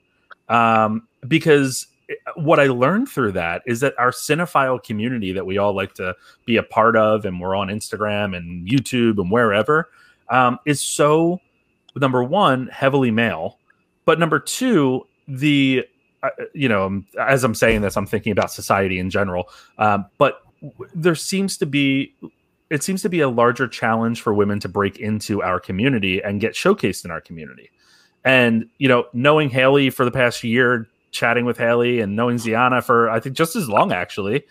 um, 0.52 1.08
because 1.28 1.88
what 2.36 2.60
I 2.60 2.68
learned 2.68 3.10
through 3.10 3.32
that 3.34 3.62
is 3.66 3.80
that 3.80 3.94
our 3.98 4.12
cinephile 4.12 4.84
community 4.84 5.32
that 5.32 5.46
we 5.46 5.58
all 5.58 5.74
like 5.74 5.94
to 5.96 6.16
be 6.46 6.58
a 6.58 6.64
part 6.64 6.96
of, 6.96 7.26
and 7.26 7.40
we're 7.40 7.56
on 7.56 7.70
Instagram 7.70 8.36
and 8.36 8.68
YouTube 8.68 9.18
and 9.18 9.32
wherever, 9.32 9.90
um, 10.30 10.60
is 10.66 10.82
so 10.82 11.40
number 11.96 12.24
one 12.24 12.68
heavily 12.68 13.12
male, 13.12 13.60
but 14.06 14.20
number 14.20 14.40
two 14.40 15.08
the 15.28 15.86
uh, 16.24 16.30
you 16.54 16.68
know 16.68 17.02
as 17.20 17.44
I'm 17.44 17.56
saying 17.56 17.82
this, 17.82 17.96
I'm 17.96 18.06
thinking 18.06 18.32
about 18.32 18.52
society 18.52 19.00
in 19.00 19.10
general, 19.10 19.50
um, 19.78 20.06
but 20.18 20.42
there 20.94 21.16
seems 21.16 21.58
to 21.58 21.66
be 21.66 22.14
it 22.70 22.84
seems 22.84 23.02
to 23.02 23.10
be 23.10 23.20
a 23.20 23.30
larger 23.30 23.68
challenge 23.68 24.22
for 24.22 24.34
women 24.34 24.60
to 24.62 24.70
break 24.70 25.00
into 25.00 25.42
our 25.42 25.60
community 25.60 26.22
and 26.24 26.40
get 26.40 26.54
showcased 26.54 27.04
in 27.04 27.12
our 27.12 27.20
community. 27.22 27.70
And 28.24 28.68
you 28.78 28.88
know, 28.88 29.06
knowing 29.14 29.50
Haley 29.50 29.90
for 29.90 30.06
the 30.06 30.12
past 30.12 30.44
year, 30.44 30.88
chatting 31.12 31.46
with 31.46 31.58
Haley, 31.58 32.00
and 32.02 32.16
knowing 32.16 32.38
Ziana 32.38 32.84
for 32.84 33.10
I 33.10 33.20
think 33.20 33.36
just 33.36 33.56
as 33.56 33.68
long 33.68 33.92
actually, 33.92 34.44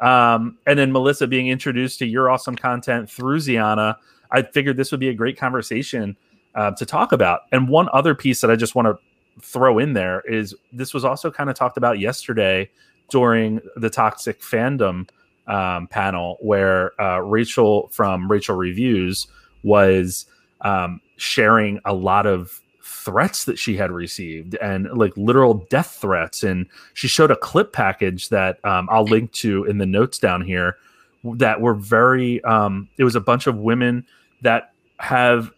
um, 0.00 0.58
and 0.66 0.78
then 0.78 0.92
Melissa 0.92 1.26
being 1.26 1.48
introduced 1.48 2.00
to 2.00 2.06
your 2.06 2.28
awesome 2.28 2.56
content 2.56 3.08
through 3.08 3.38
Ziana, 3.38 3.96
I 4.30 4.42
figured 4.42 4.76
this 4.76 4.90
would 4.90 5.00
be 5.00 5.08
a 5.08 5.14
great 5.14 5.38
conversation 5.38 6.16
uh, 6.54 6.72
to 6.72 6.84
talk 6.84 7.12
about. 7.12 7.42
And 7.52 7.68
one 7.68 7.88
other 7.92 8.14
piece 8.14 8.40
that 8.40 8.50
I 8.50 8.56
just 8.56 8.74
want 8.74 8.86
to 8.86 8.98
throw 9.40 9.78
in 9.78 9.92
there 9.92 10.20
is 10.22 10.54
this 10.72 10.92
was 10.92 11.04
also 11.04 11.30
kind 11.30 11.48
of 11.48 11.56
talked 11.56 11.76
about 11.76 11.98
yesterday 11.98 12.68
during 13.10 13.60
the 13.76 13.88
toxic 13.88 14.40
fandom 14.40 15.08
um, 15.46 15.86
panel 15.86 16.38
where 16.40 17.00
uh, 17.00 17.18
Rachel 17.20 17.88
from 17.92 18.30
Rachel 18.30 18.56
Reviews 18.56 19.26
was 19.62 20.26
um, 20.62 21.00
sharing 21.16 21.80
a 21.84 21.94
lot 21.94 22.26
of 22.26 22.60
threats 23.04 23.44
that 23.44 23.58
she 23.58 23.76
had 23.76 23.90
received 23.90 24.54
and 24.56 24.88
like 24.96 25.12
literal 25.16 25.54
death 25.70 25.98
threats. 26.00 26.42
And 26.42 26.66
she 26.94 27.08
showed 27.08 27.30
a 27.30 27.36
clip 27.36 27.72
package 27.72 28.28
that 28.28 28.64
um, 28.64 28.88
I'll 28.90 29.04
link 29.04 29.32
to 29.32 29.64
in 29.64 29.78
the 29.78 29.86
notes 29.86 30.18
down 30.18 30.42
here 30.42 30.76
that 31.24 31.60
were 31.60 31.74
very, 31.74 32.42
um, 32.44 32.88
it 32.98 33.04
was 33.04 33.16
a 33.16 33.20
bunch 33.20 33.46
of 33.46 33.56
women 33.56 34.06
that 34.42 34.72
have 34.98 35.50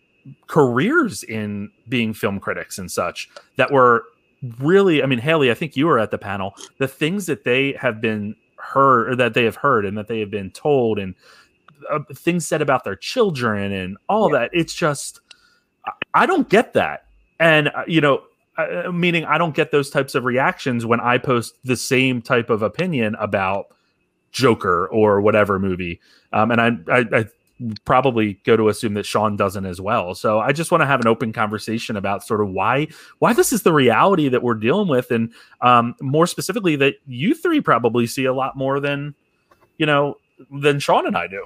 careers 0.47 1.23
in 1.23 1.71
being 1.89 2.15
film 2.15 2.41
critics 2.41 2.79
and 2.79 2.91
such 2.91 3.29
that 3.57 3.71
were 3.71 4.05
really, 4.59 5.03
I 5.03 5.07
mean, 5.07 5.19
Haley, 5.19 5.51
I 5.51 5.55
think 5.55 5.77
you 5.77 5.87
were 5.87 5.99
at 5.99 6.11
the 6.11 6.19
panel. 6.19 6.55
The 6.79 6.89
things 6.89 7.27
that 7.27 7.45
they 7.45 7.73
have 7.73 8.01
been 8.01 8.37
heard 8.57 9.11
or 9.11 9.17
that 9.17 9.35
they 9.35 9.45
have 9.45 9.57
heard 9.57 9.85
and 9.85 9.99
that 9.99 10.09
they 10.09 10.21
have 10.21 10.31
been 10.31 10.51
told 10.51 10.99
and 10.99 11.15
uh, 11.91 12.01
things 12.15 12.47
said 12.47 12.63
about 12.63 12.85
their 12.85 12.97
children 12.97 13.73
and 13.73 13.99
all 14.09 14.31
that. 14.31 14.51
It's 14.53 14.75
just, 14.75 15.21
I 16.15 16.25
don't 16.27 16.49
get 16.49 16.73
that. 16.75 17.04
And, 17.41 17.69
uh, 17.69 17.85
you 17.87 18.01
know, 18.01 18.23
uh, 18.57 18.91
meaning 18.93 19.25
I 19.25 19.39
don't 19.39 19.55
get 19.55 19.71
those 19.71 19.91
types 19.91 20.15
of 20.15 20.25
reactions 20.25 20.87
when 20.87 21.01
I 21.01 21.19
post 21.19 21.57
the 21.65 21.77
same 21.77 22.23
type 22.23 22.51
of 22.51 22.63
opinion 22.63 23.17
about 23.17 23.67
Joker 24.31 24.87
or 24.89 25.21
whatever 25.21 25.59
movie. 25.59 26.01
Um, 26.33 26.51
and 26.51 26.61
I, 26.61 26.71
I, 26.93 27.05
I 27.13 27.25
probably 27.85 28.35
go 28.45 28.57
to 28.57 28.69
assume 28.69 28.95
that 28.95 29.07
Sean 29.07 29.37
doesn't 29.37 29.65
as 29.65 29.81
well. 29.81 30.15
So 30.15 30.41
I 30.41 30.53
just 30.53 30.71
want 30.71 30.83
to 30.83 30.87
have 30.87 31.01
an 31.01 31.07
open 31.07 31.33
conversation 31.33 31.97
about 31.97 32.25
sort 32.25 32.41
of 32.41 32.51
why 32.51 32.89
why 33.21 33.33
this 33.33 33.53
is 33.53 33.63
the 33.63 33.73
reality 33.73 34.29
that 34.29 34.43
we're 34.43 34.55
dealing 34.55 34.89
with, 34.89 35.11
and 35.11 35.33
um, 35.61 35.95
more 36.01 36.27
specifically 36.27 36.77
that 36.77 36.95
you 37.07 37.35
three 37.35 37.61
probably 37.61 38.07
see 38.07 38.25
a 38.25 38.35
lot 38.35 38.57
more 38.57 38.81
than 38.81 39.15
you 39.79 39.87
know 39.87 40.19
than 40.51 40.81
Sean 40.81 41.07
and 41.07 41.17
I 41.17 41.27
do. 41.29 41.45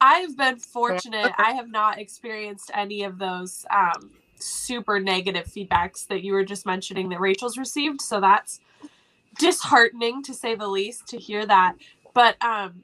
I've 0.00 0.36
been 0.36 0.58
fortunate. 0.58 1.32
I 1.38 1.52
have 1.52 1.70
not 1.70 1.98
experienced 1.98 2.70
any 2.74 3.04
of 3.04 3.18
those 3.18 3.64
um, 3.70 4.10
super 4.36 5.00
negative 5.00 5.46
feedbacks 5.46 6.06
that 6.08 6.22
you 6.22 6.32
were 6.32 6.44
just 6.44 6.66
mentioning 6.66 7.08
that 7.10 7.20
Rachel's 7.20 7.58
received. 7.58 8.00
So 8.00 8.20
that's 8.20 8.60
disheartening 9.38 10.22
to 10.24 10.34
say 10.34 10.54
the 10.54 10.66
least 10.66 11.06
to 11.08 11.18
hear 11.18 11.46
that. 11.46 11.74
But 12.14 12.42
um, 12.44 12.82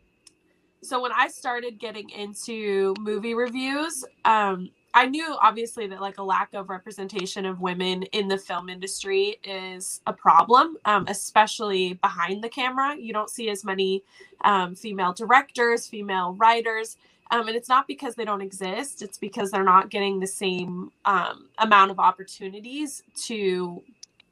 so 0.83 1.01
when 1.01 1.13
I 1.13 1.29
started 1.29 1.79
getting 1.79 2.11
into 2.11 2.95
movie 2.99 3.35
reviews, 3.35 4.05
um, 4.25 4.71
I 4.95 5.07
knew 5.07 5.37
obviously 5.43 5.89
that 5.89 6.01
like 6.01 6.19
a 6.19 6.23
lack 6.23 6.55
of 6.55 6.71
representation 6.71 7.45
of 7.47 7.61
women 7.61 8.05
in 8.05 8.29
the 8.29 8.39
film 8.39 8.69
industry 8.69 9.39
is 9.45 10.01
a 10.07 10.13
problem, 10.13 10.77
um, 10.85 11.07
especially 11.09 11.95
behind 11.95 12.45
the 12.45 12.49
camera. 12.49 12.97
You 12.97 13.13
don't 13.13 13.29
see 13.29 13.51
as 13.51 13.65
many 13.65 14.05
um, 14.45 14.77
female 14.77 15.13
directors, 15.13 15.89
female 15.89 16.35
writers. 16.35 16.97
Um, 17.33 17.49
and 17.49 17.57
it's 17.57 17.69
not 17.69 17.89
because 17.89 18.15
they 18.15 18.25
don't 18.25 18.43
exist, 18.43 19.03
it's 19.03 19.19
because 19.19 19.51
they're 19.51 19.65
not 19.65 19.91
getting 19.91 20.21
the 20.21 20.27
same 20.29 20.93
um, 21.05 21.49
amount 21.59 21.91
of 21.91 21.99
opportunities 21.99 23.03
to 23.25 23.83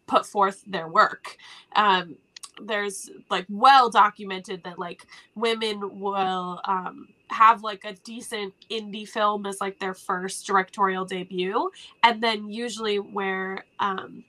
put 0.06 0.26
forth 0.26 0.62
their 0.66 0.88
work. 0.88 1.36
Um, 1.74 2.16
there's 2.62 3.10
like 3.30 3.46
well 3.48 3.90
documented 3.90 4.62
that 4.64 4.78
like 4.78 5.06
women 5.34 5.98
will 5.98 6.60
um, 6.66 7.08
have 7.32 7.62
like 7.62 7.84
a 7.84 7.94
decent 8.04 8.54
indie 8.70 9.08
film 9.08 9.46
as 9.46 9.60
like 9.60 9.78
their 9.78 9.94
first 9.94 10.46
directorial 10.46 11.04
debut 11.04 11.70
and 12.02 12.22
then 12.22 12.48
usually 12.48 12.98
where 12.98 13.64
um, 13.80 14.24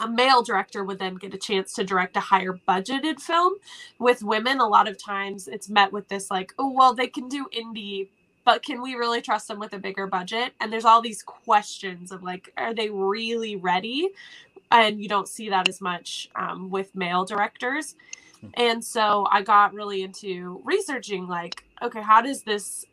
a 0.00 0.08
male 0.08 0.42
director 0.42 0.84
would 0.84 0.98
then 0.98 1.14
get 1.14 1.32
a 1.34 1.38
chance 1.38 1.72
to 1.74 1.84
direct 1.84 2.16
a 2.16 2.20
higher 2.20 2.58
budgeted 2.68 3.20
film 3.20 3.54
with 3.98 4.22
women 4.22 4.60
a 4.60 4.66
lot 4.66 4.88
of 4.88 5.02
times 5.02 5.48
it's 5.48 5.68
met 5.68 5.92
with 5.92 6.08
this 6.08 6.30
like 6.30 6.52
oh 6.58 6.70
well 6.70 6.94
they 6.94 7.06
can 7.06 7.28
do 7.28 7.46
indie 7.56 8.08
but 8.44 8.62
can 8.62 8.82
we 8.82 8.94
really 8.94 9.20
trust 9.20 9.48
them 9.48 9.58
with 9.58 9.72
a 9.72 9.78
bigger 9.78 10.06
budget? 10.06 10.52
And 10.60 10.72
there's 10.72 10.84
all 10.84 11.00
these 11.00 11.22
questions 11.22 12.12
of 12.12 12.22
like 12.22 12.52
are 12.56 12.74
they 12.74 12.90
really 12.90 13.56
ready? 13.56 14.10
And 14.70 15.00
you 15.00 15.08
don't 15.08 15.28
see 15.28 15.48
that 15.50 15.68
as 15.68 15.80
much 15.80 16.28
um, 16.36 16.70
with 16.70 16.94
male 16.94 17.24
directors. 17.24 17.96
And 18.54 18.84
so 18.84 19.26
i 19.32 19.40
got 19.40 19.72
really 19.72 20.02
into 20.02 20.60
researching 20.64 21.26
like 21.26 21.63
okay 21.82 22.02
how 22.02 22.20
does 22.20 22.42
this 22.42 22.84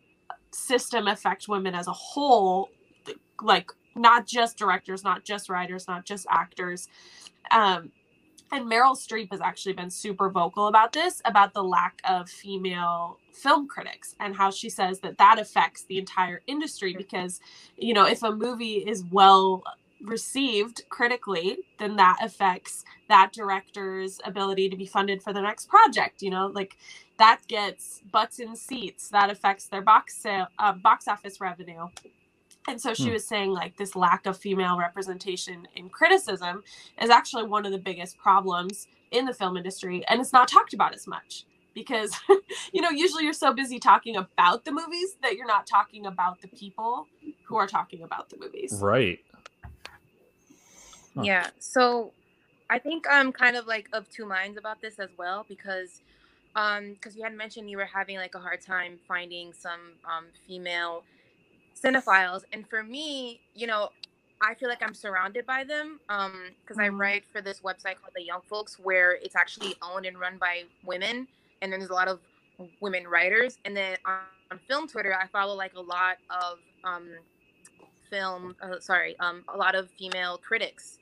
system 0.51 1.07
affect 1.07 1.47
women 1.47 1.73
as 1.73 1.88
a 1.88 1.93
whole 1.93 2.69
like 3.41 3.71
not 3.95 4.25
just 4.27 4.57
directors 4.57 5.03
not 5.03 5.23
just 5.23 5.49
writers 5.49 5.88
not 5.88 6.05
just 6.05 6.25
actors 6.29 6.88
um, 7.51 7.91
and 8.51 8.69
Meryl 8.69 8.97
Streep 8.97 9.32
has 9.32 9.39
actually 9.39 9.73
been 9.73 9.89
super 9.89 10.29
vocal 10.29 10.67
about 10.67 10.91
this, 10.91 11.21
about 11.23 11.53
the 11.53 11.63
lack 11.63 12.01
of 12.03 12.29
female 12.29 13.17
film 13.32 13.67
critics, 13.67 14.15
and 14.19 14.36
how 14.36 14.51
she 14.51 14.69
says 14.69 14.99
that 14.99 15.17
that 15.17 15.39
affects 15.39 15.86
the 15.86 15.97
entire 15.97 16.41
industry 16.47 16.93
because, 16.97 17.39
you 17.77 17.93
know, 17.93 18.05
if 18.05 18.23
a 18.23 18.32
movie 18.32 18.79
is 18.79 19.05
well 19.09 19.63
received 20.03 20.84
critically, 20.89 21.59
then 21.79 21.95
that 21.95 22.17
affects 22.21 22.84
that 23.07 23.32
director's 23.32 24.19
ability 24.25 24.67
to 24.67 24.75
be 24.75 24.86
funded 24.86 25.23
for 25.23 25.32
the 25.32 25.41
next 25.41 25.69
project. 25.69 26.21
You 26.21 26.32
know, 26.32 26.47
like 26.47 26.75
that 27.22 27.41
gets 27.49 28.01
butts 28.11 28.39
in 28.39 28.57
seats, 28.57 29.09
that 29.11 29.32
affects 29.32 29.67
their 29.69 29.84
box 29.84 30.17
sale, 30.17 30.47
uh, 30.59 30.74
box 30.74 31.07
office 31.09 31.41
revenue. 31.41 31.89
And 32.67 32.82
so 32.82 32.93
she 32.93 33.09
Hmm. 33.09 33.11
was 33.11 33.28
saying 33.28 33.51
like 33.51 33.78
this 33.78 33.95
lack 33.95 34.26
of 34.26 34.38
female 34.38 34.78
representation 34.78 35.67
in 35.76 35.89
criticism 35.89 36.63
is 37.01 37.09
actually 37.09 37.43
one 37.45 37.65
of 37.65 37.74
the 37.74 37.80
biggest 37.80 38.17
problems 38.17 38.88
in 39.11 39.26
the 39.26 39.34
film 39.34 39.57
industry 39.57 40.03
and 40.09 40.22
it's 40.22 40.34
not 40.34 40.47
talked 40.49 40.74
about 40.74 40.93
as 40.95 41.07
much 41.07 41.45
because 41.76 42.15
you 42.74 42.82
know 42.82 42.89
usually 42.89 43.24
you're 43.26 43.34
so 43.34 43.53
busy 43.53 43.80
talking 43.80 44.15
about 44.17 44.65
the 44.65 44.72
movies 44.72 45.17
that 45.24 45.36
you're 45.36 45.47
not 45.47 45.67
talking 45.67 46.05
about 46.07 46.41
the 46.41 46.49
people 46.49 47.07
who 47.43 47.57
are 47.57 47.67
talking 47.67 48.03
about 48.03 48.30
the 48.30 48.38
movies. 48.39 48.82
Right. 48.82 49.19
Huh. 51.15 51.28
Yeah. 51.28 51.49
So 51.59 52.13
I 52.69 52.80
think 52.80 53.05
I'm 53.09 53.32
kind 53.34 53.57
of 53.57 53.67
like 53.67 53.89
of 53.93 54.09
two 54.09 54.26
minds 54.28 54.57
about 54.57 54.82
this 54.82 54.99
as 54.99 55.09
well 55.17 55.45
because 55.47 56.01
um 56.56 56.93
because 56.93 57.16
you 57.16 57.24
had 57.24 57.34
mentioned 57.34 57.70
you 57.70 57.78
were 57.78 57.86
having 57.86 58.18
like 58.18 58.36
a 58.36 58.39
hard 58.39 58.62
time 58.62 58.99
finding 59.08 59.54
some 59.54 59.99
um 60.06 60.32
female 60.47 61.06
cinephiles 61.76 62.43
and 62.54 62.70
for 62.70 62.84
me, 62.84 63.41
you 63.54 63.68
know, 63.68 63.89
I 64.41 64.56
feel 64.56 64.70
like 64.70 64.84
I'm 64.84 64.93
surrounded 64.93 65.45
by 65.45 65.64
them 65.64 65.99
um 66.10 66.56
because 66.62 66.80
I 66.80 66.89
Mhm. 66.89 66.97
write 66.97 67.26
for 67.32 67.41
this 67.41 67.62
website 67.62 67.97
called 67.97 68.14
The 68.16 68.24
Young 68.24 68.41
Folks 68.49 68.78
where 68.80 69.14
it's 69.14 69.36
actually 69.36 69.76
owned 69.82 70.06
and 70.06 70.20
run 70.20 70.38
by 70.38 70.66
women 70.84 71.28
and 71.62 71.72
then 71.72 71.80
there's 71.80 71.91
a 71.91 71.95
lot 71.95 72.08
of 72.10 72.22
women 72.80 73.08
writers 73.08 73.60
and 73.66 73.76
then 73.78 73.97
on, 74.06 74.22
on 74.52 74.60
film 74.60 74.88
Twitter 74.88 75.14
I 75.16 75.28
follow 75.28 75.56
like 75.56 75.74
a 75.76 75.82
lot 75.82 76.18
of 76.30 76.60
um 76.84 77.10
film 78.10 78.56
uh, 78.62 78.80
sorry 78.80 79.18
um 79.20 79.43
a 79.54 79.58
lot 79.58 79.76
of 79.76 79.91
female 79.97 80.38
critics 80.38 80.99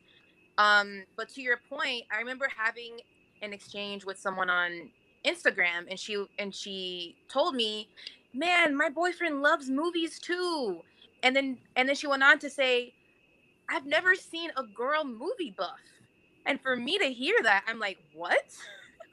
um, 0.58 1.06
but 1.18 1.30
to 1.30 1.42
your 1.42 1.62
point, 1.70 2.06
I 2.12 2.18
remember 2.20 2.48
having 2.56 3.00
an 3.42 3.54
exchange 3.54 4.06
with 4.06 4.20
someone 4.20 4.50
on 4.50 4.92
Instagram, 5.26 5.88
and 5.90 6.00
she 6.00 6.26
and 6.38 6.54
she 6.56 7.18
told 7.30 7.56
me, 7.56 7.90
"Man, 8.34 8.76
my 8.78 8.90
boyfriend 8.90 9.42
loves 9.42 9.70
movies 9.70 10.20
too." 10.20 10.84
And 11.24 11.36
then 11.36 11.60
and 11.76 11.90
then 11.90 11.96
she 11.96 12.08
went 12.08 12.24
on 12.24 12.40
to 12.40 12.50
say, 12.50 12.96
"I've 13.70 13.86
never 13.88 14.16
seen 14.16 14.52
a 14.58 14.64
girl 14.64 15.06
movie 15.06 15.52
buff." 15.58 15.82
And 16.46 16.62
for 16.62 16.76
me 16.76 16.98
to 17.00 17.14
hear 17.14 17.36
that, 17.44 17.66
I'm 17.68 17.80
like, 17.80 18.00
"What?" 18.12 18.54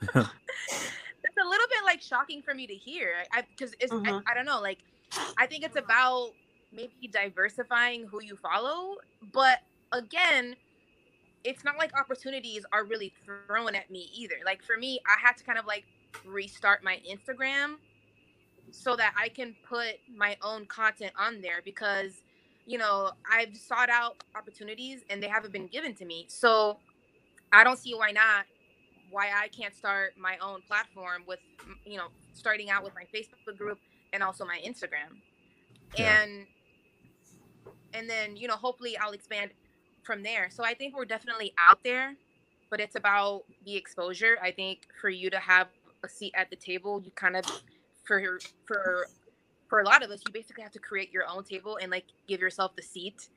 That's 1.22 1.36
a 1.44 1.48
little 1.48 1.66
bit 1.68 1.84
like 1.84 2.02
shocking 2.02 2.42
for 2.42 2.54
me 2.54 2.66
to 2.66 2.74
hear. 2.74 3.24
I 3.32 3.42
because 3.42 3.74
it's 3.80 3.96
Mhm. 3.96 4.26
I, 4.26 4.32
I 4.32 4.34
don't 4.34 4.46
know, 4.46 4.60
like 4.60 4.84
I 5.38 5.46
think 5.46 5.64
it's 5.64 5.76
about 5.76 6.32
maybe 6.72 7.08
diversifying 7.10 8.06
who 8.06 8.22
you 8.22 8.36
follow, 8.36 8.96
but 9.22 9.60
again 9.92 10.56
it's 11.44 11.64
not 11.64 11.78
like 11.78 11.92
opportunities 11.98 12.64
are 12.72 12.84
really 12.86 13.14
thrown 13.24 13.74
at 13.74 13.90
me 13.90 14.10
either. 14.14 14.36
Like 14.44 14.62
for 14.62 14.76
me, 14.76 15.00
I 15.06 15.16
had 15.20 15.36
to 15.38 15.44
kind 15.44 15.58
of 15.58 15.66
like 15.66 15.86
restart 16.24 16.82
my 16.82 17.00
Instagram 17.08 17.76
so 18.70 18.96
that 18.96 19.14
I 19.18 19.28
can 19.28 19.54
put 19.68 19.96
my 20.14 20.36
own 20.42 20.66
content 20.66 21.12
on 21.18 21.40
there 21.40 21.60
because 21.64 22.22
you 22.66 22.78
know, 22.78 23.12
I've 23.32 23.56
sought 23.56 23.88
out 23.88 24.24
opportunities 24.34 25.00
and 25.08 25.22
they 25.22 25.28
haven't 25.28 25.52
been 25.52 25.68
given 25.68 25.94
to 25.94 26.04
me. 26.04 26.26
So 26.28 26.78
I 27.52 27.62
don't 27.64 27.78
see 27.78 27.94
why 27.94 28.10
not 28.10 28.44
why 29.10 29.28
I 29.34 29.46
can't 29.48 29.74
start 29.74 30.14
my 30.18 30.36
own 30.38 30.62
platform 30.66 31.22
with 31.26 31.38
you 31.84 31.96
know, 31.96 32.08
starting 32.34 32.70
out 32.70 32.82
with 32.82 32.92
my 32.94 33.04
Facebook 33.14 33.56
group 33.56 33.78
and 34.12 34.22
also 34.22 34.44
my 34.44 34.60
Instagram. 34.66 35.20
Yeah. 35.96 36.22
And 36.22 36.46
and 37.94 38.10
then, 38.10 38.36
you 38.36 38.48
know, 38.48 38.56
hopefully 38.56 38.96
I'll 38.98 39.12
expand 39.12 39.52
from 40.02 40.22
there. 40.22 40.48
So 40.50 40.64
I 40.64 40.74
think 40.74 40.96
we're 40.96 41.04
definitely 41.04 41.54
out 41.58 41.82
there, 41.82 42.14
but 42.68 42.80
it's 42.80 42.96
about 42.96 43.44
the 43.64 43.74
exposure. 43.76 44.36
I 44.42 44.50
think 44.50 44.80
for 45.00 45.08
you 45.08 45.30
to 45.30 45.38
have 45.38 45.68
a 46.04 46.08
seat 46.08 46.34
at 46.36 46.50
the 46.50 46.56
table, 46.56 47.02
you 47.04 47.10
kind 47.12 47.36
of 47.36 47.44
for 48.04 48.38
for 48.66 49.06
for 49.68 49.80
a 49.80 49.84
lot 49.84 50.02
of 50.02 50.10
us, 50.10 50.20
you 50.26 50.32
basically 50.32 50.62
have 50.62 50.72
to 50.72 50.78
create 50.78 51.12
your 51.12 51.24
own 51.28 51.42
table 51.42 51.78
and 51.80 51.90
like 51.90 52.04
give 52.28 52.40
yourself 52.40 52.76
the 52.76 52.82
seat. 52.82 53.28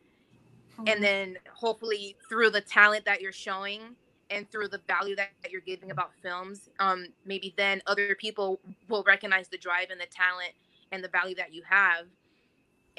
And 0.88 1.04
then 1.04 1.38
hopefully 1.54 2.16
through 2.30 2.52
the 2.52 2.62
talent 2.62 3.04
that 3.04 3.20
you're 3.20 3.34
showing 3.34 3.82
and 4.30 4.50
through 4.50 4.70
the 4.70 4.80
value 4.88 5.14
that, 5.18 5.30
that 5.42 5.52
you're 5.52 5.60
giving 5.60 5.92
about 5.92 6.12
films, 6.22 6.70
um, 6.80 7.08
maybe 7.26 7.54
then 7.58 7.82
other 7.86 8.16
people 8.16 8.62
will 8.88 9.04
recognize 9.04 9.50
the 9.50 9.58
drive 9.58 9.90
and 9.90 10.00
the 10.00 10.06
talent 10.06 10.54
and 10.94 11.04
the 11.04 11.10
value 11.10 11.36
that 11.36 11.54
you 11.54 11.64
have 11.68 12.06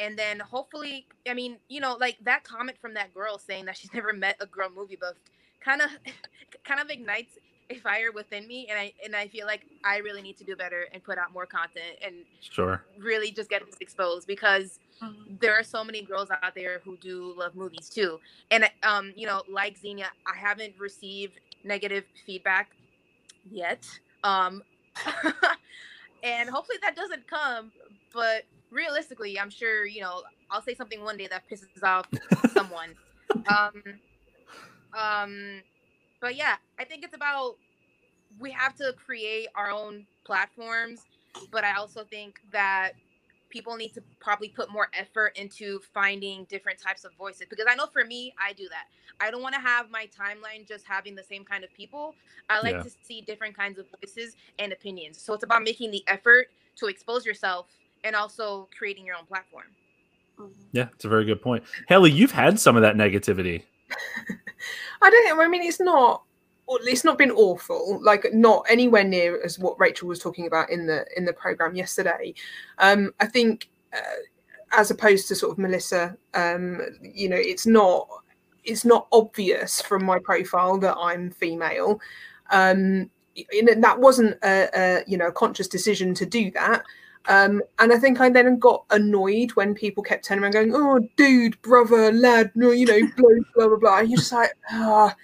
and 0.01 0.19
then 0.19 0.41
hopefully 0.41 1.07
i 1.29 1.35
mean 1.35 1.59
you 1.69 1.81
know 1.81 1.97
like 2.01 2.17
that 2.23 2.43
comment 2.43 2.77
from 2.81 2.95
that 2.95 3.13
girl 3.15 3.39
saying 3.39 3.65
that 3.65 3.77
she's 3.77 3.93
never 3.95 4.13
met 4.13 4.37
a 4.41 4.47
girl 4.47 4.69
movie 4.75 4.97
buff 4.97 5.15
kind 5.61 5.81
of 5.81 5.91
kind 6.65 6.81
of 6.81 6.91
ignites 6.91 7.39
fire 7.79 8.13
within 8.13 8.47
me 8.47 8.67
and 8.69 8.79
i 8.79 8.93
and 9.05 9.15
i 9.17 9.29
feel 9.29 9.47
like 9.47 9.67
i 9.85 9.99
really 9.99 10.23
need 10.23 10.37
to 10.37 10.45
do 10.45 10.57
better 10.57 10.87
and 10.93 11.03
put 11.03 11.19
out 11.19 11.33
more 11.33 11.47
content 11.47 11.97
and 12.05 12.25
Sure. 12.41 12.85
really 12.99 13.31
just 13.33 13.49
get 13.51 13.65
this 13.67 13.77
exposed 13.81 14.27
because 14.27 14.81
Mhm. 15.03 15.41
there 15.41 15.55
are 15.55 15.63
so 15.63 15.85
many 15.85 16.03
girls 16.03 16.31
out 16.43 16.55
there 16.55 16.81
who 16.85 16.97
do 16.99 17.35
love 17.37 17.55
movies 17.55 17.89
too 17.89 18.21
and 18.51 18.71
um 18.83 19.13
you 19.17 19.27
know 19.27 19.43
like 19.49 19.77
xenia 19.79 20.11
i 20.27 20.37
haven't 20.37 20.75
received 20.79 21.41
negative 21.65 22.05
feedback 22.27 22.77
yet 23.51 23.87
um 24.25 24.63
and 26.23 26.51
hopefully 26.51 26.79
that 26.83 26.97
doesn't 26.97 27.27
come 27.27 27.73
but 28.13 28.45
realistically 28.71 29.39
i'm 29.39 29.51
sure 29.51 29.87
you 29.87 30.01
know 30.01 30.23
i'll 30.51 30.63
say 30.63 30.75
something 30.75 31.03
one 31.03 31.17
day 31.17 31.27
that 31.29 31.45
pisses 31.51 31.83
off 31.83 32.09
someone 32.47 32.97
um 33.49 33.83
um 34.97 35.63
but 36.21 36.37
yeah 36.37 36.57
i 36.79 36.85
think 36.85 37.05
it's 37.05 37.15
about 37.15 37.57
we 38.39 38.51
have 38.51 38.75
to 38.75 38.93
create 38.95 39.49
our 39.55 39.71
own 39.71 40.07
platforms 40.25 41.03
but 41.51 41.65
i 41.65 41.75
also 41.75 42.05
think 42.05 42.41
that 42.53 42.93
people 43.49 43.77
need 43.77 43.93
to 43.93 44.03
probably 44.21 44.49
put 44.49 44.71
more 44.71 44.89
effort 44.99 45.37
into 45.37 45.81
finding 45.93 46.45
different 46.45 46.79
types 46.79 47.05
of 47.05 47.13
voices 47.19 47.47
because 47.51 47.67
i 47.69 47.75
know 47.75 47.87
for 47.87 48.05
me 48.05 48.33
i 48.41 48.53
do 48.53 48.69
that 48.69 48.85
i 49.21 49.31
don't 49.31 49.43
want 49.43 49.55
to 49.55 49.61
have 49.61 49.91
my 49.91 50.07
timeline 50.07 50.67
just 50.67 50.87
having 50.87 51.15
the 51.15 51.25
same 51.25 51.45
kind 51.45 51.65
of 51.65 51.73
people 51.75 52.15
i 52.49 52.61
like 52.61 52.77
Yeah. 52.77 52.83
to 52.83 52.91
see 53.03 53.21
different 53.23 53.57
kinds 53.57 53.79
of 53.79 53.87
voices 54.01 54.37
and 54.59 54.73
opinions 54.73 55.21
so 55.21 55.35
it's 55.35 55.45
about 55.45 55.63
making 55.63 55.91
the 55.91 56.05
effort 56.07 56.49
to 56.77 56.87
expose 56.87 57.27
yourself 57.27 57.67
and 58.05 58.15
also 58.15 58.69
creating 58.77 59.05
your 59.05 59.17
own 59.17 59.27
platform 59.27 59.67
Mhm. 60.39 60.53
Yeah, 60.73 60.89
it's 60.95 61.05
a 61.05 61.09
very 61.09 61.25
good 61.25 61.43
point. 61.43 61.65
Haley, 61.89 62.11
you've 62.11 62.31
had 62.31 62.59
some 62.59 62.77
of 62.77 62.83
that 62.83 62.97
negativity. 62.97 63.65
I 65.03 65.11
don't 65.11 65.29
know. 65.29 65.43
I 65.43 65.49
mean, 65.49 65.63
it's 65.63 65.81
not. 65.81 66.25
It's 66.69 67.05
not 67.05 67.19
been 67.19 67.33
awful. 67.33 67.99
Like 68.03 68.27
not 68.33 68.65
anywhere 68.69 69.03
near 69.05 69.43
as 69.43 69.59
what 69.59 69.79
Rachel 69.81 70.09
was 70.09 70.21
talking 70.21 70.47
about 70.47 70.71
in 70.71 70.87
the 70.87 71.05
in 71.17 71.25
the 71.25 71.33
program 71.33 71.75
yesterday. 71.75 72.35
Um, 72.79 73.13
I 73.19 73.27
think, 73.27 73.69
uh, 73.93 74.23
as 74.73 74.91
opposed 74.91 75.27
to 75.29 75.35
sort 75.35 75.53
of 75.53 75.59
Melissa, 75.59 76.17
um, 76.35 76.81
you 77.03 77.29
know, 77.29 77.37
it's 77.37 77.67
not 77.67 78.09
it's 78.65 78.85
not 78.85 79.09
obvious 79.13 79.81
from 79.81 80.05
my 80.05 80.19
profile 80.19 80.79
that 80.79 80.97
I'm 80.97 81.31
female. 81.31 82.01
Um, 82.51 83.11
and 83.53 83.83
that 83.83 83.99
wasn't 84.01 84.37
a, 84.43 84.69
a 84.75 85.05
you 85.07 85.17
know 85.17 85.29
a 85.29 85.33
conscious 85.33 85.69
decision 85.69 86.15
to 86.15 86.27
do 86.27 86.51
that. 86.53 86.85
Um, 87.29 87.63
and 87.79 87.93
I 87.93 87.99
think 87.99 88.21
I 88.21 88.31
then 88.31 88.59
got 88.59 88.85
annoyed 88.91 89.51
when 89.53 89.75
people 89.75 90.03
kept 90.03 90.25
turning 90.25 90.43
around 90.43 90.53
going, 90.53 90.75
"Oh, 90.75 91.01
dude, 91.17 91.61
brother, 91.63 92.13
lad, 92.13 92.51
no, 92.55 92.71
you 92.71 92.87
know, 92.87 93.01
blah 93.17 93.31
blah 93.55 93.69
blah 93.69 93.77
blah." 93.77 93.99
And 93.99 94.11
you're 94.11 94.19
just 94.19 94.33
like, 94.33 94.53
"Ah, 94.71 95.15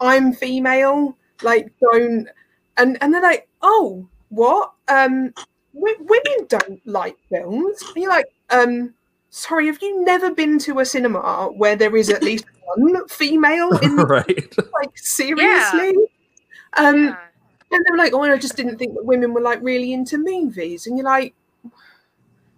I'm 0.00 0.32
female. 0.32 1.16
Like, 1.42 1.72
don't." 1.80 2.28
And 2.76 2.98
and 3.00 3.14
they're 3.14 3.22
like, 3.22 3.48
"Oh, 3.62 4.08
what? 4.30 4.72
Um, 4.88 5.32
w- 5.74 5.96
women 6.00 6.46
don't 6.48 6.86
like 6.86 7.16
films." 7.30 7.82
And 7.94 7.96
you're 8.02 8.10
like, 8.10 8.26
"Um, 8.50 8.92
sorry, 9.30 9.66
have 9.66 9.80
you 9.80 10.04
never 10.04 10.34
been 10.34 10.58
to 10.60 10.80
a 10.80 10.84
cinema 10.84 11.50
where 11.56 11.76
there 11.76 11.96
is 11.96 12.10
at 12.10 12.22
least 12.22 12.46
one 12.74 13.06
female 13.08 13.70
in 13.78 13.96
the 13.96 14.06
right. 14.06 14.54
like 14.80 14.98
seriously?" 14.98 15.94
Um, 16.76 17.04
yeah. 17.04 17.16
And 17.70 17.84
they 17.84 17.90
were 17.90 17.98
like, 17.98 18.12
"Oh, 18.12 18.22
I 18.22 18.38
just 18.38 18.56
didn't 18.56 18.78
think 18.78 18.94
that 18.94 19.04
women 19.04 19.34
were 19.34 19.40
like 19.40 19.60
really 19.62 19.92
into 19.92 20.18
movies." 20.18 20.86
And 20.86 20.96
you're 20.96 21.04
like, 21.04 21.34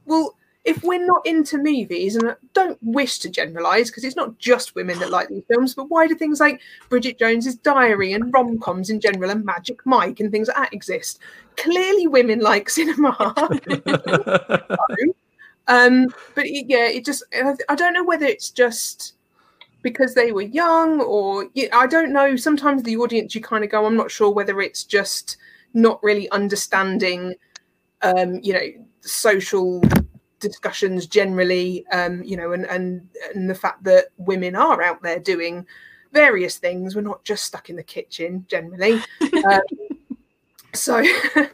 "Well, 0.06 0.36
if 0.64 0.82
we're 0.82 1.04
not 1.04 1.26
into 1.26 1.56
movies, 1.56 2.16
and 2.16 2.30
I 2.30 2.34
don't 2.52 2.78
wish 2.82 3.18
to 3.20 3.30
generalize 3.30 3.90
because 3.90 4.04
it's 4.04 4.16
not 4.16 4.38
just 4.38 4.74
women 4.74 4.98
that 4.98 5.10
like 5.10 5.28
these 5.28 5.44
films, 5.48 5.74
but 5.74 5.88
why 5.88 6.06
do 6.06 6.14
things 6.14 6.40
like 6.40 6.60
Bridget 6.88 7.18
Jones's 7.18 7.56
Diary 7.56 8.12
and 8.12 8.32
rom 8.32 8.58
coms 8.58 8.90
in 8.90 9.00
general 9.00 9.30
and 9.30 9.44
Magic 9.44 9.84
Mike 9.86 10.20
and 10.20 10.30
things 10.30 10.48
like 10.48 10.56
that 10.56 10.74
exist? 10.74 11.20
Clearly, 11.56 12.06
women 12.06 12.40
like 12.40 12.68
cinema." 12.68 13.16
um, 15.68 16.08
but 16.34 16.44
yeah, 16.46 16.88
it 16.88 17.04
just 17.04 17.22
I 17.68 17.74
don't 17.74 17.94
know 17.94 18.04
whether 18.04 18.26
it's 18.26 18.50
just 18.50 19.14
because 19.88 20.14
they 20.14 20.32
were 20.32 20.42
young 20.42 21.00
or 21.00 21.48
I 21.72 21.86
don't 21.86 22.12
know. 22.12 22.36
Sometimes 22.36 22.82
the 22.82 22.96
audience, 22.96 23.34
you 23.34 23.40
kind 23.40 23.64
of 23.64 23.70
go, 23.70 23.86
I'm 23.86 23.96
not 23.96 24.10
sure 24.10 24.30
whether 24.30 24.60
it's 24.60 24.84
just 24.84 25.36
not 25.74 26.02
really 26.02 26.30
understanding, 26.30 27.34
um, 28.02 28.40
you 28.42 28.52
know, 28.52 28.86
social 29.00 29.82
discussions 30.40 31.06
generally, 31.06 31.86
um, 31.88 32.22
you 32.22 32.36
know, 32.36 32.52
and 32.52 32.66
and 32.66 33.08
and 33.34 33.48
the 33.48 33.54
fact 33.54 33.84
that 33.84 34.06
women 34.16 34.54
are 34.54 34.82
out 34.82 35.02
there 35.02 35.18
doing 35.18 35.66
various 36.12 36.58
things. 36.58 36.94
We're 36.94 37.02
not 37.02 37.24
just 37.24 37.44
stuck 37.44 37.70
in 37.70 37.76
the 37.76 37.82
kitchen 37.82 38.44
generally. 38.48 39.00
Um, 39.44 39.60
so, 40.74 41.02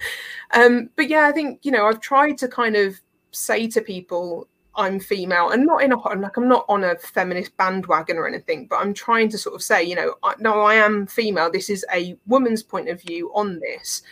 um, 0.55 0.91
but 0.97 1.09
yeah, 1.09 1.27
I 1.27 1.33
think 1.33 1.61
you 1.63 1.71
know, 1.71 1.87
I've 1.87 2.01
tried 2.01 2.39
to 2.39 2.49
kind 2.49 2.77
of 2.77 3.01
say 3.31 3.69
to 3.69 3.81
people 3.81 4.49
I'm 4.77 4.99
female 4.99 5.51
and 5.51 5.65
not 5.67 5.83
in 5.83 5.93
a 5.93 5.97
like 5.97 6.37
I'm 6.37 6.49
not 6.49 6.65
on 6.69 6.85
a 6.85 6.97
feminist 6.97 7.57
bandwagon 7.57 8.17
or 8.17 8.27
anything, 8.27 8.67
but 8.67 8.77
I'm 8.77 8.93
trying 8.93 9.29
to 9.31 9.39
sort 9.39 9.55
of 9.55 9.63
say, 9.63 9.83
you 9.83 9.95
know, 9.95 10.15
I, 10.23 10.35
no, 10.39 10.61
I 10.61 10.75
am 10.75 11.07
female. 11.07 11.51
This 11.51 11.71
is 11.71 11.85
a 11.93 12.17
woman's 12.27 12.63
point 12.63 12.89
of 12.89 13.01
view 13.01 13.31
on 13.35 13.61
this. 13.61 14.03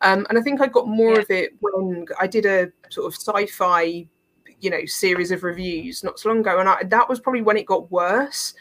Um, 0.00 0.26
and 0.28 0.38
I 0.38 0.42
think 0.42 0.60
I 0.60 0.66
got 0.66 0.88
more 0.88 1.14
yeah. 1.14 1.20
of 1.20 1.30
it 1.30 1.52
when 1.60 2.06
I 2.20 2.26
did 2.26 2.46
a 2.46 2.70
sort 2.88 3.06
of 3.06 3.14
sci-fi, 3.14 4.06
you 4.60 4.70
know, 4.70 4.84
series 4.86 5.30
of 5.30 5.42
reviews 5.42 6.04
not 6.04 6.18
so 6.18 6.28
long 6.28 6.40
ago, 6.40 6.58
and 6.58 6.68
I, 6.68 6.82
that 6.84 7.08
was 7.08 7.20
probably 7.20 7.42
when 7.42 7.56
it 7.56 7.66
got 7.66 7.90
worse. 7.90 8.54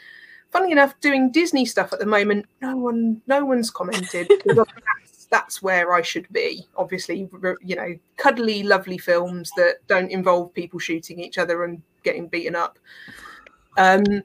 Funny 0.51 0.71
enough, 0.71 0.99
doing 1.01 1.31
Disney 1.31 1.65
stuff 1.65 1.91
at 1.91 1.99
the 1.99 2.05
moment, 2.05 2.45
no 2.61 2.75
one, 2.77 3.21
no 3.27 3.45
one's 3.45 3.69
commented. 3.69 4.31
that's, 5.29 5.61
where 5.61 5.93
I 5.93 6.01
should 6.01 6.27
be. 6.31 6.65
Obviously, 6.75 7.29
you 7.61 7.75
know, 7.75 7.97
cuddly, 8.17 8.63
lovely 8.63 8.97
films 8.97 9.51
that 9.57 9.77
don't 9.87 10.11
involve 10.11 10.53
people 10.53 10.79
shooting 10.79 11.19
each 11.19 11.37
other 11.37 11.63
and 11.63 11.81
getting 12.03 12.27
beaten 12.27 12.55
up. 12.55 12.79
Um, 13.77 14.23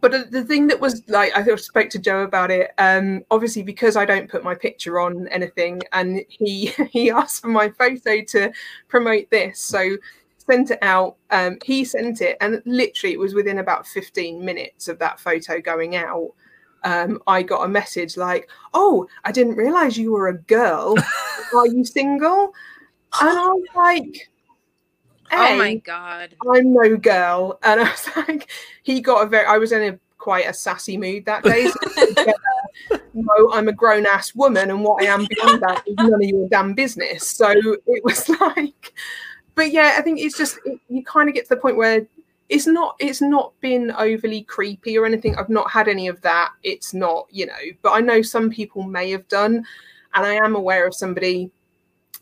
but 0.00 0.30
the 0.30 0.44
thing 0.44 0.66
that 0.66 0.80
was 0.80 1.02
like 1.08 1.34
I 1.34 1.54
spoke 1.56 1.88
to 1.90 1.98
Joe 1.98 2.24
about 2.24 2.50
it. 2.50 2.72
Um, 2.76 3.24
obviously, 3.30 3.62
because 3.62 3.96
I 3.96 4.04
don't 4.04 4.28
put 4.28 4.44
my 4.44 4.54
picture 4.54 5.00
on 5.00 5.28
anything, 5.28 5.80
and 5.92 6.20
he 6.28 6.66
he 6.90 7.10
asked 7.10 7.40
for 7.42 7.48
my 7.48 7.70
photo 7.70 8.22
to 8.22 8.52
promote 8.88 9.30
this, 9.30 9.60
so 9.60 9.96
sent 10.36 10.72
it 10.72 10.78
out. 10.82 11.16
Um, 11.30 11.58
he 11.64 11.84
sent 11.84 12.20
it, 12.20 12.36
and 12.42 12.62
literally, 12.66 13.14
it 13.14 13.18
was 13.18 13.34
within 13.34 13.58
about 13.58 13.86
fifteen 13.86 14.44
minutes 14.44 14.88
of 14.88 14.98
that 14.98 15.20
photo 15.20 15.60
going 15.60 15.96
out. 15.96 16.32
Um, 16.84 17.20
I 17.26 17.42
got 17.42 17.64
a 17.64 17.68
message 17.68 18.16
like, 18.16 18.48
"Oh, 18.72 19.08
I 19.24 19.32
didn't 19.32 19.56
realize 19.56 19.98
you 19.98 20.12
were 20.12 20.28
a 20.28 20.38
girl. 20.38 20.94
Are 21.54 21.66
you 21.66 21.84
single?" 21.84 22.52
And 23.20 23.38
I 23.38 23.48
was 23.48 23.64
like, 23.74 24.28
oh 25.32 25.56
my 25.56 25.74
god 25.76 26.34
i'm 26.52 26.72
no 26.72 26.96
girl 26.96 27.58
and 27.62 27.80
i 27.80 27.84
was 27.84 28.08
like 28.28 28.50
he 28.82 29.00
got 29.00 29.24
a 29.24 29.28
very 29.28 29.46
i 29.46 29.58
was 29.58 29.72
in 29.72 29.94
a 29.94 29.98
quite 30.18 30.46
a 30.46 30.54
sassy 30.54 30.96
mood 30.96 31.24
that 31.26 31.42
day 31.42 31.66
so, 31.66 32.98
no 33.12 33.52
i'm 33.52 33.68
a 33.68 33.72
grown-ass 33.72 34.34
woman 34.34 34.70
and 34.70 34.82
what 34.82 35.02
i 35.02 35.06
am 35.06 35.26
beyond 35.28 35.60
that 35.60 35.82
is 35.86 35.94
none 35.96 36.14
of 36.14 36.22
your 36.22 36.48
damn 36.48 36.72
business 36.72 37.28
so 37.28 37.50
it 37.50 38.04
was 38.04 38.28
like 38.40 38.94
but 39.54 39.70
yeah 39.70 39.94
i 39.98 40.00
think 40.00 40.18
it's 40.18 40.36
just 40.36 40.58
it, 40.64 40.80
you 40.88 41.04
kind 41.04 41.28
of 41.28 41.34
get 41.34 41.44
to 41.44 41.54
the 41.54 41.60
point 41.60 41.76
where 41.76 42.06
it's 42.48 42.66
not 42.66 42.96
it's 42.98 43.20
not 43.20 43.52
been 43.60 43.90
overly 43.92 44.42
creepy 44.42 44.98
or 44.98 45.06
anything. 45.06 45.36
I've 45.36 45.48
not 45.48 45.70
had 45.70 45.88
any 45.88 46.08
of 46.08 46.20
that. 46.22 46.50
It's 46.62 46.94
not 46.94 47.26
you 47.30 47.46
know 47.46 47.52
but 47.82 47.92
i 47.92 48.00
know 48.00 48.22
some 48.22 48.50
people 48.50 48.82
may 48.82 49.10
have 49.10 49.26
done 49.28 49.64
and 50.14 50.26
i 50.26 50.34
am 50.34 50.54
aware 50.54 50.86
of 50.86 50.94
somebody 50.94 51.50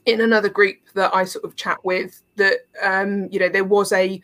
in 0.06 0.20
another 0.20 0.48
group 0.48 0.76
that 0.94 1.14
I 1.14 1.24
sort 1.24 1.44
of 1.44 1.56
chat 1.56 1.84
with 1.84 2.22
that 2.36 2.66
um, 2.82 3.28
you 3.30 3.38
know 3.38 3.48
there 3.48 3.64
was 3.64 3.92
a 3.92 4.20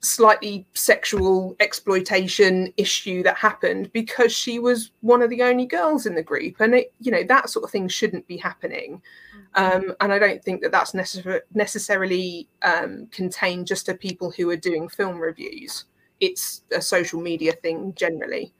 slightly 0.00 0.66
sexual 0.74 1.56
exploitation 1.60 2.72
issue 2.76 3.22
that 3.22 3.36
happened 3.36 3.92
because 3.92 4.32
she 4.32 4.58
was 4.58 4.92
one 5.00 5.22
of 5.22 5.30
the 5.30 5.42
only 5.42 5.66
girls 5.66 6.06
in 6.06 6.14
the 6.14 6.22
group. 6.22 6.60
And 6.60 6.74
it 6.74 6.92
you 7.00 7.10
know 7.10 7.24
that 7.24 7.50
sort 7.50 7.64
of 7.64 7.70
thing 7.70 7.88
shouldn't 7.88 8.26
be 8.26 8.36
happening. 8.36 9.02
Mm-hmm. 9.56 9.88
um, 9.88 9.94
and 10.00 10.12
i 10.12 10.18
don't 10.18 10.42
think 10.42 10.60
that 10.62 10.72
that's 10.72 10.92
necessar- 10.92 11.40
necessarily 11.54 12.48
um, 12.62 13.06
contained 13.10 13.66
just 13.66 13.86
to 13.86 13.94
people 13.94 14.30
who 14.30 14.50
are 14.50 14.56
doing 14.56 14.88
film 14.88 15.18
reviews. 15.18 15.84
It's 16.20 16.62
a 16.72 16.82
social 16.82 17.20
media 17.20 17.52
thing 17.52 17.94
generally 17.94 18.52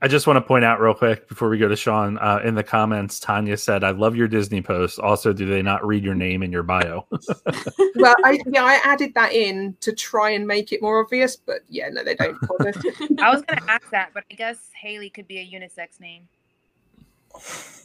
I 0.00 0.06
just 0.06 0.28
want 0.28 0.36
to 0.36 0.40
point 0.40 0.64
out 0.64 0.80
real 0.80 0.94
quick 0.94 1.28
before 1.28 1.48
we 1.48 1.58
go 1.58 1.66
to 1.66 1.74
Sean. 1.74 2.18
Uh, 2.18 2.40
in 2.44 2.54
the 2.54 2.62
comments, 2.62 3.18
Tanya 3.18 3.56
said, 3.56 3.82
"I 3.82 3.90
love 3.90 4.14
your 4.14 4.28
Disney 4.28 4.62
posts. 4.62 4.98
Also, 4.98 5.32
do 5.32 5.44
they 5.44 5.60
not 5.60 5.84
read 5.84 6.04
your 6.04 6.14
name 6.14 6.44
in 6.44 6.52
your 6.52 6.62
bio?" 6.62 7.04
well, 7.96 8.14
I, 8.24 8.38
yeah, 8.46 8.62
I 8.62 8.80
added 8.84 9.12
that 9.14 9.32
in 9.32 9.76
to 9.80 9.92
try 9.92 10.30
and 10.30 10.46
make 10.46 10.72
it 10.72 10.80
more 10.80 11.00
obvious, 11.00 11.34
but 11.34 11.62
yeah, 11.68 11.88
no, 11.88 12.04
they 12.04 12.14
don't. 12.14 12.36
I 12.60 13.34
was 13.34 13.42
going 13.42 13.58
to 13.58 13.70
ask 13.70 13.90
that, 13.90 14.10
but 14.14 14.22
I 14.30 14.34
guess 14.34 14.70
Haley 14.80 15.10
could 15.10 15.26
be 15.26 15.38
a 15.38 15.44
unisex 15.44 15.98
name. 15.98 16.28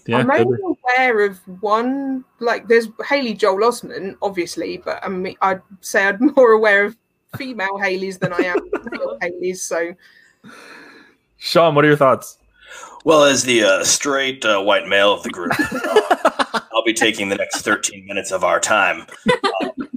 Yeah, 0.05 0.19
I'm 0.19 0.29
only 0.29 0.59
aware 0.61 1.25
of 1.25 1.39
one. 1.61 2.25
Like, 2.39 2.67
there's 2.67 2.89
Haley 3.07 3.33
Joel 3.33 3.61
Osment, 3.61 4.17
obviously, 4.21 4.77
but 4.77 5.03
I 5.03 5.07
mean, 5.07 5.35
I'd 5.41 5.61
say 5.81 6.05
I'm 6.05 6.31
more 6.37 6.51
aware 6.51 6.85
of 6.85 6.95
female 7.37 7.79
Haleys 7.79 8.19
than 8.19 8.33
I 8.33 8.43
am 8.43 8.69
male 8.91 9.17
Haleys. 9.19 9.57
So. 9.57 9.95
Sean, 11.43 11.75
what 11.75 11.83
are 11.83 11.89
your 11.89 11.97
thoughts? 11.97 12.37
Well, 13.03 13.25
as 13.25 13.43
the 13.43 13.65
uh, 13.65 13.83
straight 13.83 14.45
uh, 14.45 14.61
white 14.61 14.87
male 14.87 15.11
of 15.11 15.23
the 15.23 15.29
group, 15.29 15.51
uh, 15.59 16.61
I'll 16.73 16.85
be 16.85 16.93
taking 16.93 17.27
the 17.27 17.35
next 17.35 17.63
13 17.63 18.05
minutes 18.05 18.31
of 18.31 18.45
our 18.45 18.61
time. 18.61 19.05
Um, 19.61 19.89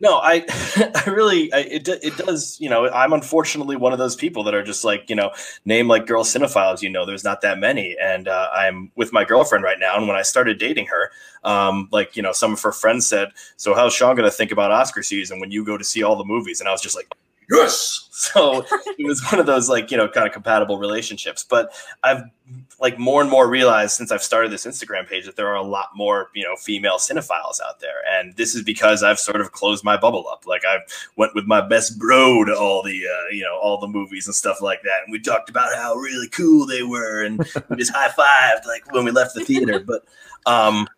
no, 0.00 0.16
I, 0.16 0.46
I 1.06 1.10
really, 1.10 1.52
I, 1.52 1.58
it, 1.58 1.86
it 1.86 2.16
does, 2.16 2.58
you 2.58 2.70
know, 2.70 2.88
I'm 2.88 3.12
unfortunately 3.12 3.76
one 3.76 3.92
of 3.92 3.98
those 3.98 4.16
people 4.16 4.42
that 4.44 4.54
are 4.54 4.62
just 4.62 4.82
like, 4.82 5.10
you 5.10 5.14
know, 5.14 5.30
name 5.66 5.88
like 5.88 6.06
girl 6.06 6.24
cinephiles, 6.24 6.80
you 6.80 6.88
know, 6.88 7.04
there's 7.04 7.22
not 7.22 7.42
that 7.42 7.58
many. 7.58 7.94
And 8.02 8.26
uh, 8.26 8.48
I'm 8.54 8.90
with 8.96 9.12
my 9.12 9.24
girlfriend 9.24 9.64
right 9.64 9.78
now. 9.78 9.94
And 9.94 10.08
when 10.08 10.16
I 10.16 10.22
started 10.22 10.58
dating 10.58 10.86
her, 10.86 11.10
um, 11.44 11.90
like, 11.92 12.16
you 12.16 12.22
know, 12.22 12.32
some 12.32 12.54
of 12.54 12.62
her 12.62 12.72
friends 12.72 13.06
said, 13.06 13.28
So 13.58 13.74
how's 13.74 13.92
Sean 13.92 14.16
going 14.16 14.28
to 14.28 14.34
think 14.34 14.52
about 14.52 14.70
Oscar 14.70 15.02
season 15.02 15.38
when 15.38 15.50
you 15.50 15.66
go 15.66 15.76
to 15.76 15.84
see 15.84 16.02
all 16.02 16.16
the 16.16 16.24
movies? 16.24 16.60
And 16.60 16.68
I 16.68 16.72
was 16.72 16.80
just 16.80 16.96
like, 16.96 17.12
yes. 17.50 18.08
So 18.10 18.64
it 18.98 19.06
was 19.06 19.22
one 19.30 19.38
of 19.38 19.46
those 19.46 19.68
like, 19.68 19.92
you 19.92 19.96
know, 19.96 20.08
kind 20.08 20.26
of 20.26 20.32
compatible 20.32 20.78
relationships. 20.78 21.44
But 21.48 21.72
I've 22.02 22.22
like 22.80 22.98
more 22.98 23.20
and 23.20 23.30
more 23.30 23.48
realized 23.48 23.92
since 23.92 24.10
I've 24.10 24.22
started 24.22 24.50
this 24.50 24.66
Instagram 24.66 25.08
page 25.08 25.24
that 25.26 25.36
there 25.36 25.46
are 25.46 25.54
a 25.54 25.62
lot 25.62 25.90
more, 25.94 26.30
you 26.34 26.42
know, 26.42 26.56
female 26.56 26.96
cinephiles 26.96 27.60
out 27.64 27.78
there. 27.80 28.02
And 28.10 28.34
this 28.34 28.56
is 28.56 28.62
because 28.62 29.04
I've 29.04 29.20
sort 29.20 29.40
of 29.40 29.52
closed 29.52 29.84
my 29.84 29.96
bubble 29.96 30.26
up. 30.28 30.46
Like 30.46 30.62
I 30.68 30.78
went 31.16 31.34
with 31.36 31.46
my 31.46 31.60
best 31.60 31.98
bro 31.98 32.44
to 32.44 32.58
all 32.58 32.82
the, 32.82 33.06
uh, 33.06 33.30
you 33.30 33.42
know, 33.42 33.56
all 33.56 33.78
the 33.78 33.88
movies 33.88 34.26
and 34.26 34.34
stuff 34.34 34.60
like 34.60 34.82
that. 34.82 35.04
And 35.04 35.12
we 35.12 35.20
talked 35.20 35.48
about 35.48 35.74
how 35.76 35.94
really 35.94 36.28
cool 36.28 36.66
they 36.66 36.82
were. 36.82 37.24
And 37.24 37.38
we 37.68 37.76
just 37.76 37.92
high 37.94 38.08
fived 38.08 38.66
like 38.66 38.92
when 38.92 39.04
we 39.04 39.12
left 39.12 39.34
the 39.34 39.44
theater. 39.44 39.78
But, 39.78 40.04
um, 40.44 40.88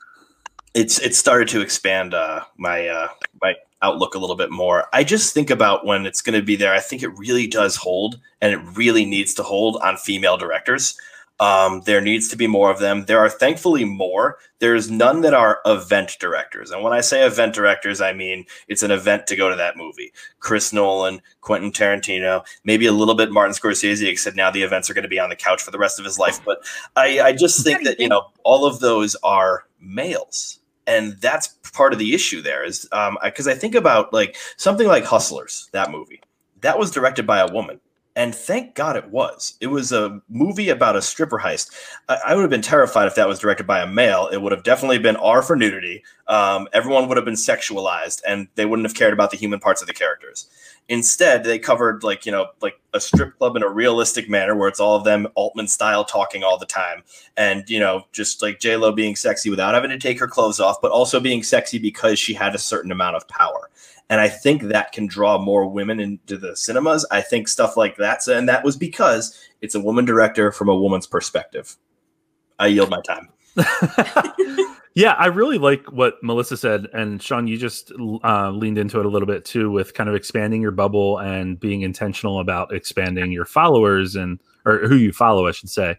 it's 0.72 1.00
it 1.00 1.14
started 1.14 1.48
to 1.48 1.60
expand 1.60 2.14
uh, 2.14 2.44
my 2.56 2.86
uh, 2.86 3.08
my 3.42 3.56
outlook 3.82 4.14
a 4.14 4.18
little 4.18 4.36
bit 4.36 4.50
more. 4.50 4.86
I 4.92 5.04
just 5.04 5.34
think 5.34 5.50
about 5.50 5.86
when 5.86 6.06
it's 6.06 6.22
going 6.22 6.38
to 6.38 6.44
be 6.44 6.56
there. 6.56 6.72
I 6.72 6.80
think 6.80 7.02
it 7.02 7.16
really 7.18 7.46
does 7.46 7.76
hold, 7.76 8.20
and 8.40 8.52
it 8.52 8.76
really 8.76 9.04
needs 9.04 9.34
to 9.34 9.42
hold 9.42 9.78
on 9.82 9.96
female 9.96 10.36
directors. 10.36 10.96
Um, 11.40 11.80
there 11.86 12.02
needs 12.02 12.28
to 12.28 12.36
be 12.36 12.46
more 12.46 12.70
of 12.70 12.80
them. 12.80 13.06
There 13.06 13.18
are 13.18 13.30
thankfully 13.30 13.86
more. 13.86 14.36
There's 14.58 14.90
none 14.90 15.22
that 15.22 15.32
are 15.32 15.60
event 15.64 16.18
directors. 16.20 16.70
And 16.70 16.82
when 16.82 16.92
I 16.92 17.00
say 17.00 17.24
event 17.24 17.54
directors, 17.54 18.02
I 18.02 18.12
mean 18.12 18.44
it's 18.68 18.82
an 18.82 18.90
event 18.90 19.26
to 19.28 19.36
go 19.36 19.48
to 19.48 19.56
that 19.56 19.78
movie. 19.78 20.12
Chris 20.40 20.70
Nolan, 20.70 21.22
Quentin 21.40 21.72
Tarantino, 21.72 22.44
maybe 22.64 22.84
a 22.84 22.92
little 22.92 23.14
bit 23.14 23.32
Martin 23.32 23.54
Scorsese, 23.54 24.06
except 24.06 24.36
now 24.36 24.50
the 24.50 24.62
events 24.62 24.90
are 24.90 24.94
going 24.94 25.02
to 25.02 25.08
be 25.08 25.18
on 25.18 25.30
the 25.30 25.36
couch 25.36 25.62
for 25.62 25.70
the 25.70 25.78
rest 25.78 25.98
of 25.98 26.04
his 26.04 26.18
life. 26.18 26.44
But 26.44 26.62
I, 26.94 27.20
I 27.20 27.32
just 27.32 27.64
think 27.64 27.84
that, 27.84 27.98
you 27.98 28.08
know, 28.10 28.26
all 28.44 28.66
of 28.66 28.80
those 28.80 29.16
are 29.22 29.64
males 29.80 30.59
and 30.86 31.16
that's 31.20 31.48
part 31.72 31.92
of 31.92 31.98
the 31.98 32.14
issue 32.14 32.42
there 32.42 32.64
is 32.64 32.88
because 33.24 33.46
um, 33.46 33.52
I 33.52 33.54
think 33.54 33.74
about 33.74 34.12
like 34.12 34.36
something 34.56 34.86
like 34.86 35.04
Hustlers, 35.04 35.68
that 35.72 35.90
movie 35.90 36.20
that 36.62 36.78
was 36.78 36.90
directed 36.90 37.26
by 37.26 37.40
a 37.40 37.52
woman. 37.52 37.80
And 38.16 38.34
thank 38.34 38.74
God 38.74 38.96
it 38.96 39.08
was. 39.08 39.54
It 39.60 39.68
was 39.68 39.92
a 39.92 40.20
movie 40.28 40.68
about 40.68 40.96
a 40.96 41.02
stripper 41.02 41.38
heist. 41.38 41.70
I, 42.08 42.18
I 42.26 42.34
would 42.34 42.42
have 42.42 42.50
been 42.50 42.60
terrified 42.60 43.06
if 43.06 43.14
that 43.14 43.28
was 43.28 43.38
directed 43.38 43.66
by 43.66 43.80
a 43.80 43.86
male. 43.86 44.28
It 44.32 44.42
would 44.42 44.52
have 44.52 44.64
definitely 44.64 44.98
been 44.98 45.16
R 45.16 45.42
for 45.42 45.54
nudity. 45.54 46.02
Um, 46.26 46.68
everyone 46.72 47.08
would 47.08 47.16
have 47.16 47.24
been 47.24 47.34
sexualized, 47.34 48.20
and 48.26 48.48
they 48.56 48.66
wouldn't 48.66 48.86
have 48.86 48.96
cared 48.96 49.12
about 49.12 49.30
the 49.30 49.36
human 49.36 49.60
parts 49.60 49.80
of 49.80 49.86
the 49.86 49.94
characters. 49.94 50.48
Instead, 50.90 51.44
they 51.44 51.56
covered 51.56 52.02
like 52.02 52.26
you 52.26 52.32
know 52.32 52.48
like 52.60 52.80
a 52.92 53.00
strip 53.00 53.38
club 53.38 53.54
in 53.54 53.62
a 53.62 53.68
realistic 53.68 54.28
manner 54.28 54.56
where 54.56 54.68
it's 54.68 54.80
all 54.80 54.96
of 54.96 55.04
them 55.04 55.28
Altman 55.36 55.68
style 55.68 56.04
talking 56.04 56.42
all 56.42 56.58
the 56.58 56.66
time, 56.66 57.04
and 57.36 57.70
you 57.70 57.78
know 57.78 58.02
just 58.10 58.42
like 58.42 58.58
J 58.58 58.76
Lo 58.76 58.90
being 58.90 59.14
sexy 59.14 59.50
without 59.50 59.72
having 59.72 59.90
to 59.90 60.00
take 60.00 60.18
her 60.18 60.26
clothes 60.26 60.58
off, 60.58 60.82
but 60.82 60.90
also 60.90 61.20
being 61.20 61.44
sexy 61.44 61.78
because 61.78 62.18
she 62.18 62.34
had 62.34 62.56
a 62.56 62.58
certain 62.58 62.90
amount 62.90 63.14
of 63.14 63.28
power. 63.28 63.70
And 64.08 64.20
I 64.20 64.28
think 64.28 64.62
that 64.62 64.90
can 64.90 65.06
draw 65.06 65.38
more 65.38 65.68
women 65.68 66.00
into 66.00 66.36
the 66.36 66.56
cinemas. 66.56 67.06
I 67.12 67.20
think 67.20 67.46
stuff 67.46 67.76
like 67.76 67.96
that, 67.98 68.26
and 68.26 68.48
that 68.48 68.64
was 68.64 68.76
because 68.76 69.40
it's 69.60 69.76
a 69.76 69.80
woman 69.80 70.04
director 70.04 70.50
from 70.50 70.68
a 70.68 70.74
woman's 70.74 71.06
perspective. 71.06 71.76
I 72.58 72.66
yield 72.66 72.90
my 72.90 73.00
time. 73.02 73.28
Yeah, 74.94 75.12
I 75.12 75.26
really 75.26 75.58
like 75.58 75.92
what 75.92 76.14
Melissa 76.22 76.56
said, 76.56 76.88
and 76.92 77.22
Sean, 77.22 77.46
you 77.46 77.56
just 77.56 77.92
uh, 78.24 78.50
leaned 78.50 78.76
into 78.76 78.98
it 78.98 79.06
a 79.06 79.08
little 79.08 79.26
bit 79.26 79.44
too, 79.44 79.70
with 79.70 79.94
kind 79.94 80.08
of 80.08 80.16
expanding 80.16 80.60
your 80.60 80.72
bubble 80.72 81.18
and 81.18 81.58
being 81.60 81.82
intentional 81.82 82.40
about 82.40 82.74
expanding 82.74 83.30
your 83.30 83.44
followers 83.44 84.16
and 84.16 84.40
or 84.66 84.78
who 84.88 84.96
you 84.96 85.12
follow, 85.12 85.46
I 85.46 85.52
should 85.52 85.70
say. 85.70 85.96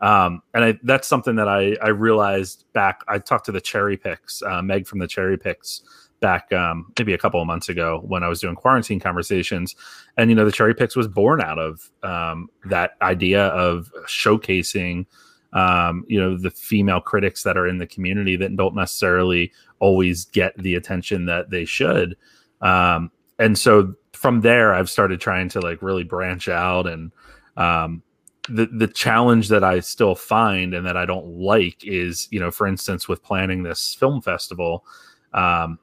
Um, 0.00 0.42
and 0.52 0.64
I, 0.64 0.78
that's 0.82 1.06
something 1.06 1.36
that 1.36 1.48
I, 1.48 1.76
I 1.80 1.90
realized 1.90 2.64
back. 2.72 3.02
I 3.06 3.18
talked 3.18 3.46
to 3.46 3.52
the 3.52 3.60
Cherry 3.60 3.96
Picks, 3.96 4.42
uh, 4.42 4.60
Meg 4.60 4.88
from 4.88 4.98
the 4.98 5.06
Cherry 5.06 5.38
Picks, 5.38 5.82
back 6.20 6.52
um, 6.52 6.92
maybe 6.98 7.12
a 7.12 7.18
couple 7.18 7.40
of 7.40 7.46
months 7.46 7.68
ago 7.68 8.02
when 8.04 8.24
I 8.24 8.28
was 8.28 8.40
doing 8.40 8.56
quarantine 8.56 8.98
conversations, 8.98 9.76
and 10.16 10.30
you 10.30 10.34
know 10.34 10.44
the 10.44 10.52
Cherry 10.52 10.74
Picks 10.74 10.96
was 10.96 11.06
born 11.06 11.40
out 11.40 11.60
of 11.60 11.90
um, 12.02 12.48
that 12.64 12.92
idea 13.00 13.46
of 13.46 13.92
showcasing 14.08 15.06
um, 15.52 16.04
you 16.08 16.20
know 16.20 16.36
the 16.36 16.50
female 16.50 17.00
critics 17.00 17.42
that 17.42 17.56
are 17.56 17.66
in 17.66 17.78
the 17.78 17.86
community 17.86 18.36
that 18.36 18.56
don't 18.56 18.74
necessarily 18.74 19.52
always 19.78 20.24
get 20.26 20.56
the 20.58 20.74
attention 20.74 21.26
that 21.26 21.50
they 21.50 21.64
should 21.64 22.16
um, 22.60 23.10
and 23.38 23.58
so 23.58 23.94
from 24.12 24.40
there 24.40 24.74
I've 24.74 24.90
started 24.90 25.20
trying 25.20 25.48
to 25.50 25.60
like 25.60 25.82
really 25.82 26.04
branch 26.04 26.48
out 26.48 26.86
and 26.86 27.12
um 27.56 28.02
the 28.48 28.66
the 28.66 28.88
challenge 28.88 29.48
that 29.48 29.62
I 29.62 29.80
still 29.80 30.14
find 30.14 30.74
and 30.74 30.84
that 30.86 30.96
I 30.96 31.06
don't 31.06 31.26
like 31.26 31.84
is, 31.84 32.28
you 32.30 32.40
know, 32.40 32.50
for 32.50 32.66
instance, 32.66 33.08
with 33.08 33.22
planning 33.22 33.62
this 33.62 33.94
film 33.94 34.20
festival, 34.20 34.84
um, 35.32 35.78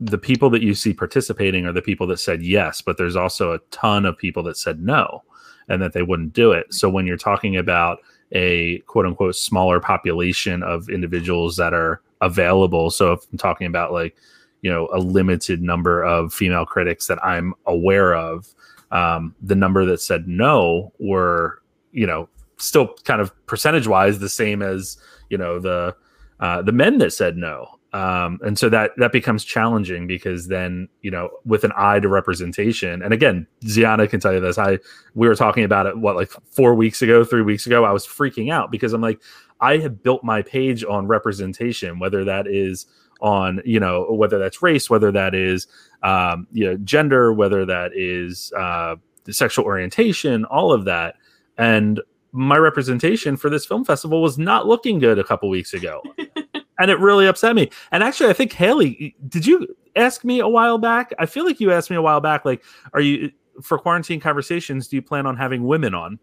the 0.00 0.18
people 0.18 0.48
that 0.50 0.62
you 0.62 0.74
see 0.74 0.94
participating 0.94 1.66
are 1.66 1.72
the 1.72 1.82
people 1.82 2.06
that 2.06 2.18
said 2.18 2.42
yes, 2.42 2.80
but 2.80 2.96
there's 2.96 3.16
also 3.16 3.52
a 3.52 3.58
ton 3.70 4.06
of 4.06 4.16
people 4.16 4.42
that 4.44 4.56
said 4.56 4.80
no 4.80 5.22
and 5.68 5.82
that 5.82 5.92
they 5.92 6.02
wouldn't 6.02 6.32
do 6.32 6.52
it. 6.52 6.72
So 6.72 6.88
when 6.88 7.06
you're 7.06 7.18
talking 7.18 7.56
about 7.56 7.98
a 8.32 8.78
quote 8.80 9.06
unquote 9.06 9.36
smaller 9.36 9.80
population 9.80 10.62
of 10.62 10.88
individuals 10.88 11.56
that 11.56 11.74
are 11.74 12.00
available, 12.20 12.90
so 12.90 13.12
if 13.12 13.20
I'm 13.32 13.38
talking 13.38 13.66
about 13.66 13.92
like, 13.92 14.16
you 14.62 14.70
know, 14.70 14.88
a 14.92 14.98
limited 14.98 15.62
number 15.62 16.02
of 16.02 16.34
female 16.34 16.66
critics 16.66 17.06
that 17.06 17.24
I'm 17.24 17.54
aware 17.66 18.14
of, 18.14 18.46
um, 18.90 19.34
the 19.40 19.54
number 19.54 19.84
that 19.86 20.00
said 20.00 20.28
no 20.28 20.92
were 20.98 21.60
you 21.92 22.06
know, 22.06 22.28
still 22.58 22.94
kind 23.04 23.20
of 23.20 23.34
percentage 23.46 23.86
wise 23.86 24.18
the 24.18 24.28
same 24.28 24.62
as 24.62 24.98
you 25.28 25.38
know 25.38 25.58
the 25.58 25.94
uh, 26.40 26.62
the 26.62 26.72
men 26.72 26.98
that 26.98 27.12
said 27.12 27.36
no. 27.36 27.78
Um, 27.92 28.38
and 28.42 28.56
so 28.56 28.68
that 28.68 28.92
that 28.98 29.10
becomes 29.10 29.44
challenging 29.44 30.06
because 30.06 30.46
then 30.46 30.88
you 31.02 31.10
know 31.10 31.28
with 31.44 31.64
an 31.64 31.72
eye 31.76 31.98
to 31.98 32.08
representation 32.08 33.02
and 33.02 33.12
again 33.12 33.48
ziana 33.64 34.08
can 34.08 34.20
tell 34.20 34.32
you 34.32 34.38
this 34.38 34.58
i 34.58 34.78
we 35.16 35.26
were 35.26 35.34
talking 35.34 35.64
about 35.64 35.86
it 35.86 35.98
what 35.98 36.14
like 36.14 36.30
four 36.52 36.76
weeks 36.76 37.02
ago 37.02 37.24
three 37.24 37.42
weeks 37.42 37.66
ago 37.66 37.84
i 37.84 37.90
was 37.90 38.06
freaking 38.06 38.52
out 38.52 38.70
because 38.70 38.92
i'm 38.92 39.00
like 39.00 39.20
i 39.60 39.76
have 39.76 40.04
built 40.04 40.22
my 40.22 40.40
page 40.40 40.84
on 40.84 41.08
representation 41.08 41.98
whether 41.98 42.22
that 42.22 42.46
is 42.46 42.86
on 43.22 43.60
you 43.64 43.80
know 43.80 44.06
whether 44.12 44.38
that's 44.38 44.62
race 44.62 44.88
whether 44.88 45.10
that 45.10 45.34
is 45.34 45.66
um, 46.04 46.46
you 46.52 46.64
know 46.64 46.76
gender 46.84 47.32
whether 47.32 47.66
that 47.66 47.90
is 47.92 48.52
uh, 48.56 48.94
sexual 49.30 49.64
orientation 49.64 50.44
all 50.44 50.72
of 50.72 50.84
that 50.84 51.16
and 51.58 52.00
my 52.32 52.56
representation 52.56 53.36
for 53.36 53.50
this 53.50 53.66
film 53.66 53.84
festival 53.84 54.22
was 54.22 54.38
not 54.38 54.66
looking 54.66 54.98
good 54.98 55.18
a 55.18 55.24
couple 55.24 55.48
weeks 55.48 55.74
ago. 55.74 56.02
and 56.80 56.90
it 56.90 56.98
really 56.98 57.26
upset 57.26 57.54
me. 57.54 57.70
And 57.92 58.02
actually, 58.02 58.30
I 58.30 58.32
think 58.32 58.52
Haley, 58.52 59.14
did 59.28 59.46
you 59.46 59.68
ask 59.94 60.24
me 60.24 60.40
a 60.40 60.48
while 60.48 60.78
back? 60.78 61.12
I 61.18 61.26
feel 61.26 61.44
like 61.44 61.60
you 61.60 61.70
asked 61.70 61.90
me 61.90 61.96
a 61.96 62.02
while 62.02 62.20
back, 62.20 62.44
like, 62.44 62.64
are 62.94 63.00
you 63.00 63.30
for 63.62 63.78
quarantine 63.78 64.18
conversations? 64.18 64.88
Do 64.88 64.96
you 64.96 65.02
plan 65.02 65.26
on 65.26 65.36
having 65.36 65.64
women 65.64 65.94
on? 65.94 66.18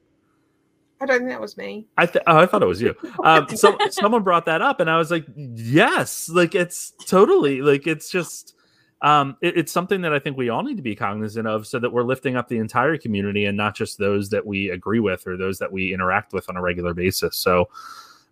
I 0.99 1.05
don't 1.05 1.19
think 1.19 1.29
that 1.29 1.39
was 1.39 1.57
me. 1.57 1.85
I 1.95 2.07
th- 2.07 2.23
oh, 2.25 2.39
I 2.39 2.47
thought 2.47 2.63
it 2.63 2.67
was 2.67 2.81
you. 2.81 2.95
Um, 3.23 3.47
so 3.55 3.77
someone 3.91 4.23
brought 4.23 4.45
that 4.47 4.63
up, 4.63 4.79
and 4.79 4.89
I 4.89 4.97
was 4.97 5.11
like, 5.11 5.25
yes, 5.35 6.27
like 6.27 6.55
it's 6.55 6.93
totally 7.05 7.61
like 7.61 7.85
it's 7.85 8.09
just 8.09 8.55
um, 9.03 9.37
it, 9.41 9.57
it's 9.57 9.71
something 9.71 10.01
that 10.01 10.11
I 10.11 10.17
think 10.17 10.37
we 10.37 10.49
all 10.49 10.63
need 10.63 10.77
to 10.77 10.83
be 10.83 10.95
cognizant 10.95 11.47
of 11.47 11.67
so 11.67 11.77
that 11.77 11.91
we're 11.91 12.03
lifting 12.03 12.35
up 12.35 12.47
the 12.47 12.57
entire 12.57 12.97
community 12.97 13.45
and 13.45 13.55
not 13.55 13.75
just 13.75 13.99
those 13.99 14.29
that 14.29 14.43
we 14.43 14.71
agree 14.71 14.99
with 14.99 15.27
or 15.27 15.37
those 15.37 15.59
that 15.59 15.71
we 15.71 15.93
interact 15.93 16.33
with 16.33 16.49
on 16.49 16.57
a 16.57 16.61
regular 16.61 16.95
basis. 16.95 17.37
So, 17.37 17.69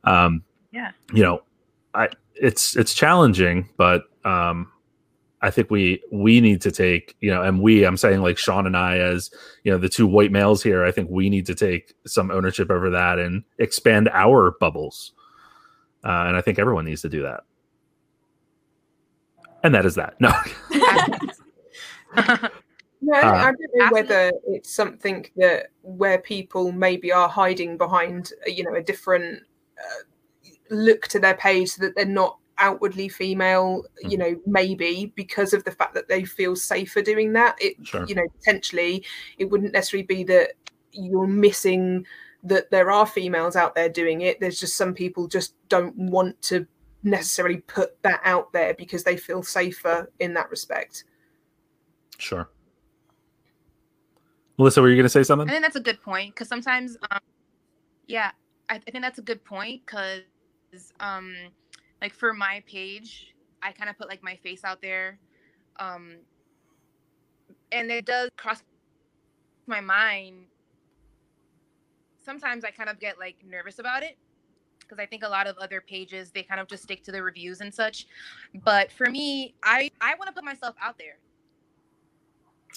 um, 0.05 0.43
yeah, 0.71 0.89
you 1.13 1.21
know, 1.21 1.43
I 1.95 2.09
it's 2.35 2.75
it's 2.75 2.93
challenging, 2.93 3.69
but 3.77 4.03
um, 4.23 4.71
I 5.41 5.49
think 5.49 5.69
we 5.69 6.01
we 6.11 6.41
need 6.41 6.61
to 6.61 6.71
take 6.71 7.15
you 7.21 7.31
know, 7.31 7.41
and 7.41 7.61
we 7.61 7.85
I'm 7.85 7.97
saying 7.97 8.21
like 8.21 8.37
Sean 8.37 8.65
and 8.65 8.75
I 8.75 8.97
as 8.97 9.31
you 9.63 9.71
know 9.71 9.77
the 9.77 9.89
two 9.89 10.07
white 10.07 10.31
males 10.31 10.61
here. 10.61 10.83
I 10.83 10.91
think 10.91 11.09
we 11.09 11.29
need 11.29 11.45
to 11.47 11.55
take 11.55 11.93
some 12.05 12.31
ownership 12.31 12.69
over 12.69 12.89
that 12.91 13.19
and 13.19 13.43
expand 13.59 14.09
our 14.13 14.55
bubbles, 14.59 15.13
uh, 16.03 16.25
and 16.27 16.35
I 16.35 16.41
think 16.41 16.59
everyone 16.59 16.85
needs 16.85 17.01
to 17.03 17.09
do 17.09 17.21
that. 17.23 17.43
And 19.63 19.73
that 19.73 19.85
is 19.85 19.95
that. 19.95 20.15
No. 20.19 20.31
No, 23.01 23.13
I, 23.13 23.21
uh, 23.21 23.33
I 23.33 23.51
don't 23.51 23.59
know 23.75 23.89
whether 23.91 24.31
it's 24.47 24.73
something 24.73 25.27
that 25.35 25.67
where 25.83 26.17
people 26.17 26.71
maybe 26.71 27.11
are 27.11 27.29
hiding 27.29 27.77
behind, 27.77 28.31
you 28.47 28.63
know, 28.63 28.73
a 28.73 28.81
different 28.81 29.43
uh, 29.77 30.03
look 30.69 31.07
to 31.09 31.19
their 31.19 31.35
page 31.35 31.69
so 31.69 31.81
that 31.83 31.95
they're 31.95 32.05
not 32.05 32.37
outwardly 32.57 33.09
female. 33.09 33.83
Mm. 34.03 34.11
You 34.11 34.17
know, 34.17 34.35
maybe 34.45 35.13
because 35.15 35.53
of 35.53 35.63
the 35.63 35.71
fact 35.71 35.93
that 35.93 36.07
they 36.07 36.23
feel 36.23 36.55
safer 36.55 37.01
doing 37.01 37.33
that. 37.33 37.57
It, 37.59 37.75
sure. 37.85 38.05
you 38.07 38.15
know, 38.15 38.27
potentially 38.39 39.05
it 39.37 39.45
wouldn't 39.45 39.73
necessarily 39.73 40.05
be 40.05 40.23
that 40.25 40.51
you're 40.91 41.27
missing 41.27 42.05
that 42.43 42.69
there 42.69 42.91
are 42.91 43.07
females 43.07 43.55
out 43.55 43.75
there 43.75 43.89
doing 43.89 44.21
it. 44.21 44.39
There's 44.39 44.59
just 44.59 44.77
some 44.77 44.93
people 44.93 45.27
just 45.27 45.55
don't 45.67 45.95
want 45.97 46.41
to 46.43 46.67
necessarily 47.03 47.57
put 47.57 48.01
that 48.03 48.21
out 48.23 48.53
there 48.53 48.73
because 48.73 49.03
they 49.03 49.17
feel 49.17 49.43
safer 49.43 50.11
in 50.19 50.33
that 50.35 50.49
respect. 50.49 51.05
Sure. 52.17 52.49
Melissa, 54.57 54.81
were 54.81 54.89
you 54.89 54.95
going 54.95 55.05
to 55.05 55.09
say 55.09 55.23
something? 55.23 55.49
I 55.49 55.51
think 55.51 55.63
that's 55.63 55.75
a 55.75 55.81
good 55.81 56.01
point 56.01 56.33
because 56.33 56.47
sometimes, 56.47 56.97
um, 57.11 57.19
yeah, 58.07 58.31
I, 58.69 58.75
I, 58.75 58.91
think 58.91 59.03
that's 59.03 59.19
a 59.19 59.23
good 59.23 59.43
point 59.43 59.85
because, 59.85 60.21
um, 60.99 61.35
like 62.01 62.13
for 62.13 62.33
my 62.33 62.63
page, 62.67 63.33
I 63.61 63.71
kind 63.71 63.89
of 63.89 63.97
put 63.97 64.07
like 64.07 64.23
my 64.23 64.35
face 64.35 64.63
out 64.63 64.81
there, 64.81 65.17
um, 65.79 66.17
and 67.71 67.91
it 67.91 68.05
does 68.05 68.29
cross 68.37 68.61
my 69.67 69.81
mind. 69.81 70.45
Sometimes 72.23 72.63
I 72.63 72.71
kind 72.71 72.89
of 72.89 72.99
get 72.99 73.19
like 73.19 73.37
nervous 73.47 73.79
about 73.79 74.03
it 74.03 74.17
because 74.79 74.99
I 74.99 75.05
think 75.05 75.23
a 75.23 75.29
lot 75.29 75.47
of 75.47 75.57
other 75.57 75.81
pages 75.81 76.31
they 76.31 76.43
kind 76.43 76.59
of 76.59 76.67
just 76.67 76.83
stick 76.83 77.03
to 77.05 77.11
the 77.11 77.21
reviews 77.21 77.61
and 77.61 77.73
such. 77.73 78.07
But 78.63 78.91
for 78.91 79.09
me, 79.09 79.55
I 79.63 79.89
I 80.01 80.15
want 80.15 80.27
to 80.27 80.33
put 80.33 80.43
myself 80.43 80.75
out 80.81 80.97
there. 80.97 81.17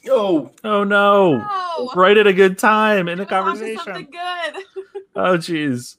Oh, 0.09 0.53
oh 0.62 0.84
no! 0.84 1.38
no. 1.38 1.90
Right 1.94 2.16
at 2.16 2.26
a 2.26 2.32
good 2.32 2.59
time 2.59 3.09
in 3.09 3.20
a 3.20 3.26
conversation. 3.26 4.09
Good. 4.11 4.64
oh 5.16 5.36
jeez. 5.36 5.96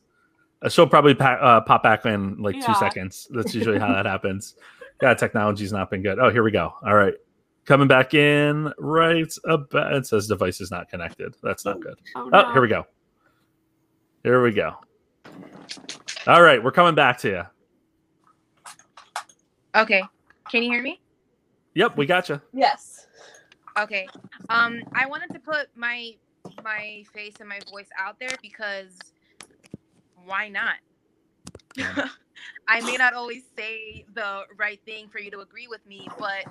Uh, 0.62 0.70
she'll 0.70 0.88
probably 0.88 1.16
pa- 1.16 1.40
uh, 1.42 1.62
pop 1.62 1.84
back 1.84 2.06
in 2.06 2.42
like 2.42 2.56
yeah. 2.56 2.66
two 2.66 2.74
seconds. 2.76 3.28
That's 3.32 3.54
usually 3.54 3.80
how 3.80 3.94
that 3.94 4.06
happens. 4.06 4.56
Yeah, 5.02 5.14
technology's 5.14 5.72
not 5.72 5.90
been 5.90 6.02
good. 6.02 6.20
Oh, 6.20 6.30
here 6.30 6.44
we 6.44 6.52
go. 6.52 6.74
All 6.86 6.96
right. 6.96 7.14
Coming 7.66 7.88
back 7.88 8.14
in 8.14 8.74
right 8.78 9.32
about 9.46 9.94
it 9.94 10.08
says 10.08 10.28
device 10.28 10.60
is 10.60 10.72
not 10.72 10.90
connected. 10.90 11.36
That's 11.44 11.66
not 11.66 11.80
good. 11.80 12.00
Oh, 12.16 12.28
no. 12.30 12.46
oh 12.46 12.54
here 12.54 12.62
we 12.62 12.68
go. 12.68 12.86
Here 14.24 14.42
we 14.42 14.52
go. 14.52 14.76
All 16.28 16.42
right, 16.42 16.62
we're 16.62 16.72
coming 16.72 16.96
back 16.96 17.20
to 17.20 17.30
you. 17.30 17.44
Okay. 19.76 20.04
Can 20.50 20.64
you 20.64 20.72
hear 20.72 20.82
me? 20.82 21.00
Yep, 21.76 21.96
we 21.96 22.06
got 22.06 22.28
you. 22.28 22.42
Yes. 22.54 23.08
Okay. 23.78 24.08
Um, 24.50 24.82
I 24.94 25.06
wanted 25.06 25.32
to 25.32 25.40
put 25.40 25.68
my 25.76 26.12
my 26.64 27.04
face 27.14 27.36
and 27.40 27.48
my 27.48 27.60
voice 27.72 27.90
out 27.98 28.18
there 28.20 28.36
because 28.42 28.98
why 30.30 30.50
not? 30.50 30.78
I 32.68 32.82
may 32.82 32.98
not 32.98 33.14
always 33.14 33.44
say 33.58 34.06
the 34.14 34.44
right 34.58 34.82
thing 34.86 35.10
for 35.10 35.20
you 35.20 35.32
to 35.32 35.40
agree 35.42 35.68
with 35.68 35.86
me, 35.88 36.14
but 36.20 36.46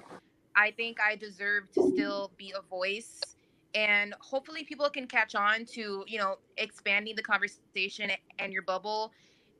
I 0.56 0.72
think 0.72 0.98
I 1.00 1.16
deserve 1.16 1.70
to 1.72 1.82
still 1.82 2.32
be 2.38 2.54
a 2.56 2.62
voice. 2.62 3.36
And 3.74 4.14
hopefully 4.20 4.64
people 4.64 4.90
can 4.90 5.06
catch 5.08 5.34
on 5.36 5.66
to 5.74 6.04
you 6.08 6.18
know 6.18 6.38
expanding 6.58 7.16
the 7.16 7.22
conversation 7.22 8.12
and 8.38 8.52
your 8.52 8.62
bubble 8.62 9.12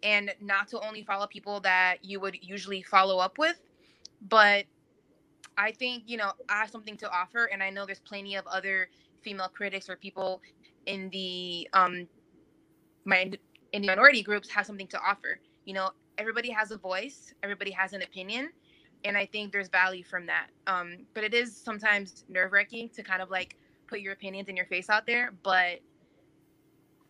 and 0.03 0.35
not 0.41 0.69
to 0.69 0.81
only 0.81 1.03
follow 1.05 1.27
people 1.27 1.61
that 1.61 2.05
you 2.05 2.21
would 2.21 2.39
usually 2.43 2.83
follow 2.83 3.19
up 3.19 3.39
with. 3.39 3.61
But 4.23 4.67
i 5.59 5.73
think 5.73 6.05
you 6.07 6.17
know 6.17 6.33
i 6.49 6.61
have 6.61 6.71
something 6.71 6.97
to 6.97 7.11
offer 7.11 7.47
and 7.47 7.63
i 7.63 7.71
know 7.71 7.87
there's 7.87 8.01
plenty 8.01 8.37
of 8.37 8.47
other 8.47 8.89
female 9.23 9.49
critics 9.49 9.91
or 9.91 9.97
people 9.97 10.43
in 10.87 11.11
the 11.11 11.69
um 11.75 12.09
my 13.05 13.31
in 13.73 13.85
minority 13.85 14.23
groups 14.23 14.49
have 14.51 14.67
something 14.67 14.89
to 14.89 15.01
offer. 15.01 15.39
You 15.65 15.75
know 15.75 15.91
everybody 16.19 16.51
has 16.51 16.71
a 16.73 16.77
voice 16.77 17.33
everybody 17.43 17.71
has 17.71 17.93
an 17.93 18.03
opinion 18.03 18.51
and 19.05 19.17
i 19.17 19.25
think 19.25 19.53
there's 19.53 19.69
value 19.69 20.05
from 20.05 20.27
that. 20.27 20.49
Um 20.67 21.07
but 21.15 21.25
it 21.25 21.33
is 21.33 21.57
sometimes 21.57 22.25
nerve-wracking 22.29 22.91
to 22.91 23.03
kind 23.03 23.23
of 23.23 23.31
like 23.31 23.57
put 23.87 24.01
your 24.01 24.13
opinions 24.13 24.49
and 24.49 24.57
your 24.57 24.67
face 24.67 24.91
out 24.91 25.07
there 25.07 25.33
but 25.43 25.81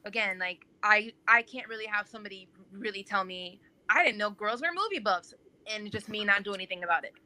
again 0.04 0.38
like 0.38 0.64
i 0.82 1.12
i 1.26 1.42
can't 1.42 1.66
really 1.68 1.86
have 1.86 2.06
somebody 2.06 2.48
really 2.72 3.02
tell 3.02 3.24
me 3.24 3.60
i 3.88 4.04
didn't 4.04 4.18
know 4.18 4.30
girls 4.30 4.60
were 4.60 4.68
movie 4.72 5.00
buffs 5.02 5.34
and 5.66 5.90
just 5.90 6.08
me 6.08 6.24
not 6.24 6.44
do 6.44 6.54
anything 6.54 6.84
about 6.84 7.04
it. 7.04 7.12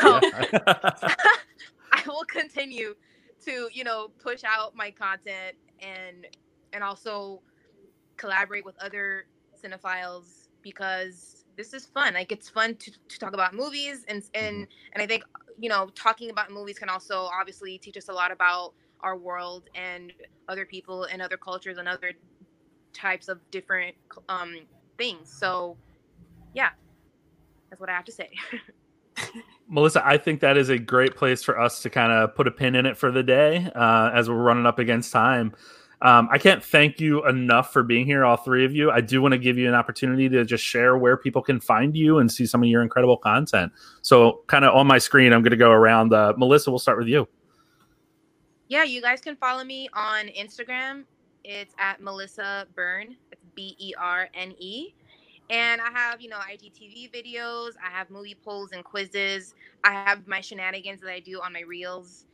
So 0.00 0.18
i 1.92 2.02
will 2.06 2.24
continue 2.24 2.94
to 3.44 3.68
you 3.72 3.84
know 3.84 4.08
push 4.18 4.42
out 4.44 4.74
my 4.74 4.90
content 4.90 5.54
and 5.80 6.26
and 6.72 6.82
also 6.82 7.42
collaborate 8.16 8.64
with 8.64 8.76
other 8.82 9.26
cinephiles 9.62 10.48
because 10.62 11.44
this 11.56 11.72
is 11.72 11.86
fun 11.86 12.14
like 12.14 12.32
it's 12.32 12.48
fun 12.48 12.74
to, 12.76 12.90
to 13.08 13.18
talk 13.18 13.32
about 13.32 13.54
movies 13.54 14.04
and 14.08 14.22
and 14.34 14.56
mm-hmm. 14.56 14.90
and 14.92 15.02
i 15.02 15.06
think 15.06 15.22
you 15.58 15.68
know 15.68 15.88
talking 15.94 16.30
about 16.30 16.50
movies 16.50 16.78
can 16.78 16.88
also 16.88 17.28
obviously 17.32 17.78
teach 17.78 17.96
us 17.96 18.08
a 18.08 18.12
lot 18.12 18.30
about 18.30 18.74
our 19.00 19.16
world 19.16 19.68
and 19.74 20.12
other 20.48 20.64
people 20.64 21.04
and 21.04 21.22
other 21.22 21.36
cultures 21.36 21.78
and 21.78 21.88
other 21.88 22.12
types 22.92 23.28
of 23.28 23.38
different 23.50 23.94
um, 24.28 24.60
things. 24.98 25.30
So, 25.30 25.76
yeah, 26.54 26.70
that's 27.70 27.80
what 27.80 27.90
I 27.90 27.92
have 27.92 28.04
to 28.06 28.12
say. 28.12 28.30
Melissa, 29.68 30.06
I 30.06 30.18
think 30.18 30.40
that 30.40 30.56
is 30.56 30.68
a 30.68 30.78
great 30.78 31.16
place 31.16 31.42
for 31.42 31.58
us 31.58 31.82
to 31.82 31.90
kind 31.90 32.12
of 32.12 32.34
put 32.34 32.46
a 32.46 32.50
pin 32.50 32.74
in 32.74 32.86
it 32.86 32.96
for 32.96 33.10
the 33.10 33.22
day 33.22 33.70
uh, 33.74 34.10
as 34.12 34.28
we're 34.28 34.36
running 34.36 34.66
up 34.66 34.78
against 34.78 35.12
time. 35.12 35.54
Um, 36.02 36.28
I 36.30 36.36
can't 36.38 36.62
thank 36.62 37.00
you 37.00 37.26
enough 37.26 37.72
for 37.72 37.82
being 37.82 38.04
here, 38.04 38.24
all 38.24 38.36
three 38.36 38.66
of 38.66 38.74
you. 38.74 38.90
I 38.90 39.00
do 39.00 39.22
want 39.22 39.32
to 39.32 39.38
give 39.38 39.56
you 39.56 39.66
an 39.66 39.74
opportunity 39.74 40.28
to 40.28 40.44
just 40.44 40.62
share 40.62 40.98
where 40.98 41.16
people 41.16 41.40
can 41.40 41.58
find 41.58 41.96
you 41.96 42.18
and 42.18 42.30
see 42.30 42.44
some 42.44 42.62
of 42.62 42.68
your 42.68 42.82
incredible 42.82 43.16
content. 43.16 43.72
So, 44.02 44.42
kind 44.46 44.64
of 44.64 44.74
on 44.74 44.86
my 44.86 44.98
screen, 44.98 45.32
I'm 45.32 45.42
going 45.42 45.52
to 45.52 45.56
go 45.56 45.70
around. 45.70 46.12
Uh, 46.12 46.34
Melissa, 46.36 46.70
we'll 46.70 46.78
start 46.78 46.98
with 46.98 47.08
you. 47.08 47.26
Yeah, 48.68 48.82
you 48.82 49.00
guys 49.00 49.20
can 49.20 49.36
follow 49.36 49.64
me 49.64 49.88
on 49.94 50.26
Instagram. 50.26 51.04
It's 51.44 51.74
at 51.78 52.02
Melissa 52.02 52.66
Berne. 52.74 53.16
It's 53.32 53.42
B 53.54 53.74
E 53.78 53.94
R 53.98 54.28
N 54.34 54.54
E. 54.58 54.92
And 55.48 55.80
I 55.80 55.90
have, 55.92 56.20
you 56.20 56.28
know, 56.28 56.38
IGTV 56.38 57.12
videos. 57.12 57.74
I 57.82 57.88
have 57.90 58.10
movie 58.10 58.36
polls 58.44 58.72
and 58.72 58.84
quizzes. 58.84 59.54
I 59.84 59.92
have 59.92 60.26
my 60.26 60.40
shenanigans 60.40 61.00
that 61.00 61.10
I 61.10 61.20
do 61.20 61.40
on 61.40 61.52
my 61.52 61.60
reels. 61.60 62.26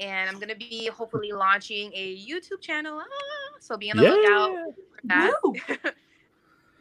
And 0.00 0.28
I'm 0.30 0.40
gonna 0.40 0.56
be 0.56 0.88
hopefully 0.88 1.30
launching 1.32 1.92
a 1.94 2.16
YouTube 2.18 2.60
channel. 2.60 2.98
Ah, 3.00 3.56
so 3.60 3.76
be 3.76 3.90
on 3.90 3.98
the 3.98 4.02
Yeah. 4.04 4.10
lookout 4.10 4.74
for 4.74 5.00
that. 5.04 5.32
Woo. 5.44 5.54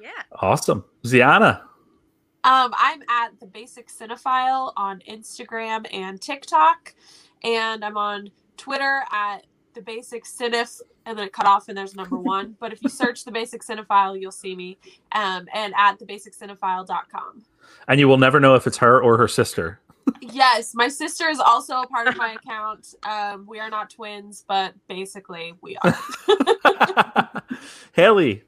yeah. 0.01 0.09
Awesome. 0.31 0.85
Ziana. 1.03 1.61
Um, 2.45 2.73
I'm 2.77 3.01
at 3.09 3.37
the 3.41 3.45
Basic 3.47 3.89
Cinephile 3.89 4.71
on 4.77 5.01
Instagram 5.09 5.85
and 5.93 6.21
TikTok, 6.21 6.93
and 7.43 7.83
I'm 7.83 7.97
on 7.97 8.31
Twitter 8.55 9.03
at 9.11 9.45
the 9.73 9.81
Basic 9.81 10.23
Cineph, 10.23 10.79
and 11.05 11.17
then 11.17 11.27
it 11.27 11.33
cut 11.33 11.45
off 11.45 11.67
and 11.67 11.77
there's 11.77 11.95
number 11.95 12.15
one. 12.35 12.55
but 12.59 12.71
if 12.71 12.81
you 12.81 12.87
search 12.89 13.25
the 13.25 13.31
Basic 13.31 13.61
Cinephile, 13.61 14.19
you'll 14.19 14.31
see 14.31 14.55
me. 14.55 14.77
Um, 15.11 15.47
and 15.53 15.73
at 15.77 15.99
thebasiccinephile.com. 15.99 17.43
And 17.89 17.99
you 17.99 18.07
will 18.07 18.17
never 18.17 18.39
know 18.39 18.55
if 18.55 18.65
it's 18.65 18.77
her 18.77 19.01
or 19.01 19.17
her 19.17 19.27
sister. 19.27 19.81
Yes, 20.21 20.73
my 20.73 20.87
sister 20.87 21.29
is 21.29 21.39
also 21.39 21.81
a 21.81 21.87
part 21.87 22.07
of 22.07 22.17
my 22.17 22.33
account. 22.33 22.93
Um, 23.03 23.45
we 23.47 23.59
are 23.59 23.69
not 23.69 23.89
twins, 23.89 24.43
but 24.47 24.73
basically 24.87 25.53
we 25.61 25.77
are. 25.77 25.97
Haley. 27.93 28.43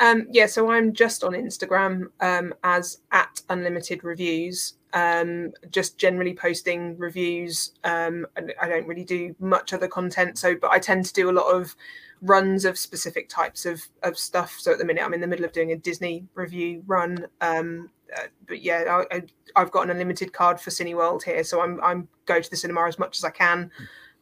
Um, 0.00 0.28
yeah, 0.30 0.46
so 0.46 0.70
I'm 0.70 0.92
just 0.92 1.24
on 1.24 1.32
Instagram 1.32 2.06
um, 2.20 2.54
as 2.62 2.98
at 3.10 3.42
unlimited 3.48 4.04
reviews. 4.04 4.74
Um, 4.94 5.52
just 5.70 5.98
generally 5.98 6.34
posting 6.34 6.96
reviews. 6.96 7.72
Um, 7.84 8.26
and 8.36 8.54
I 8.60 8.68
don't 8.68 8.86
really 8.86 9.04
do 9.04 9.34
much 9.38 9.72
other 9.72 9.88
content, 9.88 10.38
so 10.38 10.54
but 10.54 10.70
I 10.70 10.78
tend 10.78 11.04
to 11.06 11.12
do 11.12 11.30
a 11.30 11.32
lot 11.32 11.54
of 11.54 11.74
runs 12.22 12.64
of 12.64 12.78
specific 12.78 13.28
types 13.28 13.66
of 13.66 13.82
of 14.02 14.16
stuff. 14.16 14.56
So 14.58 14.72
at 14.72 14.78
the 14.78 14.84
minute, 14.84 15.04
I'm 15.04 15.14
in 15.14 15.20
the 15.20 15.26
middle 15.26 15.44
of 15.44 15.52
doing 15.52 15.72
a 15.72 15.76
Disney 15.76 16.26
review 16.34 16.82
run. 16.86 17.26
Um, 17.40 17.90
uh, 18.16 18.26
but 18.46 18.62
yeah, 18.62 19.04
I, 19.10 19.16
I, 19.16 19.22
I've 19.56 19.70
got 19.70 19.84
an 19.84 19.90
unlimited 19.90 20.32
card 20.32 20.60
for 20.60 20.70
Cineworld 20.70 21.22
here, 21.22 21.44
so 21.44 21.60
I'm 21.60 21.80
I'm 21.82 22.08
go 22.26 22.40
to 22.40 22.50
the 22.50 22.56
cinema 22.56 22.86
as 22.86 22.98
much 22.98 23.16
as 23.18 23.24
I 23.24 23.30
can 23.30 23.70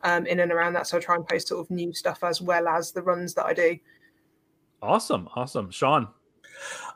um, 0.03 0.27
in 0.27 0.41
and 0.41 0.53
around 0.53 0.73
that. 0.75 0.87
So 0.87 0.97
I 0.97 1.01
try 1.01 1.15
and 1.15 1.27
post 1.27 1.49
sort 1.49 1.61
of 1.61 1.71
new 1.71 1.93
stuff 1.93 2.25
as 2.25 2.41
well 2.41 2.69
as 2.69 2.93
the 2.93 3.03
runs 3.03 3.35
that 3.35 3.47
I 3.47 3.55
do. 3.55 3.79
Awesome. 4.83 5.29
Awesome. 5.35 5.71
Sean. 5.71 6.09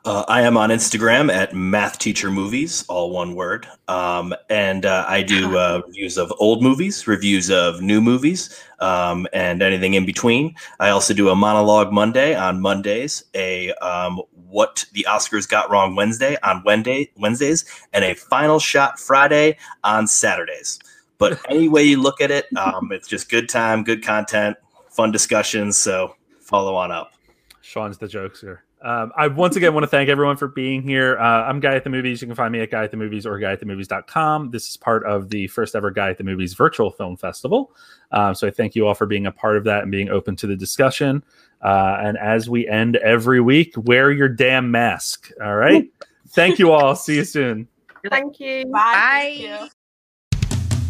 Uh, 0.03 0.25
I 0.27 0.41
am 0.41 0.57
on 0.57 0.71
Instagram 0.71 1.31
at 1.31 1.53
Math 1.53 1.99
Teacher 1.99 2.31
Movies, 2.31 2.83
all 2.89 3.11
one 3.11 3.35
word. 3.35 3.67
Um, 3.87 4.33
and 4.49 4.83
uh, 4.83 5.05
I 5.07 5.21
do 5.21 5.55
uh, 5.55 5.83
reviews 5.85 6.17
of 6.17 6.33
old 6.39 6.63
movies, 6.63 7.05
reviews 7.05 7.51
of 7.51 7.83
new 7.83 8.01
movies, 8.01 8.63
um, 8.79 9.27
and 9.31 9.61
anything 9.61 9.93
in 9.93 10.07
between. 10.07 10.55
I 10.79 10.89
also 10.89 11.13
do 11.13 11.29
a 11.29 11.35
monologue 11.35 11.91
Monday 11.91 12.33
on 12.33 12.59
Mondays, 12.59 13.25
a 13.35 13.73
um, 13.73 14.19
What 14.49 14.85
the 14.93 15.05
Oscars 15.07 15.47
Got 15.47 15.69
Wrong 15.69 15.95
Wednesday 15.95 16.35
on 16.41 16.63
Wednesday, 16.65 17.11
Wednesdays, 17.17 17.63
and 17.93 18.03
a 18.03 18.15
Final 18.15 18.57
Shot 18.57 18.99
Friday 18.99 19.55
on 19.83 20.07
Saturdays. 20.07 20.79
But 21.19 21.39
any 21.49 21.67
way 21.67 21.83
you 21.83 22.01
look 22.01 22.21
at 22.21 22.31
it, 22.31 22.47
um, 22.57 22.91
it's 22.91 23.07
just 23.07 23.29
good 23.29 23.49
time, 23.49 23.83
good 23.83 24.03
content, 24.03 24.57
fun 24.89 25.11
discussions. 25.11 25.77
So 25.77 26.15
follow 26.39 26.73
on 26.73 26.91
up. 26.91 27.11
Sean's 27.61 27.99
the 27.99 28.07
jokester. 28.07 28.61
Um, 28.83 29.11
I 29.15 29.27
once 29.27 29.55
again 29.55 29.73
want 29.73 29.83
to 29.83 29.87
thank 29.87 30.09
everyone 30.09 30.37
for 30.37 30.47
being 30.47 30.81
here. 30.81 31.17
Uh, 31.19 31.43
I'm 31.43 31.59
Guy 31.59 31.75
at 31.75 31.83
the 31.83 31.89
Movies. 31.89 32.21
You 32.21 32.27
can 32.27 32.35
find 32.35 32.51
me 32.51 32.61
at 32.61 32.71
Guy 32.71 32.83
at 32.83 32.91
the 32.91 32.97
Movies 32.97 33.25
or 33.27 33.37
Guy 33.37 33.51
at 33.51 33.59
the 33.59 33.65
Movies.com. 33.67 34.49
This 34.49 34.69
is 34.69 34.77
part 34.77 35.05
of 35.05 35.29
the 35.29 35.47
first 35.47 35.75
ever 35.75 35.91
Guy 35.91 36.09
at 36.09 36.17
the 36.17 36.23
Movies 36.23 36.53
virtual 36.55 36.91
film 36.91 37.15
festival. 37.15 37.75
Um, 38.11 38.33
so 38.33 38.47
I 38.47 38.51
thank 38.51 38.75
you 38.75 38.87
all 38.87 38.95
for 38.95 39.05
being 39.05 39.27
a 39.27 39.31
part 39.31 39.57
of 39.57 39.65
that 39.65 39.83
and 39.83 39.91
being 39.91 40.09
open 40.09 40.35
to 40.37 40.47
the 40.47 40.55
discussion. 40.55 41.23
Uh, 41.61 41.97
and 42.01 42.17
as 42.17 42.49
we 42.49 42.67
end 42.67 42.95
every 42.97 43.39
week, 43.39 43.73
wear 43.77 44.11
your 44.11 44.29
damn 44.29 44.71
mask. 44.71 45.29
All 45.43 45.55
right. 45.55 45.87
thank 46.29 46.57
you 46.57 46.71
all. 46.71 46.95
See 46.95 47.17
you 47.17 47.25
soon. 47.25 47.67
Thank 48.09 48.39
you. 48.39 48.65
Bye. 48.65 49.69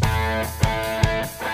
Bye. 0.00 1.40
you. 1.42 1.48